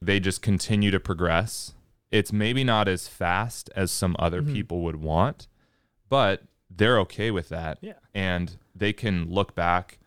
they 0.00 0.20
just 0.20 0.42
continue 0.42 0.90
to 0.90 1.00
progress. 1.00 1.72
It's 2.10 2.32
maybe 2.32 2.62
not 2.64 2.88
as 2.88 3.08
fast 3.08 3.70
as 3.74 3.90
some 3.90 4.14
other 4.18 4.42
Mhm. 4.42 4.52
people 4.52 4.82
would 4.82 4.96
want, 4.96 5.48
but 6.08 6.42
they're 6.70 6.98
okay 7.00 7.30
with 7.30 7.48
that. 7.48 7.78
Yeah. 7.80 7.94
And 8.14 8.56
they 8.74 8.92
can 8.92 9.28
look 9.30 9.54
back, 9.54 9.98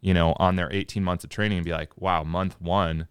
you 0.00 0.14
know, 0.14 0.34
on 0.38 0.56
their 0.56 0.72
18 0.72 1.04
months 1.04 1.24
of 1.24 1.30
training 1.30 1.58
and 1.58 1.64
be 1.64 1.72
like, 1.72 2.00
wow, 2.00 2.22
month 2.22 2.60
one, 2.60 3.08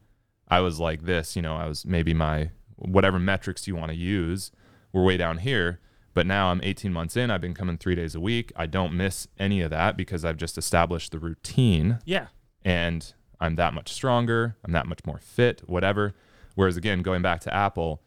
I 0.47 0.61
was 0.61 0.79
like 0.79 1.03
this, 1.03 1.35
you 1.35 1.41
know, 1.41 1.55
I 1.55 1.67
was 1.67 1.85
maybe 1.85 2.13
my 2.13 2.51
whatever 2.75 3.19
metrics 3.19 3.67
you 3.67 3.75
want 3.75 3.91
to 3.91 3.97
use 3.97 4.51
were 4.91 5.03
way 5.03 5.17
down 5.17 5.39
here. 5.39 5.79
But 6.13 6.25
now 6.25 6.47
I'm 6.47 6.59
18 6.63 6.91
months 6.91 7.15
in. 7.15 7.29
I've 7.29 7.41
been 7.41 7.53
coming 7.53 7.77
three 7.77 7.95
days 7.95 8.15
a 8.15 8.19
week. 8.19 8.51
I 8.55 8.65
don't 8.65 8.93
miss 8.93 9.27
any 9.37 9.61
of 9.61 9.69
that 9.69 9.95
because 9.95 10.25
I've 10.25 10.37
just 10.37 10.57
established 10.57 11.11
the 11.11 11.19
routine 11.19 11.99
yeah. 12.03 12.27
and 12.65 13.13
I'm 13.39 13.55
that 13.55 13.73
much 13.73 13.93
stronger. 13.93 14.57
I'm 14.65 14.73
that 14.73 14.87
much 14.87 14.99
more 15.05 15.19
fit, 15.19 15.61
whatever. 15.67 16.15
Whereas 16.55 16.77
again, 16.77 17.03
going 17.03 17.21
back 17.21 17.41
to 17.41 17.53
Apple, 17.53 18.01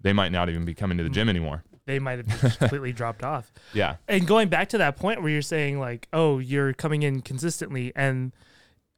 they 0.00 0.12
might 0.12 0.32
not 0.32 0.48
even 0.48 0.64
be 0.64 0.74
coming 0.74 0.98
to 0.98 1.04
the 1.04 1.10
mm. 1.10 1.14
gym 1.14 1.28
anymore. 1.28 1.64
They 1.86 1.98
might 1.98 2.18
have 2.18 2.40
just 2.40 2.58
completely 2.58 2.92
dropped 2.92 3.22
off. 3.22 3.52
Yeah. 3.72 3.96
And 4.08 4.26
going 4.26 4.48
back 4.48 4.68
to 4.70 4.78
that 4.78 4.96
point 4.96 5.22
where 5.22 5.30
you're 5.30 5.42
saying 5.42 5.78
like, 5.78 6.08
oh, 6.12 6.38
you're 6.38 6.72
coming 6.72 7.02
in 7.02 7.22
consistently, 7.22 7.92
and 7.94 8.32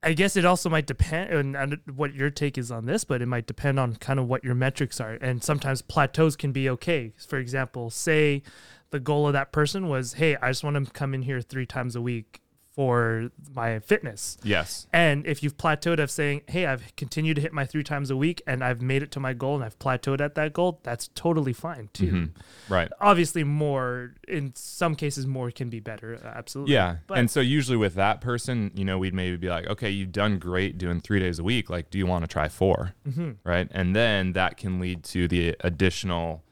I 0.02 0.12
guess 0.12 0.36
it 0.36 0.44
also 0.44 0.68
might 0.70 0.86
depend 0.86 1.34
on 1.34 1.56
on 1.56 1.80
what 1.94 2.14
your 2.14 2.30
take 2.30 2.56
is 2.56 2.70
on 2.70 2.86
this, 2.86 3.04
but 3.04 3.20
it 3.20 3.26
might 3.26 3.46
depend 3.46 3.78
on 3.78 3.96
kind 3.96 4.18
of 4.18 4.28
what 4.28 4.44
your 4.44 4.54
metrics 4.54 5.00
are. 5.00 5.14
And 5.14 5.42
sometimes 5.42 5.82
plateaus 5.82 6.36
can 6.36 6.52
be 6.52 6.68
okay. 6.70 7.12
For 7.16 7.38
example, 7.38 7.90
say 7.90 8.42
the 8.90 9.00
goal 9.00 9.26
of 9.26 9.32
that 9.34 9.52
person 9.52 9.88
was, 9.88 10.14
hey, 10.14 10.36
I 10.36 10.50
just 10.50 10.64
want 10.64 10.82
to 10.82 10.90
come 10.92 11.14
in 11.14 11.22
here 11.22 11.40
three 11.40 11.66
times 11.66 11.94
a 11.94 12.00
week 12.00 12.40
for 12.88 13.28
my 13.56 13.80
fitness. 13.80 14.38
Yes. 14.44 14.86
And 14.92 15.26
if 15.26 15.42
you've 15.42 15.56
plateaued 15.56 15.98
of 15.98 16.12
saying, 16.12 16.42
hey, 16.46 16.64
I've 16.66 16.94
continued 16.94 17.34
to 17.34 17.40
hit 17.42 17.52
my 17.52 17.64
three 17.66 17.82
times 17.82 18.08
a 18.08 18.16
week 18.16 18.40
and 18.46 18.62
I've 18.62 18.80
made 18.80 19.02
it 19.02 19.10
to 19.12 19.20
my 19.20 19.32
goal 19.32 19.56
and 19.56 19.64
I've 19.64 19.76
plateaued 19.80 20.20
at 20.20 20.36
that 20.36 20.52
goal, 20.52 20.78
that's 20.84 21.08
totally 21.16 21.52
fine 21.52 21.88
too 21.92 22.12
Mhm. 22.12 22.30
Right. 22.68 22.88
obviously 23.00 23.42
more 23.42 24.14
in 24.28 24.52
some 24.54 24.94
cases 24.94 25.26
more 25.26 25.50
can 25.50 25.68
be 25.70 25.80
better 25.80 26.20
uh, 26.24 26.28
absolutely 26.28 26.74
Yeah. 26.74 26.98
But- 27.08 27.18
and 27.18 27.28
so 27.28 27.40
usually 27.40 27.76
with 27.76 27.94
that 27.96 28.20
person, 28.20 28.70
you 28.76 28.84
know, 28.84 28.96
we'd 28.96 29.12
maybe 29.12 29.36
be 29.36 29.48
like, 29.48 29.66
okay, 29.66 29.90
you've 29.90 30.12
done 30.12 30.38
great 30.38 30.78
doing 30.78 31.00
three 31.00 31.18
days 31.18 31.40
a 31.40 31.42
week. 31.42 31.68
Like, 31.68 31.90
do 31.90 31.98
you 31.98 32.06
want 32.06 32.22
to 32.22 32.28
try 32.28 32.48
4 32.48 32.94
Mhm. 33.08 33.38
Right. 33.42 33.66
And 33.72 33.96
then 33.96 34.34
that 34.34 34.56
can 34.56 34.78
lead 34.78 35.02
to 35.14 35.26
the 35.26 35.56
additional 35.64 36.44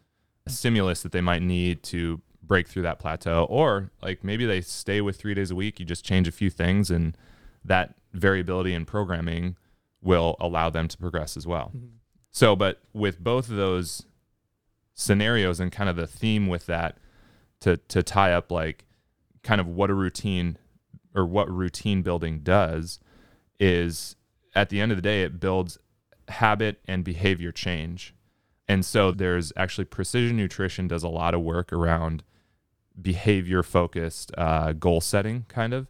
stimulus 0.48 1.02
that 1.02 1.12
they 1.12 1.20
might 1.20 1.42
need 1.42 1.84
to 1.84 2.20
break 2.46 2.68
through 2.68 2.82
that 2.82 2.98
plateau. 2.98 3.46
Or 3.48 3.90
like 4.02 4.22
maybe 4.22 4.46
they 4.46 4.60
stay 4.60 5.00
with 5.00 5.16
three 5.16 5.34
days 5.34 5.50
a 5.50 5.54
week, 5.56 5.80
you 5.80 5.86
just 5.86 6.04
change 6.04 6.28
a 6.28 6.32
few 6.32 6.50
things, 6.50 6.90
and 6.90 7.16
that 7.64 7.94
variability 8.12 8.72
in 8.72 8.84
programming 8.84 9.56
will 10.02 10.36
allow 10.40 10.70
them 10.70 10.88
to 10.88 10.96
progress 10.96 11.36
as 11.36 11.46
well. 11.46 11.72
Mhm. 11.76 11.88
So, 12.30 12.54
but 12.54 12.80
with 12.92 13.18
both 13.18 13.50
of 13.50 13.56
those 13.56 14.04
scenarios 14.94 15.60
and 15.60 15.70
kind 15.72 15.90
of 15.90 15.96
the 15.96 16.06
theme 16.06 16.46
with 16.46 16.66
that 16.66 16.98
to 17.60 17.76
to 17.76 18.02
tie 18.02 18.32
up 18.32 18.50
like 18.50 18.84
kind 19.42 19.60
of 19.60 19.66
what 19.66 19.90
a 19.90 19.94
routine 19.94 20.56
or 21.14 21.24
what 21.26 21.50
routine 21.50 22.02
building 22.02 22.40
does 22.40 22.98
is 23.60 24.16
at 24.54 24.68
the 24.70 24.80
end 24.80 24.92
of 24.92 24.96
the 24.96 25.02
day 25.02 25.22
it 25.22 25.38
builds 25.40 25.78
habit 26.28 26.80
and 26.86 27.04
behavior 27.04 27.52
change. 27.52 28.14
And 28.68 28.84
so 28.84 29.12
there's 29.12 29.52
actually 29.56 29.84
precision 29.84 30.36
nutrition 30.36 30.88
does 30.88 31.02
a 31.02 31.08
lot 31.08 31.34
of 31.34 31.42
work 31.42 31.72
around 31.72 32.24
behavior 33.00 33.62
focused 33.62 34.32
uh, 34.36 34.72
goal 34.72 35.00
setting 35.00 35.44
kind 35.48 35.74
of. 35.74 35.86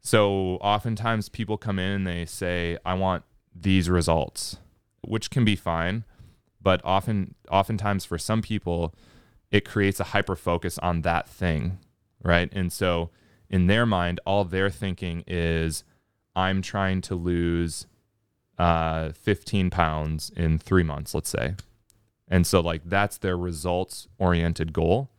So 0.00 0.56
oftentimes 0.56 1.28
people 1.28 1.56
come 1.56 1.78
in 1.78 1.92
and 1.92 2.06
they 2.06 2.26
say, 2.26 2.78
I 2.84 2.94
want 2.94 3.24
these 3.54 3.88
results, 3.88 4.56
which 5.02 5.30
can 5.30 5.44
be 5.44 5.56
fine. 5.56 6.04
But 6.60 6.80
often 6.84 7.34
oftentimes 7.50 8.04
for 8.04 8.18
some 8.18 8.42
people, 8.42 8.94
it 9.50 9.64
creates 9.64 10.00
a 10.00 10.04
hyper 10.04 10.36
focus 10.36 10.78
on 10.78 11.02
that 11.02 11.28
thing. 11.28 11.78
Right. 12.22 12.48
And 12.52 12.72
so 12.72 13.10
in 13.50 13.66
their 13.66 13.84
mind, 13.84 14.18
all 14.24 14.44
they're 14.44 14.70
thinking 14.70 15.24
is, 15.26 15.84
I'm 16.34 16.62
trying 16.62 17.02
to 17.02 17.14
lose 17.14 17.86
uh, 18.58 19.12
15 19.12 19.70
pounds 19.70 20.30
in 20.34 20.58
three 20.58 20.82
months, 20.82 21.14
let's 21.14 21.28
say. 21.28 21.54
And 22.28 22.46
so, 22.46 22.60
like, 22.60 22.82
that's 22.86 23.18
their 23.18 23.36
results 23.36 24.08
oriented 24.18 24.72
goal. 24.72 25.10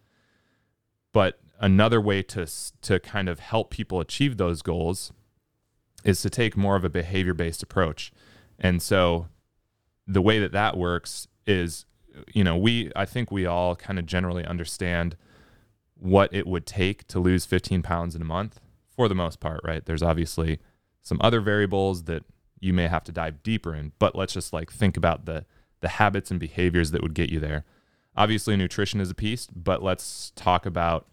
But 1.13 1.39
another 1.59 2.01
way 2.01 2.21
to, 2.23 2.45
to 2.81 2.99
kind 2.99 3.29
of 3.29 3.39
help 3.39 3.69
people 3.69 4.01
achieve 4.01 4.37
those 4.37 4.61
goals 4.61 5.13
is 6.03 6.21
to 6.21 6.29
take 6.29 6.57
more 6.57 6.75
of 6.75 6.83
a 6.83 6.89
behavior 6.89 7.33
based 7.33 7.63
approach. 7.63 8.11
And 8.59 8.81
so, 8.81 9.27
the 10.05 10.21
way 10.21 10.39
that 10.39 10.51
that 10.51 10.75
works 10.77 11.29
is, 11.47 11.85
you 12.33 12.43
know, 12.43 12.57
we, 12.57 12.91
I 12.93 13.05
think 13.05 13.31
we 13.31 13.45
all 13.45 13.75
kind 13.75 13.97
of 13.97 14.05
generally 14.05 14.45
understand 14.45 15.15
what 15.95 16.33
it 16.33 16.45
would 16.45 16.65
take 16.65 17.07
to 17.07 17.19
lose 17.19 17.45
15 17.45 17.81
pounds 17.81 18.13
in 18.13 18.21
a 18.21 18.25
month 18.25 18.59
for 18.89 19.07
the 19.07 19.15
most 19.15 19.39
part, 19.39 19.61
right? 19.63 19.85
There's 19.85 20.03
obviously 20.03 20.59
some 21.01 21.19
other 21.21 21.39
variables 21.39 22.03
that 22.03 22.23
you 22.59 22.73
may 22.73 22.87
have 22.87 23.03
to 23.05 23.11
dive 23.11 23.43
deeper 23.43 23.73
in, 23.73 23.93
but 23.99 24.15
let's 24.15 24.33
just 24.33 24.51
like 24.51 24.71
think 24.71 24.97
about 24.97 25.25
the 25.25 25.45
the 25.81 25.89
habits 25.89 26.31
and 26.31 26.39
behaviors 26.39 26.91
that 26.91 27.01
would 27.01 27.13
get 27.13 27.29
you 27.29 27.41
there. 27.41 27.65
Obviously 28.15 28.55
nutrition 28.55 28.99
is 28.99 29.09
a 29.09 29.15
piece, 29.15 29.47
but 29.47 29.81
let's 29.81 30.31
talk 30.35 30.65
about 30.65 31.07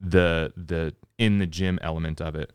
the 0.00 0.52
the 0.56 0.94
in 1.16 1.38
the 1.38 1.46
gym 1.46 1.78
element 1.82 2.20
of 2.20 2.36
it. 2.36 2.52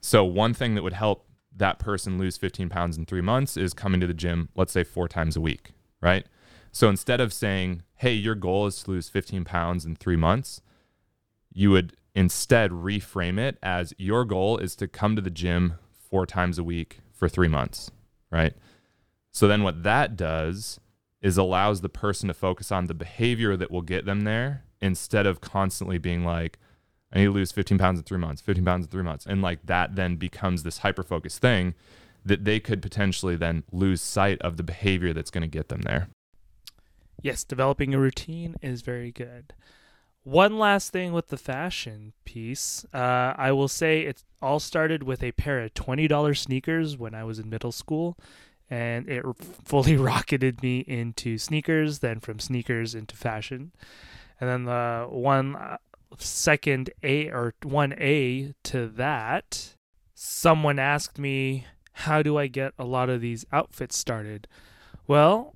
So 0.00 0.24
one 0.24 0.54
thing 0.54 0.74
that 0.74 0.82
would 0.82 0.94
help 0.94 1.26
that 1.56 1.78
person 1.78 2.18
lose 2.18 2.36
15 2.36 2.68
pounds 2.68 2.96
in 2.96 3.06
3 3.06 3.20
months 3.20 3.56
is 3.56 3.74
coming 3.74 4.00
to 4.00 4.06
the 4.06 4.14
gym, 4.14 4.48
let's 4.56 4.72
say 4.72 4.82
4 4.82 5.06
times 5.08 5.36
a 5.36 5.40
week, 5.40 5.72
right? 6.00 6.26
So 6.72 6.88
instead 6.88 7.20
of 7.20 7.32
saying, 7.32 7.82
"Hey, 7.96 8.12
your 8.12 8.34
goal 8.34 8.66
is 8.66 8.82
to 8.82 8.90
lose 8.90 9.08
15 9.08 9.44
pounds 9.44 9.84
in 9.84 9.94
3 9.96 10.16
months," 10.16 10.60
you 11.52 11.70
would 11.70 11.96
instead 12.14 12.70
reframe 12.70 13.38
it 13.38 13.58
as 13.62 13.92
your 13.98 14.24
goal 14.24 14.58
is 14.58 14.74
to 14.76 14.88
come 14.88 15.14
to 15.16 15.22
the 15.22 15.30
gym 15.30 15.74
four 15.92 16.26
times 16.26 16.58
a 16.58 16.64
week 16.64 17.00
for 17.12 17.28
three 17.28 17.48
months, 17.48 17.90
right? 18.30 18.54
So 19.30 19.48
then 19.48 19.62
what 19.62 19.82
that 19.82 20.16
does 20.16 20.80
is 21.24 21.36
allows 21.36 21.80
the 21.80 21.88
person 21.88 22.28
to 22.28 22.34
focus 22.34 22.70
on 22.70 22.86
the 22.86 22.94
behavior 22.94 23.56
that 23.56 23.70
will 23.72 23.82
get 23.82 24.04
them 24.04 24.20
there 24.20 24.62
instead 24.80 25.26
of 25.26 25.40
constantly 25.40 25.98
being 25.98 26.24
like, 26.24 26.58
I 27.12 27.18
need 27.18 27.24
to 27.24 27.30
lose 27.32 27.50
15 27.50 27.78
pounds 27.78 27.98
in 27.98 28.04
three 28.04 28.18
months, 28.18 28.42
15 28.42 28.64
pounds 28.64 28.84
in 28.86 28.90
three 28.90 29.02
months. 29.02 29.24
And 29.24 29.40
like 29.42 29.64
that 29.66 29.96
then 29.96 30.16
becomes 30.16 30.62
this 30.62 30.78
hyper 30.78 31.02
focused 31.02 31.40
thing 31.40 31.74
that 32.24 32.44
they 32.44 32.60
could 32.60 32.82
potentially 32.82 33.36
then 33.36 33.64
lose 33.72 34.00
sight 34.00 34.40
of 34.42 34.56
the 34.56 34.62
behavior 34.62 35.12
that's 35.12 35.30
going 35.30 35.42
to 35.42 35.48
get 35.48 35.68
them 35.68 35.82
there. 35.82 36.08
yes 37.22 37.44
developing 37.44 37.94
a 37.94 37.98
routine 37.98 38.54
is 38.62 38.82
very 38.82 39.10
good 39.12 39.54
one 40.24 40.58
last 40.58 40.90
thing 40.90 41.12
with 41.12 41.28
the 41.28 41.36
fashion 41.36 42.12
piece 42.24 42.84
uh, 42.92 43.34
i 43.36 43.52
will 43.52 43.68
say 43.68 44.00
it 44.02 44.24
all 44.42 44.58
started 44.60 45.02
with 45.02 45.22
a 45.22 45.32
pair 45.32 45.60
of 45.60 45.72
$20 45.74 46.36
sneakers 46.36 46.96
when 46.98 47.14
i 47.14 47.22
was 47.24 47.38
in 47.38 47.48
middle 47.48 47.72
school 47.72 48.16
and 48.70 49.08
it 49.08 49.24
fully 49.64 49.96
rocketed 50.10 50.62
me 50.62 50.80
into 50.80 51.38
sneakers 51.38 52.00
then 52.00 52.20
from 52.20 52.38
sneakers 52.38 52.94
into 52.94 53.16
fashion 53.16 53.72
and 54.40 54.48
then 54.50 54.64
the 54.64 55.06
one 55.08 55.56
uh, 55.56 55.76
a 57.02 57.28
or 57.30 57.54
1a 57.62 58.54
to 58.62 58.86
that 58.88 59.74
someone 60.14 60.78
asked 60.78 61.18
me, 61.18 61.66
How 61.92 62.22
do 62.22 62.38
I 62.38 62.46
get 62.46 62.72
a 62.78 62.84
lot 62.84 63.10
of 63.10 63.20
these 63.20 63.44
outfits 63.52 63.96
started? 63.96 64.48
Well, 65.06 65.54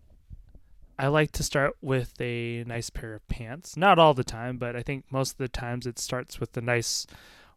I 0.98 1.06
like 1.06 1.32
to 1.32 1.42
start 1.42 1.76
with 1.80 2.20
a 2.20 2.64
nice 2.64 2.90
pair 2.90 3.14
of 3.14 3.26
pants. 3.28 3.76
Not 3.76 3.98
all 3.98 4.14
the 4.14 4.24
time, 4.24 4.58
but 4.58 4.76
I 4.76 4.82
think 4.82 5.04
most 5.10 5.32
of 5.32 5.38
the 5.38 5.48
times 5.48 5.86
it 5.86 5.98
starts 5.98 6.40
with 6.40 6.56
a 6.56 6.60
nice, 6.60 7.06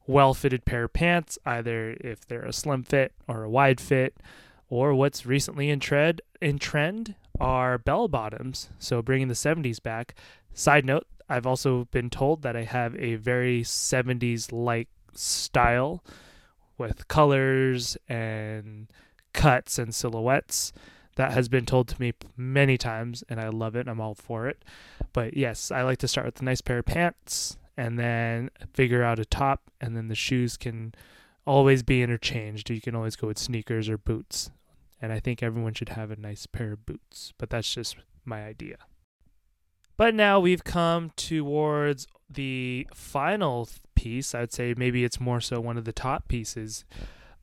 well 0.08 0.34
fitted 0.34 0.64
pair 0.64 0.86
of 0.86 0.94
pants, 0.94 1.38
either 1.46 1.98
if 2.00 2.26
they're 2.26 2.46
a 2.46 2.54
slim 2.54 2.84
fit 2.84 3.14
or 3.28 3.44
a 3.44 3.50
wide 3.50 3.82
fit, 3.82 4.16
or 4.72 4.96
what's 4.96 5.26
recently 5.26 5.70
in 5.70 5.82
trend, 5.82 6.22
in 6.42 6.58
trend 6.58 7.14
are 7.42 7.78
bell 7.78 8.08
bottoms. 8.08 8.70
So 8.80 9.02
bringing 9.02 9.28
the 9.28 9.34
70s 9.34 9.84
back. 9.84 10.16
Side 10.54 10.86
note, 10.86 11.06
I've 11.28 11.46
also 11.46 11.90
been 11.92 12.10
told 12.10 12.42
that 12.44 12.56
I 12.56 12.64
have 12.64 12.96
a 12.96 13.16
very 13.16 13.64
70s 13.64 14.52
like 14.54 14.88
style 15.14 16.04
with 16.78 17.10
colors 17.10 17.98
and 18.08 18.88
cuts 19.34 19.78
and 19.78 19.94
silhouettes. 19.94 20.72
That 21.18 21.34
has 21.34 21.50
been 21.50 21.66
told 21.66 21.90
to 21.90 22.00
me 22.00 22.14
many 22.38 22.78
times, 22.78 23.26
and 23.28 23.42
I 23.42 23.50
love 23.50 23.76
it. 23.76 23.90
I'm 23.90 24.00
all 24.00 24.16
for 24.16 24.48
it. 24.48 24.64
But 25.12 25.36
yes, 25.36 25.70
I 25.70 25.82
like 25.82 25.98
to 26.00 26.08
start 26.08 26.26
with 26.26 26.42
a 26.42 26.46
nice 26.46 26.62
pair 26.62 26.78
of 26.78 26.86
pants 26.86 27.58
and 27.76 28.00
then 28.00 28.50
figure 28.74 29.04
out 29.04 29.20
a 29.20 29.26
top, 29.26 29.64
and 29.82 29.98
then 29.98 30.08
the 30.08 30.16
shoes 30.16 30.56
can 30.56 30.96
always 31.46 31.84
be 31.84 32.02
interchanged. 32.02 32.70
You 32.70 32.80
can 32.80 32.96
always 32.96 33.18
go 33.18 33.28
with 33.28 33.38
sneakers 33.38 33.90
or 33.90 33.98
boots. 33.98 34.50
And 35.02 35.12
I 35.12 35.20
think 35.20 35.42
everyone 35.42 35.74
should 35.74 35.90
have 35.90 36.12
a 36.12 36.16
nice 36.16 36.46
pair 36.46 36.74
of 36.74 36.86
boots, 36.86 37.34
but 37.38 37.50
that's 37.50 37.74
just 37.74 37.98
my 38.24 38.44
idea. 38.44 38.78
But 39.98 40.16
now 40.16 40.40
we've 40.40 40.64
come 40.64 41.12
towards 41.16 42.08
the 42.30 42.88
final 42.94 43.68
piece. 43.96 44.34
I'd 44.34 44.54
say 44.54 44.74
maybe 44.76 45.04
it's 45.04 45.20
more 45.20 45.42
so 45.42 45.60
one 45.60 45.78
of 45.78 45.86
the 45.86 45.92
top 45.92 46.28
pieces 46.28 46.86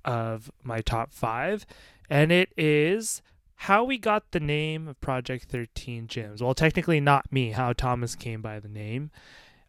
of 0.04 0.50
my 0.62 0.80
top 0.80 1.12
five, 1.12 1.66
and 2.09 2.32
it 2.32 2.52
is 2.56 3.22
how 3.62 3.82
we 3.82 3.98
got 3.98 4.30
the 4.30 4.40
name 4.40 4.86
of 4.86 5.00
Project 5.00 5.46
13 5.50 6.06
Gyms. 6.06 6.40
Well, 6.40 6.54
technically 6.54 7.00
not 7.00 7.32
me, 7.32 7.50
how 7.50 7.72
Thomas 7.72 8.14
came 8.14 8.40
by 8.40 8.61
the 8.61 8.68
name. 8.68 9.11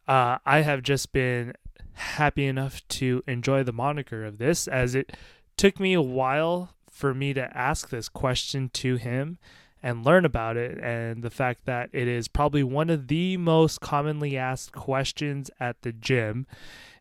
Uh, 0.08 0.38
I 0.46 0.62
have 0.62 0.84
just 0.84 1.12
been 1.12 1.54
happy 1.94 2.46
enough 2.46 2.88
to 2.88 3.24
enjoy 3.28 3.64
the 3.64 3.74
moniker 3.74 4.26
of 4.26 4.38
this 4.38 4.68
as 4.68 4.96
it 4.96 5.16
took 5.58 5.80
me 5.80 5.94
a 5.94 6.02
while 6.02 6.76
for 7.00 7.14
me 7.14 7.34
to 7.34 7.58
ask 7.58 7.90
this 7.90 8.10
question 8.10 8.70
to 8.74 8.98
him 8.98 9.38
and 9.82 10.06
learn 10.06 10.26
about 10.26 10.58
it 10.58 10.78
and 10.80 11.24
the 11.24 11.30
fact 11.30 11.64
that 11.64 11.90
it 11.94 12.10
is 12.10 12.28
probably 12.28 12.62
one 12.62 12.90
of 12.90 13.08
the 13.08 13.38
most 13.38 13.80
commonly 13.80 14.36
asked 14.36 14.74
questions 14.74 15.50
at 15.62 15.82
the 15.84 15.94
gym 15.94 16.46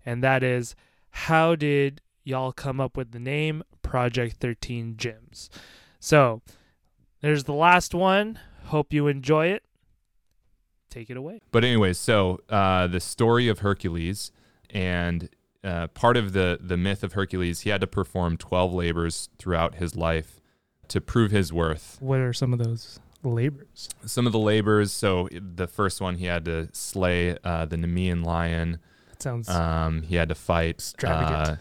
and 0.06 0.22
that 0.22 0.44
is 0.44 0.76
how 1.10 1.56
did 1.56 2.00
y'all 2.22 2.52
come 2.52 2.80
up 2.80 2.96
with 2.96 3.10
the 3.10 3.18
name 3.18 3.64
Project 3.82 4.36
13 4.36 4.94
Gyms? 4.94 5.48
So, 5.98 6.42
there's 7.20 7.44
the 7.44 7.52
last 7.52 7.92
one. 7.92 8.38
Hope 8.66 8.92
you 8.92 9.08
enjoy 9.08 9.48
it. 9.48 9.64
Take 10.90 11.10
it 11.10 11.16
away. 11.16 11.40
But 11.50 11.64
anyways, 11.64 11.98
so 11.98 12.38
uh, 12.48 12.86
the 12.86 13.00
story 13.00 13.48
of 13.48 13.58
Hercules 13.58 14.30
and 14.70 15.28
uh, 15.64 15.88
part 15.88 16.16
of 16.16 16.32
the 16.32 16.58
the 16.60 16.76
myth 16.76 17.02
of 17.02 17.14
Hercules, 17.14 17.60
he 17.60 17.70
had 17.70 17.80
to 17.80 17.86
perform 17.86 18.36
12 18.36 18.72
labors 18.72 19.28
throughout 19.38 19.76
his 19.76 19.96
life 19.96 20.40
to 20.88 21.00
prove 21.00 21.30
his 21.30 21.52
worth. 21.52 21.98
What 22.00 22.20
are 22.20 22.32
some 22.32 22.52
of 22.52 22.58
those 22.58 23.00
labors? 23.22 23.88
Some 24.06 24.26
of 24.26 24.32
the 24.32 24.38
labors. 24.38 24.92
So 24.92 25.28
the 25.32 25.66
first 25.66 26.00
one, 26.00 26.16
he 26.16 26.26
had 26.26 26.44
to 26.46 26.68
slay 26.72 27.36
uh, 27.44 27.64
the 27.66 27.76
Nemean 27.76 28.24
lion. 28.24 28.78
That 29.10 29.22
sounds 29.22 29.48
Um, 29.48 30.02
he 30.02 30.16
had 30.16 30.28
to 30.28 30.34
fight 30.34 30.92
uh, 31.04 31.56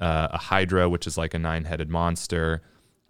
uh, 0.00 0.28
a 0.32 0.38
hydra, 0.38 0.88
which 0.88 1.06
is 1.06 1.16
like 1.16 1.34
a 1.34 1.38
nine-headed 1.38 1.88
monster. 1.88 2.62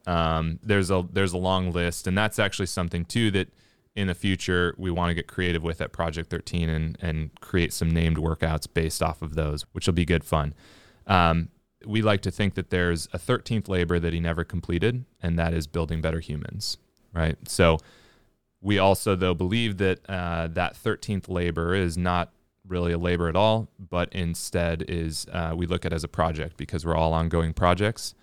Um, 0.06 0.58
there's 0.62 0.90
a 0.90 1.06
there's 1.12 1.32
a 1.32 1.38
long 1.38 1.72
list, 1.72 2.06
and 2.06 2.16
that's 2.16 2.38
actually 2.38 2.66
something 2.66 3.04
too 3.04 3.30
that 3.32 3.48
in 3.96 4.06
the 4.06 4.14
future 4.14 4.74
we 4.76 4.90
want 4.90 5.10
to 5.10 5.14
get 5.14 5.26
creative 5.26 5.62
with 5.62 5.80
at 5.80 5.90
Project 5.90 6.30
13 6.30 6.68
and 6.68 6.98
and 7.00 7.30
create 7.40 7.72
some 7.72 7.90
named 7.90 8.18
workouts 8.18 8.66
based 8.72 9.02
off 9.02 9.22
of 9.22 9.34
those, 9.34 9.62
which 9.72 9.86
will 9.86 9.94
be 9.94 10.04
good 10.04 10.22
fun. 10.22 10.54
Um, 11.06 11.48
we 11.84 12.02
like 12.02 12.20
to 12.22 12.30
think 12.30 12.54
that 12.54 12.70
there's 12.70 13.06
a 13.12 13.18
13th 13.18 13.68
labor 13.68 13.98
that 13.98 14.12
he 14.12 14.20
never 14.20 14.44
completed, 14.44 15.04
and 15.22 15.38
that 15.38 15.54
is 15.54 15.66
building 15.66 16.00
better 16.00 16.20
humans, 16.20 16.76
right? 17.12 17.36
So 17.48 17.78
we 18.60 18.78
also 18.78 19.16
though 19.16 19.34
believe 19.34 19.78
that 19.78 20.00
uh, 20.08 20.48
that 20.48 20.74
13th 20.74 21.28
labor 21.28 21.74
is 21.74 21.96
not 21.96 22.32
really 22.66 22.92
a 22.92 22.98
labor 22.98 23.28
at 23.28 23.36
all, 23.36 23.68
but 23.78 24.12
instead 24.12 24.84
is 24.88 25.26
uh, 25.32 25.54
we 25.56 25.66
look 25.66 25.84
at 25.84 25.92
it 25.92 25.94
as 25.96 26.04
a 26.04 26.08
project 26.08 26.56
because 26.56 26.84
we're 26.84 26.96
all 26.96 27.12
ongoing 27.12 27.52
projects, 27.52 28.14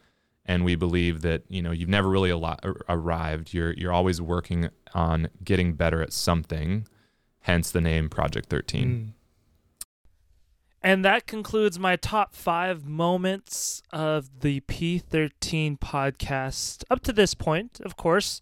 and 0.45 0.65
we 0.65 0.75
believe 0.75 1.21
that 1.21 1.43
you 1.47 1.61
know 1.61 1.71
you've 1.71 1.89
never 1.89 2.09
really 2.09 2.31
al- 2.31 2.59
arrived. 2.89 3.53
You're 3.53 3.73
you're 3.73 3.93
always 3.93 4.21
working 4.21 4.69
on 4.93 5.29
getting 5.43 5.73
better 5.73 6.01
at 6.01 6.13
something, 6.13 6.87
hence 7.41 7.71
the 7.71 7.81
name 7.81 8.09
Project 8.09 8.49
13. 8.49 8.87
Mm. 8.87 9.13
And 10.85 11.05
that 11.05 11.27
concludes 11.27 11.79
my 11.79 11.95
top 11.95 12.35
five 12.35 12.85
moments 12.85 13.81
of 13.93 14.41
the 14.41 14.59
P13 14.61 15.79
podcast 15.79 16.83
up 16.91 17.01
to 17.03 17.13
this 17.13 17.33
point. 17.33 17.79
Of 17.85 17.95
course, 17.95 18.41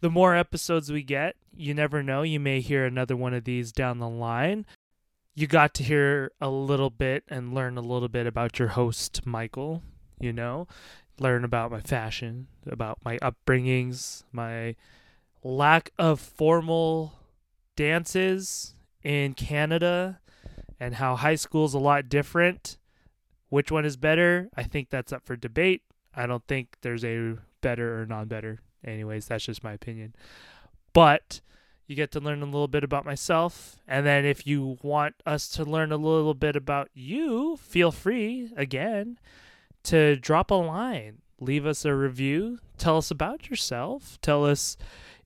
the 0.00 0.08
more 0.08 0.36
episodes 0.36 0.92
we 0.92 1.02
get, 1.02 1.34
you 1.52 1.74
never 1.74 2.00
know. 2.00 2.22
You 2.22 2.38
may 2.38 2.60
hear 2.60 2.84
another 2.84 3.16
one 3.16 3.34
of 3.34 3.42
these 3.42 3.72
down 3.72 3.98
the 3.98 4.08
line. 4.08 4.64
You 5.34 5.48
got 5.48 5.74
to 5.74 5.82
hear 5.82 6.30
a 6.40 6.48
little 6.48 6.90
bit 6.90 7.24
and 7.26 7.52
learn 7.52 7.76
a 7.76 7.80
little 7.80 8.08
bit 8.08 8.28
about 8.28 8.60
your 8.60 8.68
host, 8.68 9.26
Michael, 9.26 9.82
you 10.20 10.32
know, 10.32 10.68
learn 11.22 11.44
about 11.44 11.70
my 11.70 11.80
fashion, 11.80 12.48
about 12.66 12.98
my 13.04 13.18
upbringings, 13.18 14.24
my 14.32 14.74
lack 15.42 15.90
of 15.98 16.20
formal 16.20 17.14
dances 17.76 18.74
in 19.02 19.34
Canada 19.34 20.20
and 20.78 20.96
how 20.96 21.16
high 21.16 21.36
school 21.36 21.64
is 21.64 21.74
a 21.74 21.78
lot 21.78 22.08
different. 22.08 22.76
Which 23.48 23.70
one 23.70 23.84
is 23.84 23.96
better? 23.96 24.50
I 24.56 24.64
think 24.64 24.90
that's 24.90 25.12
up 25.12 25.24
for 25.24 25.36
debate. 25.36 25.82
I 26.14 26.26
don't 26.26 26.46
think 26.46 26.76
there's 26.82 27.04
a 27.04 27.36
better 27.60 28.00
or 28.00 28.06
non 28.06 28.26
better. 28.28 28.60
Anyways, 28.84 29.26
that's 29.26 29.44
just 29.44 29.62
my 29.62 29.72
opinion. 29.72 30.14
But 30.92 31.40
you 31.86 31.94
get 31.94 32.10
to 32.12 32.20
learn 32.20 32.42
a 32.42 32.46
little 32.46 32.68
bit 32.68 32.84
about 32.84 33.04
myself. 33.04 33.76
And 33.86 34.04
then 34.04 34.24
if 34.24 34.46
you 34.46 34.78
want 34.82 35.14
us 35.24 35.48
to 35.50 35.64
learn 35.64 35.92
a 35.92 35.96
little 35.96 36.34
bit 36.34 36.56
about 36.56 36.88
you, 36.94 37.56
feel 37.56 37.92
free 37.92 38.50
again 38.56 39.18
to 39.84 40.16
drop 40.16 40.50
a 40.50 40.54
line, 40.54 41.18
leave 41.40 41.66
us 41.66 41.84
a 41.84 41.94
review, 41.94 42.58
tell 42.78 42.98
us 42.98 43.10
about 43.10 43.50
yourself, 43.50 44.18
tell 44.22 44.44
us 44.44 44.76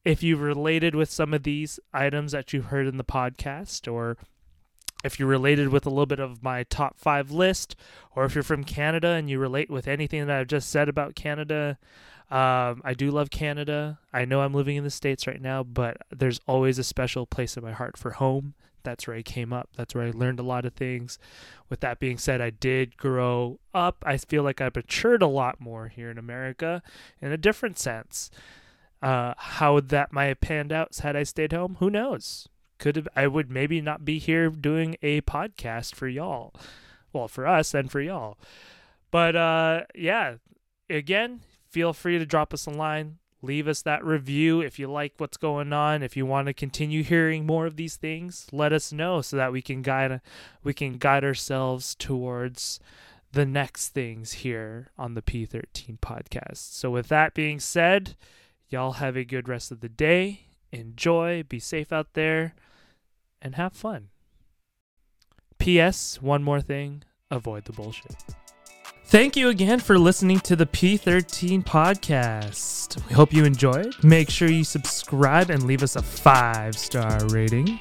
if 0.05 0.23
you 0.23 0.37
related 0.37 0.95
with 0.95 1.11
some 1.11 1.35
of 1.35 1.43
these 1.43 1.81
items 1.93 2.33
that 2.33 2.53
you've 2.53 2.67
heard 2.67 2.87
in 2.87 2.97
the 2.97 3.05
podcast 3.05 3.91
or 3.93 4.17
if 5.05 5.19
you're 5.19 5.29
related 5.29 5.69
with 5.69 5.87
a 5.87 5.91
little 5.91 6.07
bit 6.07 6.21
of 6.21 6.43
my 6.43 6.65
top 6.65 6.99
five 6.99 7.31
list, 7.31 7.77
or 8.15 8.25
if 8.25 8.35
you're 8.35 8.43
from 8.43 8.65
Canada 8.65 9.09
and 9.09 9.31
you 9.31 9.39
relate 9.39 9.71
with 9.71 9.87
anything 9.87 10.27
that 10.27 10.39
I've 10.39 10.47
just 10.49 10.71
said 10.71 10.89
about 10.89 11.15
Canada, 11.15 11.79
um, 12.31 12.83
I 12.85 12.95
do 12.97 13.11
love 13.11 13.31
Canada. 13.31 14.01
I 14.13 14.25
know 14.25 14.41
I'm 14.41 14.55
living 14.55 14.77
in 14.77 14.85
the 14.85 14.91
States 14.91 15.27
right 15.27 15.41
now, 15.41 15.63
but 15.63 15.99
there's 16.11 16.41
always 16.47 16.79
a 16.79 16.85
special 16.85 17.27
place 17.27 17.57
in 17.57 17.63
my 17.63 17.73
heart 17.73 17.97
for 17.97 18.13
home. 18.13 18.55
That's 18.87 19.07
where 19.07 19.17
I 19.17 19.23
came 19.23 19.53
up. 19.53 19.69
That's 19.77 19.95
where 19.95 20.07
I 20.07 20.11
learned 20.11 20.41
a 20.41 20.45
lot 20.45 20.65
of 20.65 20.73
things. 20.73 21.19
With 21.69 21.81
that 21.81 22.01
being 22.01 22.17
said, 22.17 22.41
I 22.41 22.51
did 22.51 22.97
grow 22.97 23.61
up. 23.75 24.03
I 24.07 24.17
feel 24.17 24.43
like 24.43 24.63
I've 24.63 24.75
matured 24.75 25.21
a 25.21 25.27
lot 25.27 25.61
more 25.61 25.89
here 25.89 26.11
in 26.11 26.17
America 26.17 26.83
in 27.21 27.31
a 27.31 27.37
different 27.37 27.79
sense. 27.79 28.31
Uh, 29.03 29.35
how 29.37 29.81
that 29.81 30.13
might 30.13 30.27
have 30.27 30.41
panned 30.41 30.73
out 30.73 30.97
had 30.97 31.15
I 31.17 31.25
stayed 31.25 31.53
home, 31.53 31.77
who 31.81 31.91
knows? 31.91 32.49
could 32.79 32.97
have 32.97 33.09
I 33.17 33.27
would 33.27 33.51
maybe 33.51 33.81
not 33.81 34.05
be 34.05 34.19
here 34.19 34.51
doing 34.51 34.97
a 35.03 35.21
podcast 35.23 35.95
for 35.95 36.09
y'all. 36.09 36.55
Well, 37.13 37.29
for 37.29 37.47
us 37.47 37.75
and 37.75 37.91
for 37.91 38.01
y'all. 38.01 38.39
But 39.11 39.37
uh 39.37 39.83
yeah, 39.95 40.37
again, 40.91 41.41
feel 41.71 41.93
free 41.93 42.19
to 42.19 42.27
drop 42.27 42.53
us 42.53 42.67
a 42.67 42.71
line, 42.71 43.19
leave 43.47 43.69
us 43.69 43.83
that 43.83 44.05
review 44.05 44.61
if 44.61 44.79
you 44.79 44.91
like 44.91 45.15
what's 45.17 45.37
going 45.37 45.73
on, 45.73 46.03
if 46.03 46.17
you 46.17 46.27
want 46.27 46.47
to 46.47 46.53
continue 46.53 47.03
hearing 47.03 47.47
more 47.47 47.67
of 47.67 47.77
these 47.77 47.97
things, 47.97 48.47
let 48.53 48.73
us 48.73 48.93
know 48.93 49.23
so 49.23 49.37
that 49.37 49.53
we 49.53 49.63
can 49.63 49.83
guide 49.83 50.21
we 50.63 50.75
can 50.75 50.99
guide 50.99 51.25
ourselves 51.25 51.95
towards 51.95 52.81
the 53.33 53.47
next 53.47 53.89
things 53.89 54.33
here 54.33 54.89
on 54.99 55.15
the 55.15 55.23
P13 55.23 55.99
podcast. 56.01 56.75
So 56.75 56.91
with 56.91 57.09
that 57.09 57.35
being 57.35 57.61
said, 57.61 58.17
y'all 58.69 58.93
have 58.93 59.17
a 59.17 59.25
good 59.25 59.49
rest 59.49 59.71
of 59.71 59.81
the 59.81 59.89
day. 59.89 60.47
Enjoy, 60.73 61.43
be 61.43 61.59
safe 61.59 61.93
out 61.93 62.15
there 62.15 62.55
and 63.41 63.55
have 63.55 63.73
fun. 63.73 64.09
P.S. 65.59 66.21
One 66.21 66.43
more 66.43 66.61
thing 66.61 67.03
avoid 67.31 67.65
the 67.65 67.73
bullshit. 67.73 68.15
Thank 69.09 69.37
you 69.37 69.51
again 69.51 69.79
for 69.79 70.01
listening 70.01 70.41
to 70.41 70.57
the 70.57 70.67
P13 70.67 71.63
podcast. 71.63 73.01
We 73.07 73.15
hope 73.15 73.33
you 73.33 73.45
enjoyed. 73.45 73.95
Make 74.03 74.29
sure 74.29 74.51
you 74.51 74.65
subscribe 74.65 75.49
and 75.49 75.63
leave 75.63 75.85
us 75.85 75.95
a 75.95 76.03
five 76.03 76.77
star 76.77 77.25
rating. 77.29 77.79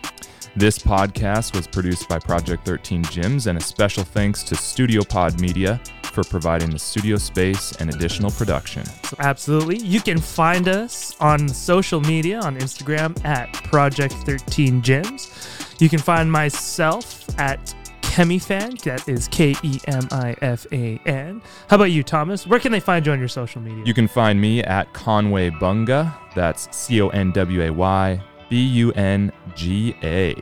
This 0.55 0.77
podcast 0.77 1.55
was 1.55 1.65
produced 1.65 2.07
by 2.07 2.19
Project 2.19 2.67
13 2.67 3.03
Gyms, 3.05 3.47
and 3.47 3.57
a 3.57 3.61
special 3.61 4.03
thanks 4.03 4.43
to 4.43 4.55
Studio 4.55 5.03
Pod 5.03 5.41
Media 5.41 5.81
for 6.03 6.23
providing 6.23 6.69
the 6.69 6.77
studio 6.77 7.17
space 7.17 7.71
and 7.77 7.89
additional 7.89 8.29
production. 8.29 8.85
So 8.85 9.17
absolutely. 9.17 9.79
You 9.79 10.01
can 10.01 10.19
find 10.19 10.67
us 10.67 11.15
on 11.19 11.49
social 11.49 12.01
media 12.01 12.39
on 12.41 12.55
Instagram 12.57 13.25
at 13.25 13.51
Project13Gyms. 13.51 15.81
You 15.81 15.89
can 15.89 15.99
find 15.99 16.31
myself 16.31 17.27
at 17.39 17.73
KemiFan. 18.15 18.81
That 18.83 19.09
is 19.09 19.27
K 19.27 19.53
E 19.61 19.77
M 19.87 20.07
I 20.09 20.37
F 20.41 20.65
A 20.71 20.97
N. 21.05 21.41
How 21.67 21.75
about 21.75 21.91
you, 21.91 22.01
Thomas? 22.01 22.47
Where 22.47 22.61
can 22.61 22.71
they 22.71 22.79
find 22.79 23.05
you 23.05 23.11
on 23.11 23.19
your 23.19 23.27
social 23.27 23.61
media? 23.61 23.83
You 23.85 23.93
can 23.93 24.07
find 24.07 24.39
me 24.39 24.63
at 24.63 24.93
Conway 24.93 25.49
Bunga. 25.49 26.15
That's 26.33 26.73
C 26.73 27.01
O 27.01 27.09
N 27.09 27.31
W 27.31 27.63
A 27.63 27.69
Y 27.71 28.23
B 28.49 28.63
U 28.63 28.93
N 28.93 29.33
G 29.53 29.97
A. 30.01 30.33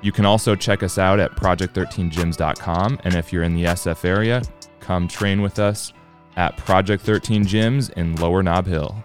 You 0.00 0.10
can 0.10 0.24
also 0.24 0.54
check 0.54 0.82
us 0.82 0.96
out 0.96 1.20
at 1.20 1.32
project13gyms.com. 1.32 3.00
And 3.04 3.14
if 3.14 3.30
you're 3.30 3.42
in 3.42 3.54
the 3.54 3.64
SF 3.64 4.06
area, 4.06 4.40
come 4.80 5.06
train 5.06 5.42
with 5.42 5.58
us 5.58 5.92
at 6.36 6.56
Project 6.56 7.02
13 7.02 7.44
Gyms 7.44 7.92
in 7.92 8.16
Lower 8.16 8.42
Nob 8.42 8.66
Hill. 8.66 9.04